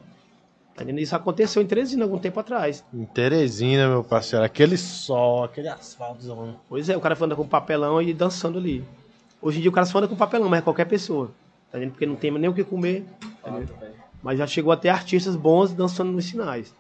[0.76, 0.84] Tá?
[0.84, 2.84] Isso aconteceu em Teresina algum tempo atrás.
[2.92, 6.58] Em Teresina, meu parceiro, aquele sol, aquele asfalto.
[6.68, 8.84] Pois é, o cara anda com papelão e dançando ali.
[9.40, 11.30] Hoje em dia o cara só anda com papelão, mas é qualquer pessoa.
[11.72, 11.92] Tá entendendo?
[11.92, 13.06] Porque não tem nem o que comer.
[13.42, 13.68] entendeu?
[13.68, 13.94] Fato, velho.
[14.24, 16.74] Mas já chegou até artistas bons dançando nos sinais.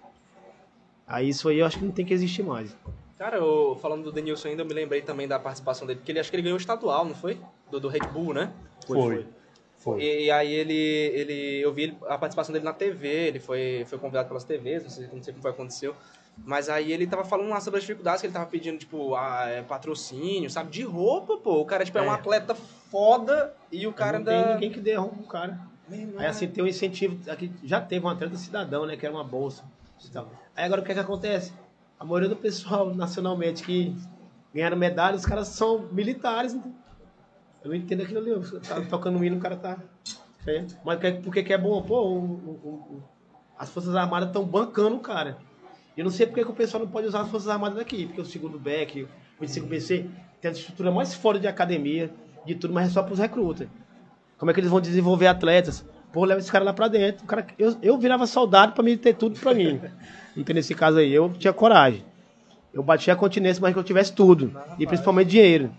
[1.05, 2.75] Aí isso aí eu acho que não tem que existir mais.
[3.23, 6.19] Cara, eu, falando do Denilson ainda, eu me lembrei também da participação dele, porque ele
[6.19, 7.39] acho que ele ganhou o estadual, não foi?
[7.71, 8.51] Do, do Red Bull, né?
[8.85, 9.25] Foi.
[9.77, 10.01] Foi.
[10.01, 11.61] E, e aí ele, ele.
[11.61, 15.07] Eu vi a participação dele na TV, ele foi, foi convidado pelas TVs, não sei,
[15.13, 15.95] não sei como foi que aconteceu.
[16.43, 19.47] Mas aí ele tava falando lá sobre as dificuldades que ele tava pedindo, tipo, a,
[19.47, 20.69] é, patrocínio, sabe?
[20.69, 21.61] De roupa, pô.
[21.61, 22.15] O cara, tipo, é, um É.
[22.15, 24.43] atleta foda e o cara não ainda.
[24.47, 25.61] tem ninguém que dê roupa pro cara.
[25.87, 27.17] Meu Aí assim tem um incentivo.
[27.31, 28.97] Aqui já teve um atleta cidadão, né?
[28.97, 29.63] Que era uma bolsa.
[30.03, 30.29] e tal.
[30.53, 31.53] Aí agora o que é que acontece?
[32.03, 33.95] A maioria do pessoal nacionalmente que
[34.53, 36.53] ganharam medalha, os caras são militares.
[36.53, 36.61] Né?
[37.63, 38.29] Eu não entendo aquilo ali.
[38.29, 39.77] eu- Tá tocando um hino, o cara tá.
[40.45, 40.65] É.
[40.83, 41.81] Mas que- por que é bom?
[41.81, 42.67] Pô, o- o-
[42.97, 43.03] o-
[43.57, 45.37] as Forças Armadas estão bancando o cara.
[45.95, 48.19] Eu não sei porque que o pessoal não pode usar as Forças Armadas daqui, porque
[48.19, 49.07] o segundo BEC, o
[49.39, 50.09] 25BC,
[50.41, 52.13] tem a estrutura mais fora de academia,
[52.45, 53.69] de tudo, mas é só pros recrutas.
[54.37, 55.85] Como é que eles vão desenvolver atletas?
[56.13, 57.23] Pô, leva esse cara lá pra dentro.
[57.25, 59.81] O cara, eu, eu virava soldado pra mim ter tudo pra mim.
[60.37, 60.55] Entendeu?
[60.59, 62.05] Nesse caso aí, eu tinha coragem.
[62.73, 64.55] Eu batia a continência, mas que eu tivesse tudo.
[64.79, 65.71] E principalmente dinheiro.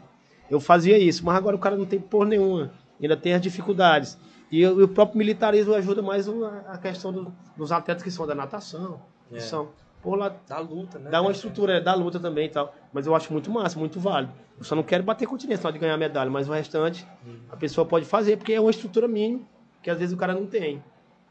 [0.50, 2.72] Eu fazia isso, mas agora o cara não tem porra nenhuma.
[3.00, 4.18] Ainda tem as dificuldades.
[4.50, 8.10] E, eu- e o próprio militarismo ajuda mais uma- a questão do- dos atletas que
[8.10, 9.00] são da natação.
[9.28, 9.40] Que É.
[9.40, 9.70] são,
[10.02, 11.10] por lá, Da luta, né?
[11.10, 12.72] dá uma estrutura, dá luta também e tal.
[12.92, 14.32] Mas eu acho muito massa, muito válido.
[14.58, 17.04] Eu só não quero bater continência na hora de ganhar medalha, mas o restante
[17.50, 19.40] a pessoa pode fazer, porque é uma estrutura mínima
[19.84, 20.82] que às vezes o cara não tem.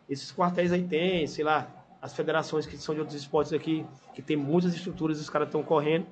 [0.07, 1.67] Esses quartéis aí tem, sei lá,
[1.99, 5.63] as federações que são de outros esportes aqui, que tem muitas estruturas, os caras estão
[5.63, 6.05] correndo,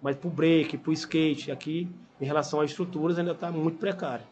[0.00, 4.24] mas pro break, pro skate, aqui, em relação às estruturas, ainda tá muito precário.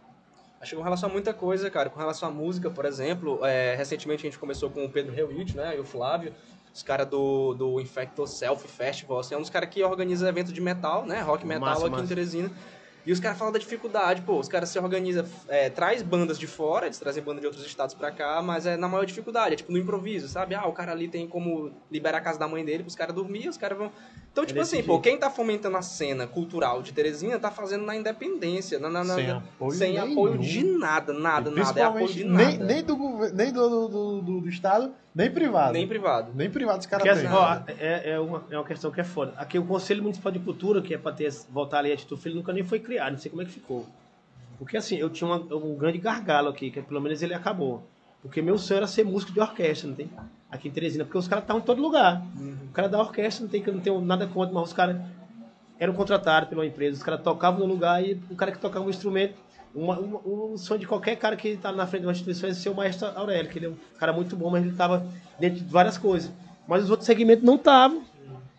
[0.60, 3.74] Acho que com relação a muita coisa, cara, com relação à música, por exemplo, é,
[3.74, 6.32] recentemente a gente começou com o Pedro Reuit, né, e o Flávio,
[6.72, 10.52] os caras do, do Infecto Self Festival, assim, é um dos caras que organiza evento
[10.52, 12.06] de metal, né, rock metal Massa, aqui em massa.
[12.06, 12.51] Teresina.
[13.06, 16.46] E os caras falam da dificuldade, pô, os caras se organizam, é, traz bandas de
[16.48, 19.56] fora, eles trazem bandas de outros estados pra cá, mas é na maior dificuldade, é
[19.56, 20.56] tipo no improviso, sabe?
[20.56, 23.48] Ah, o cara ali tem como liberar a casa da mãe dele pros caras dormir,
[23.48, 23.92] os caras vão...
[24.32, 25.02] Então, tipo desse assim, pô, jeito.
[25.04, 29.14] quem tá fomentando a cena cultural de Teresina tá fazendo na independência, na, na, na-
[29.14, 32.44] Sem apoio sem apoio de nada, nada, nada, é apoio de nada.
[32.44, 32.96] nem, nem, do,
[33.32, 35.72] nem do, do, do- do Estado, nem privado.
[35.72, 36.32] Nem privado.
[36.34, 37.26] Nem privado os caras têm.
[37.26, 37.26] assim,
[37.78, 39.32] é, é, uma, é uma questão que é foda.
[39.36, 42.34] Aqui o Conselho Municipal de Cultura, que é para ter voltar ali a Tito Filho,
[42.36, 43.86] nunca nem foi criado, não sei como é que ficou.
[44.59, 47.82] Porque assim, eu tinha uma- um grande gargalo aqui, que pelo menos ele acabou.
[48.22, 50.10] Porque meu sonho era ser músico de orquestra, não tem?
[50.51, 52.22] Aqui em Teresina, porque os caras estavam em todo lugar.
[52.68, 54.97] O cara da orquestra não tem que não tenho nada contra, mas os caras
[55.78, 58.90] eram contratados pela empresa, os caras tocavam no lugar e o cara que tocava um
[58.90, 59.34] instrumento,
[59.76, 62.54] uma, uma, o sonho de qualquer cara que está na frente de uma instituição é
[62.54, 65.06] ser o maestro Aurélio, que ele é um cara muito bom, mas ele estava
[65.38, 66.32] dentro de várias coisas.
[66.66, 68.02] Mas os outros segmentos não estavam.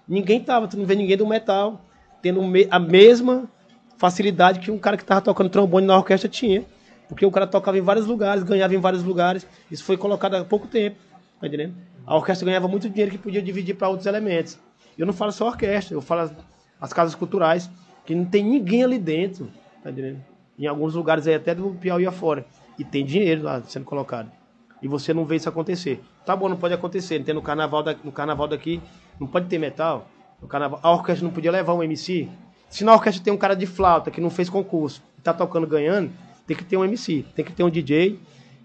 [0.08, 1.82] Ninguém estava, tu não vê ninguém do metal
[2.22, 3.50] tendo a mesma
[3.98, 6.64] facilidade que um cara que estava tocando trombone na orquestra tinha.
[7.10, 9.48] Porque o cara tocava em vários lugares, ganhava em vários lugares.
[9.72, 10.98] Isso foi colocado há pouco tempo,
[11.42, 11.74] tá entendendo?
[12.06, 14.58] A orquestra ganhava muito dinheiro que podia dividir para outros elementos.
[14.98, 16.32] Eu não falo só orquestra, eu falo as,
[16.80, 17.70] as casas culturais,
[18.06, 19.50] que não tem ninguém ali dentro,
[19.84, 20.37] tá entendendo?
[20.58, 22.46] Em alguns lugares aí, até do Piauí afora.
[22.80, 24.32] E tem dinheiro lá sendo colocado.
[24.82, 26.02] E você não vê isso acontecer.
[26.26, 27.24] Tá bom, não pode acontecer.
[27.24, 28.82] Tem no carnaval, da, no carnaval daqui,
[29.20, 30.08] não pode ter metal.
[30.42, 32.30] No carnaval, a orquestra não podia levar um MC.
[32.70, 35.66] Se na orquestra tem um cara de flauta que não fez concurso e tá tocando
[35.66, 36.12] ganhando,
[36.46, 38.20] tem que ter um MC, tem que ter um DJ,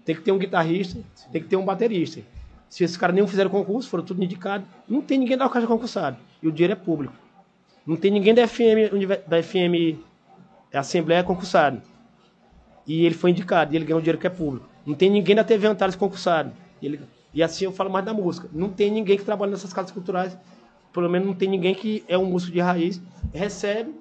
[0.05, 0.99] tem que ter um guitarrista,
[1.31, 2.21] tem que ter um baterista.
[2.69, 6.17] Se esses caras nem fizeram concurso, foram tudo indicados, não tem ninguém da orquestra concursado.
[6.41, 7.13] E o dinheiro é público.
[7.85, 8.91] Não tem ninguém da FM,
[9.27, 9.99] da FM
[10.73, 11.81] é Assembleia concursado.
[12.85, 14.67] E ele foi indicado, e ele ganhou um dinheiro que é público.
[14.85, 16.51] Não tem ninguém da TV Antares concursado.
[16.81, 16.99] Ele,
[17.33, 18.49] e assim eu falo mais da música.
[18.51, 20.37] Não tem ninguém que trabalha nessas casas culturais.
[20.91, 23.01] Pelo menos não tem ninguém que é um músico de raiz,
[23.33, 23.93] recebe.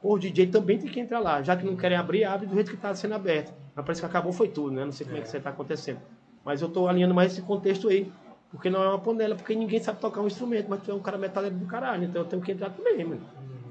[0.00, 1.42] Pô, o DJ também tem que entrar lá.
[1.42, 3.52] Já que não querem abrir, abre do jeito que está sendo aberto.
[3.74, 4.84] Mas parece que acabou, foi tudo, né?
[4.84, 5.98] Não sei como é, é que isso está acontecendo.
[6.44, 8.10] Mas eu estou alinhando mais esse contexto aí.
[8.50, 11.00] Porque não é uma panela, porque ninguém sabe tocar um instrumento, mas tu é um
[11.00, 13.20] cara metaleiro do caralho, então eu tenho que entrar também, mano.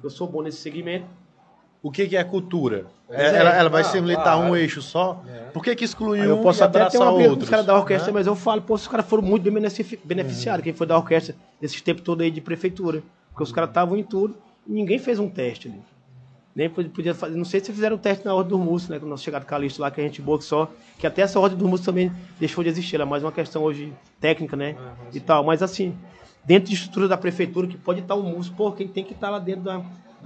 [0.03, 1.07] Eu sou bom nesse segmento,
[1.81, 2.85] o que, que é cultura?
[3.09, 5.23] É, ela, ela, vai ah, se limitar a um eixo só?
[5.27, 5.49] É.
[5.51, 8.13] Por que, que excluiu Eu posso até ter uma com os caras da orquestra, né?
[8.13, 9.53] mas eu falo, pô, os caras foram muito bem
[10.03, 10.63] beneficiados, uhum.
[10.63, 13.01] quem foi da orquestra nesse tempo todo aí de prefeitura.
[13.29, 14.35] Porque os caras estavam em tudo
[14.67, 15.79] e ninguém fez um teste ali.
[16.55, 18.99] Nem podia fazer, não sei se fizeram o teste na ordem dos músicos, né?
[18.99, 20.67] Quando nós chegamos Calixto lá, que a gente boa que só.
[20.97, 22.95] Que até essa ordem dos músicos também deixou de existir.
[22.95, 24.71] Ela é mais uma questão hoje técnica, né?
[24.71, 25.43] Uhum, e tal.
[25.43, 25.95] Mas assim,
[26.43, 29.29] dentro de estrutura da prefeitura, que pode estar um músico, pô, quem tem que estar
[29.29, 29.83] lá dentro da,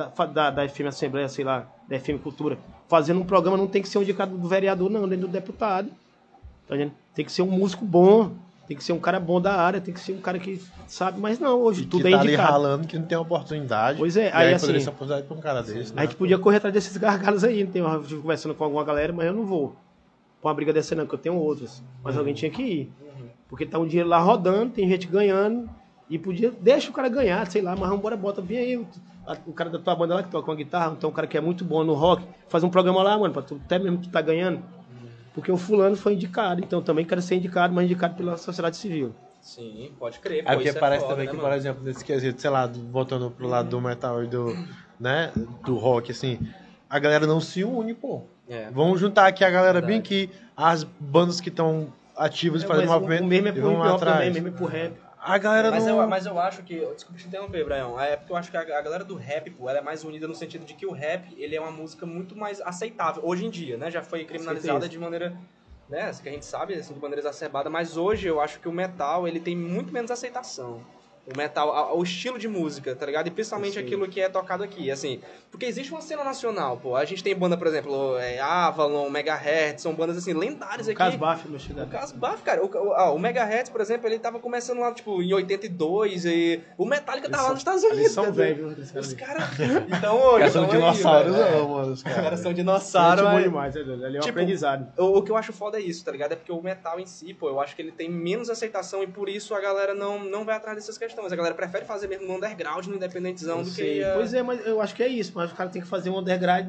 [0.10, 2.58] da, da, da FM Assembleia, sei lá, da FM Cultura,
[2.88, 5.90] fazendo um programa não tem que ser um indicado do vereador, não, nem do deputado.
[6.68, 6.76] Tá?
[7.14, 8.32] Tem que ser um músico bom,
[8.68, 11.20] tem que ser um cara bom da área, tem que ser um cara que sabe,
[11.20, 12.42] mas não, hoje e tudo é tá indicado.
[12.42, 13.98] ali ralando que não tem oportunidade.
[13.98, 15.94] Pois é, aí, aí assim, poderia ser oportunidade pra um cara desse.
[15.94, 16.02] Né?
[16.02, 19.12] A gente podia correr atrás desses gargalos aí, não tem uma, conversando com alguma galera,
[19.12, 19.76] mas eu não vou.
[20.42, 21.84] Pra uma briga dessa não, que eu tenho outras.
[22.04, 22.22] Mas uhum.
[22.22, 22.92] alguém tinha que ir.
[23.50, 25.70] Porque tá um dinheiro lá rodando, tem gente ganhando,
[26.12, 28.78] e podia, deixa o cara ganhar, sei lá, mas vamos embora, bota bem aí
[29.48, 31.42] o cara da tua banda lá que toca uma guitarra, então um cara que é
[31.42, 34.22] muito bom no rock, faz um programa lá, mano, pra tu, até mesmo tu tá
[34.22, 34.62] ganhando.
[35.34, 39.16] Porque o fulano foi indicado, então também quero ser indicado, mas indicado pela sociedade civil.
[39.40, 40.44] Sim, pode crer.
[40.46, 41.50] É porque é parece foda, também né, que, mano?
[41.50, 44.54] por exemplo, nesse quesito, sei lá, voltando pro lado do metal e do,
[45.00, 45.32] né,
[45.66, 46.38] do rock, assim,
[46.90, 48.24] a galera não se une, pô.
[48.50, 48.70] É.
[48.72, 49.88] Vamos juntar aqui a galera Verdade.
[49.94, 53.24] bem aqui, as bandas que estão ativas é, fazendo movimento.
[53.24, 54.94] O mesmo é pro hip também, mesmo é pro rap.
[55.22, 55.86] A galera mas.
[55.86, 56.80] Eu, mas eu acho que...
[56.94, 57.96] Desculpa te interromper, Brian.
[58.02, 60.28] É porque eu acho que a, a, galera do rap, pô, ela é mais unida
[60.28, 63.24] no sentido de que o rap, ele é uma música muito mais aceitável.
[63.24, 63.92] Hoje em dia, né?
[63.92, 65.38] Já foi criminalizada de maneira...
[65.88, 67.70] Né, que a gente sabe, assim, de maneira exacerbada.
[67.70, 70.82] Mas hoje eu acho que o metal, ele tem muito menos aceitação
[71.34, 73.28] o metal, o estilo de música, tá ligado?
[73.28, 73.80] E principalmente Sim.
[73.80, 75.20] aquilo que é tocado aqui, assim.
[75.50, 76.96] Porque existe uma cena nacional, pô.
[76.96, 80.96] A gente tem banda, por exemplo, é, Avalon, Megahertz, são bandas, assim, lendárias aqui.
[80.96, 82.64] O Casbaf, meu O Casbaf, cara.
[82.64, 86.86] O, o, o Megahertz, por exemplo, ele tava começando lá, tipo, em 82 e o
[86.86, 88.00] Metallica eles tava lá nos Estados Unidos.
[88.00, 89.44] Eles são velhos, Os caras...
[89.88, 90.50] Então, hoje...
[90.50, 91.94] são dinossauros, não, mano.
[91.94, 93.44] Os caras são dinossauros, mas...
[93.44, 94.88] demais, ali é um tipo, aprendizado.
[94.98, 96.34] O, o que eu acho foda é isso, tá ligado?
[96.34, 99.08] É porque o metal em si, pô, eu acho que ele tem menos aceitação e
[99.08, 101.21] por isso a galera não, não vai atrás dessas questões.
[101.26, 104.00] A galera prefere fazer mesmo no underground, no independentezão, do sei.
[104.00, 104.06] que.
[104.14, 105.32] Pois é, mas eu acho que é isso.
[105.36, 106.68] Mas o cara tem que fazer um underground,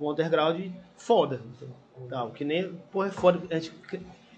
[0.00, 0.60] um underground
[0.96, 1.40] foda.
[2.08, 3.40] Tal, que nem, porra, é foda.
[3.50, 3.72] A gente,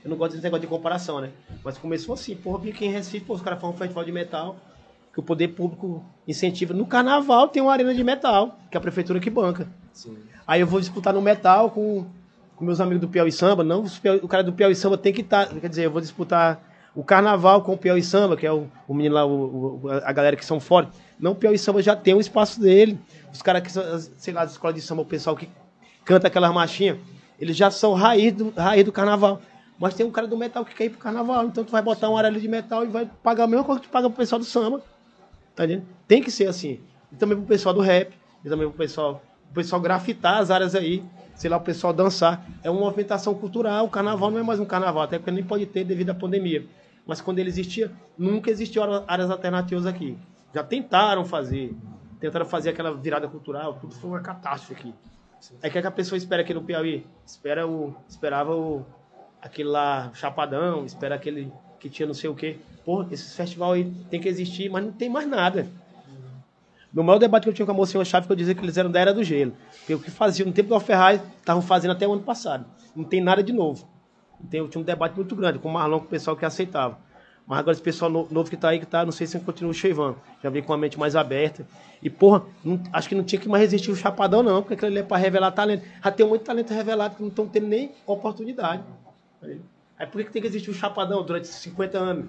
[0.05, 1.31] eu não gosto desse negócio de comparação, né?
[1.65, 4.13] Mas começou assim, porra, vi aqui em Recife, pô, os caras falam um festival de
[4.13, 4.57] metal,
[5.13, 6.75] que o poder público incentiva.
[6.75, 9.69] No carnaval tem uma arena de metal, que é a prefeitura que banca.
[9.93, 10.19] Sim.
[10.47, 12.05] Aí eu vou disputar no metal com,
[12.57, 13.65] com meus amigos do Piauí Samba.
[13.65, 13.85] Não,
[14.23, 15.47] o cara do Piauí Samba tem que estar.
[15.47, 16.61] Tá, quer dizer, eu vou disputar
[16.95, 20.13] o carnaval com o Piauí Samba, que é o, o menino lá, o, o, a
[20.13, 20.99] galera que são fortes.
[21.19, 22.99] Não, o Piauí Samba já tem o espaço dele.
[23.33, 23.71] Os caras que
[24.19, 25.49] sei lá, da escola de samba, o pessoal que
[26.05, 26.99] canta aquelas marchinhas,
[27.39, 29.41] eles já são raiz do, raiz do carnaval.
[29.79, 32.09] Mas tem um cara do metal que quer ir pro carnaval, então tu vai botar
[32.09, 34.39] um aralho de metal e vai pagar a mesma coisa que tu paga pro pessoal
[34.39, 34.81] do samba.
[35.55, 35.87] Tá entendendo?
[36.07, 36.81] Tem que ser assim.
[37.11, 38.15] E também pro pessoal do rap,
[38.45, 41.03] e também pro pessoal, pro pessoal grafitar as áreas aí,
[41.35, 42.47] sei lá, o pessoal dançar.
[42.63, 45.67] É uma movimentação cultural, o carnaval não é mais um carnaval, até porque nem pode
[45.67, 46.65] ter devido à pandemia.
[47.07, 50.17] Mas quando ele existia, nunca existiu áreas alternativas aqui.
[50.55, 51.75] Já tentaram fazer,
[52.19, 54.95] tentaram fazer aquela virada cultural, tudo foi uma catástrofe aqui.
[55.63, 57.07] Aí o que, é que a pessoa espera aqui no Piauí?
[57.27, 58.85] Espera o, esperava o,
[59.43, 62.57] aquele lá Chapadão, espera aquele que tinha não sei o quê.
[62.85, 65.69] Pô, esse festival aí tem que existir, mas não tem mais nada.
[66.95, 68.77] Meu maior debate que eu tinha com a Mocinha Chave, que eu dizia que eles
[68.77, 69.53] eram da era do gelo.
[69.79, 72.65] Porque o que faziam no tempo do Ferrari, estavam fazendo até o ano passado.
[72.95, 73.87] Não tem nada de novo.
[74.53, 76.99] Eu tinha um debate muito grande com o Marlon, com o pessoal que aceitava.
[77.47, 79.71] Mas agora esse pessoal no- novo que tá aí, que tá, não sei se continua
[79.71, 80.15] o Cheivan.
[80.43, 81.67] Já veio com a mente mais aberta.
[82.03, 84.89] E, porra, não- acho que não tinha que mais resistir o Chapadão, não, porque aquilo
[84.91, 85.85] ali é pra revelar talento.
[86.03, 88.83] Já tem muito talento revelado que não estão tendo nem oportunidade.
[89.99, 92.27] Aí por que, que tem que existir o Chapadão durante 50 anos?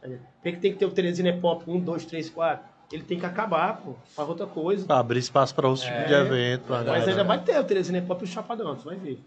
[0.00, 0.10] Por
[0.42, 2.64] que, que tem que ter o Teresina Pop 1, 2, 3, 4?
[2.92, 4.86] Ele tem que acabar, pô, faz outra coisa.
[4.86, 6.64] Pra abrir espaço pra outros tipos de evento.
[6.68, 7.10] Mas galera.
[7.10, 9.20] ainda vai ter o Teresina Pop e o Chapadão, você vai ver.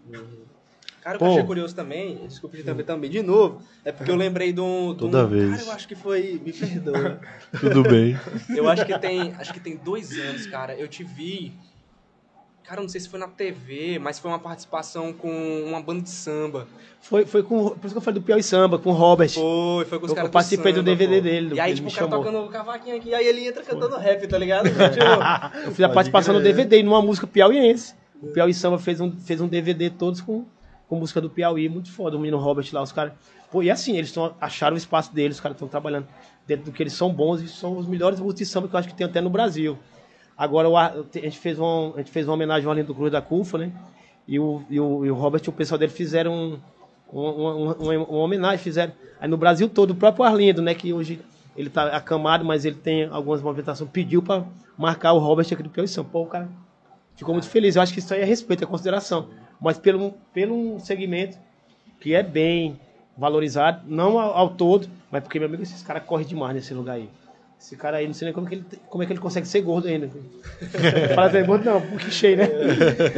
[1.02, 4.52] Cara, eu achei curioso também, desculpa de também, também de novo, é porque eu lembrei
[4.52, 4.88] de um.
[4.94, 5.50] de um- Toda vez.
[5.50, 6.40] Cara, eu acho que foi.
[6.44, 7.18] Me perdoa.
[7.58, 8.18] Tudo bem.
[8.54, 9.34] Eu acho que tem.
[9.38, 10.74] Acho que tem dois anos, cara.
[10.74, 11.52] Eu te vi.
[12.64, 16.02] Cara, eu não sei se foi na TV, mas foi uma participação com uma banda
[16.02, 16.68] de samba.
[17.00, 17.70] Foi, foi com.
[17.70, 19.30] Por isso que eu falei do Piauí Samba, com o Robert.
[19.30, 21.22] Foi, foi com os Eu caras participei do samba, DVD pô.
[21.22, 22.24] dele, E aí, tipo, o cara chamou.
[22.24, 24.68] tocando o cavaquinho aqui, aí ele entra cantando rap, tá ligado?
[24.68, 24.76] Tipo,
[25.66, 26.40] Eu fiz a participação no.
[26.42, 27.94] DVD, numa música piauiense.
[28.22, 30.44] O Piauí Samba fez um, fez um DVD todos com,
[30.90, 32.16] com música do Piauí, muito foda.
[32.16, 33.12] O menino Robert lá, os caras.
[33.50, 36.06] Pô, e assim, eles tão, acharam o espaço deles, os caras estão trabalhando
[36.46, 38.78] dentro do que eles são bons e são os melhores músicos de samba que eu
[38.80, 39.78] acho que tem até no Brasil.
[40.36, 43.58] Agora, a gente fez, um, a gente fez uma homenagem ao Arlindo Cruz da CUFA,
[43.58, 43.72] né?
[44.26, 46.58] E o, e o, e o Robert e o pessoal dele fizeram um,
[47.12, 48.92] um, um- um- uma homenagem, fizeram.
[49.20, 50.74] Aí no Brasil todo, o próprio Arlindo, né?
[50.74, 51.20] Que hoje
[51.56, 54.44] ele tá acamado, mas ele tem algumas movimentações, pediu para
[54.76, 56.28] marcar o Robert aqui do Piauí São Paulo.
[56.28, 56.48] Cara
[57.16, 57.76] ficou muito feliz.
[57.76, 59.28] Eu acho que isso aí é respeito, é consideração.
[59.60, 61.38] Mas pelo, pelo um segmento
[62.00, 62.78] que é bem
[63.16, 66.94] valorizado, não ao, ao todo, mas porque, meu amigo, esses caras correm demais nesse lugar
[66.94, 67.08] aí.
[67.60, 69.60] Esse cara aí, não sei nem como, que ele, como é que ele consegue ser
[69.60, 70.08] gordo ainda.
[71.14, 72.46] Fala assim, gordo não, porque cheio, né?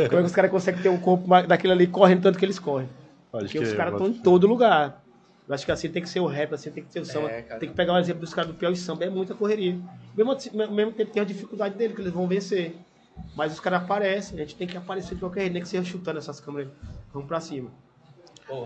[0.08, 2.58] Como é que os caras conseguem ter um corpo daquele ali correndo tanto que eles
[2.58, 2.88] correm?
[3.30, 5.00] Pode Porque os crer, caras estão em todo lugar.
[5.46, 7.28] Eu acho que assim tem que ser o rap, assim tem que ser o samba.
[7.30, 9.78] É, tem que pegar o exemplo dos caras do Piauí Samba, é muita correria.
[10.16, 12.74] Mesmo, assim- mesmo tempo tem a dificuldade dele, que eles vão vencer.
[13.36, 15.84] Mas os caras aparecem, a gente tem que aparecer de qualquer jeito, nem que seja
[15.84, 16.70] chutando essas câmeras.
[17.12, 17.70] Vamos pra cima.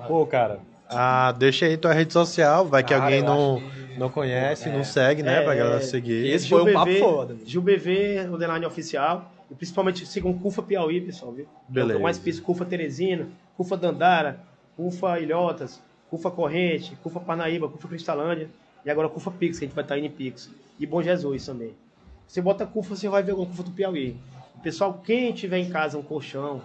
[0.08, 4.08] Pô, cara, ah, deixa aí tua rede social, vai que Cara, alguém não, acho não
[4.08, 4.72] conhece, É.
[4.72, 5.40] não segue, né?
[5.40, 5.80] É, pra galera é.
[5.80, 6.26] seguir.
[6.28, 7.46] Esse foi um papo foda, mano.
[7.46, 9.32] Gil BV, underline oficial.
[9.50, 11.44] E principalmente sigam Cufa Piauí, pessoal, viu?
[11.44, 11.94] É que Beleza.
[11.94, 14.40] eu mais fiz Cufa Teresina, Cufa Dandara,
[14.76, 18.48] Cufa Ilhotas, Cufa Corrente, Cufa Parnaíba, Cufa Cristalândia.
[18.84, 20.50] E agora Cufa Pix, que a gente vai estar indo em Pix.
[20.78, 21.74] E Bom Jesus também.
[22.26, 24.16] Você bota Cufa, você vai ver alguma Cufa do Piauí.
[24.66, 26.60] Pessoal, quem tiver em casa um colchão,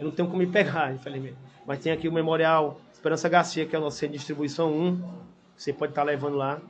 [0.00, 1.36] eu não tenho como me pegar, infelizmente.
[1.66, 5.02] Mas tem aqui o Memorial Esperança Garcia, que é o nosso centro de distribuição 1.
[5.54, 6.62] Você pode estar levando lá.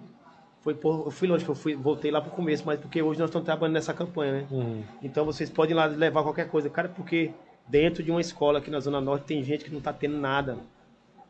[0.63, 3.29] Foi por, eu fui longe, eu fui, voltei lá pro começo, mas porque hoje nós
[3.29, 4.47] estamos trabalhando nessa campanha, né?
[4.51, 4.83] Uhum.
[5.01, 6.69] Então vocês podem ir lá levar qualquer coisa.
[6.69, 7.31] Cara, porque
[7.69, 10.59] dentro de uma escola aqui na Zona Norte tem gente que não tá tendo nada.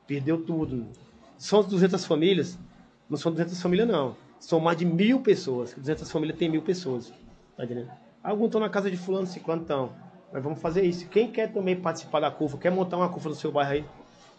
[0.06, 0.86] Perdeu tudo.
[1.36, 2.58] São 200 famílias?
[3.06, 4.16] Não são 200 famílias, não.
[4.40, 5.74] São mais de mil pessoas.
[5.74, 7.12] 200 famílias tem mil pessoas.
[7.54, 8.05] Tá entendendo?
[8.26, 9.92] Alguns estão na casa de fulano, ciclano estão.
[10.32, 11.06] Mas vamos fazer isso.
[11.06, 13.84] Quem quer também participar da CUFA, quer montar uma CUFA no seu bairro aí,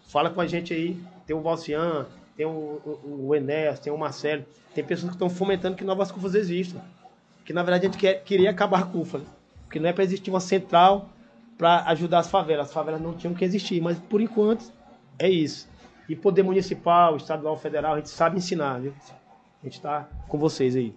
[0.10, 1.02] fala com a gente aí.
[1.26, 2.06] Tem o Valcian,
[2.36, 4.44] tem o, o, o Enéas, tem o Marcelo.
[4.76, 6.82] Tem pessoas que estão fomentando que novas CUFAs existam.
[7.46, 9.20] Que na verdade a gente quer, queria acabar a CUFA.
[9.20, 9.26] né?
[9.64, 11.08] Porque não é para existir uma central
[11.58, 12.68] para ajudar as favelas.
[12.68, 14.70] As favelas não tinham que existir, mas por enquanto
[15.18, 15.70] é isso.
[16.10, 18.94] E poder municipal, estadual, federal, a gente sabe ensinar, viu?
[19.64, 20.94] A gente tá com vocês aí.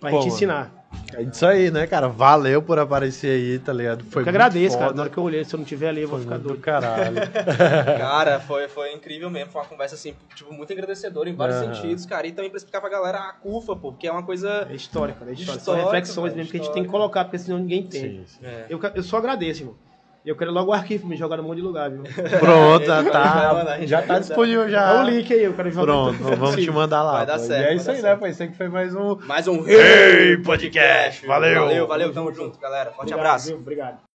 [0.00, 0.34] Pra Pô, gente mano.
[0.36, 0.83] ensinar.
[1.14, 2.08] É isso aí, né, cara?
[2.08, 4.04] Valeu por aparecer aí, tá ligado?
[4.04, 4.86] Foi eu que muito agradeço, cara.
[4.88, 4.96] foda.
[4.96, 6.56] Na hora que eu olhei, se eu não tiver ali, eu vou Foi ficar doido.
[6.56, 7.16] do caralho.
[7.98, 9.50] Cara, foi, foi incrível mesmo.
[9.52, 11.74] Foi uma conversa, assim, tipo, muito agradecedora em vários Aham.
[11.74, 12.26] sentidos, cara.
[12.26, 14.66] E também pra explicar pra galera a CUFA, pô, porque é uma coisa.
[14.70, 15.30] É história, cara.
[15.30, 15.60] É história.
[15.60, 16.74] São Histórica, reflexões cara, mesmo que a gente histórica.
[16.74, 18.00] tem que colocar, porque senão ninguém tem.
[18.00, 18.44] sim, sim.
[18.46, 18.66] É.
[18.68, 19.76] Eu, eu só agradeço, irmão.
[20.24, 22.02] E eu quero logo o arquivo me jogar no monte de lugar, viu?
[22.40, 25.02] Pronto, já tá, já tá disponível já.
[25.02, 27.12] o link aí, eu quero jogar Pronto, vamos te mandar lá.
[27.18, 27.44] Vai dar pô.
[27.44, 28.14] certo, E é isso aí, certo.
[28.14, 28.18] né?
[28.20, 31.26] Foi isso aí que foi mais um Mais um Hey Podcast.
[31.26, 31.60] Valeu.
[31.60, 32.86] Valeu, valeu, tamo junto, galera.
[32.92, 33.48] Forte Obrigado, abraço.
[33.48, 33.56] viu?
[33.58, 34.13] Obrigado.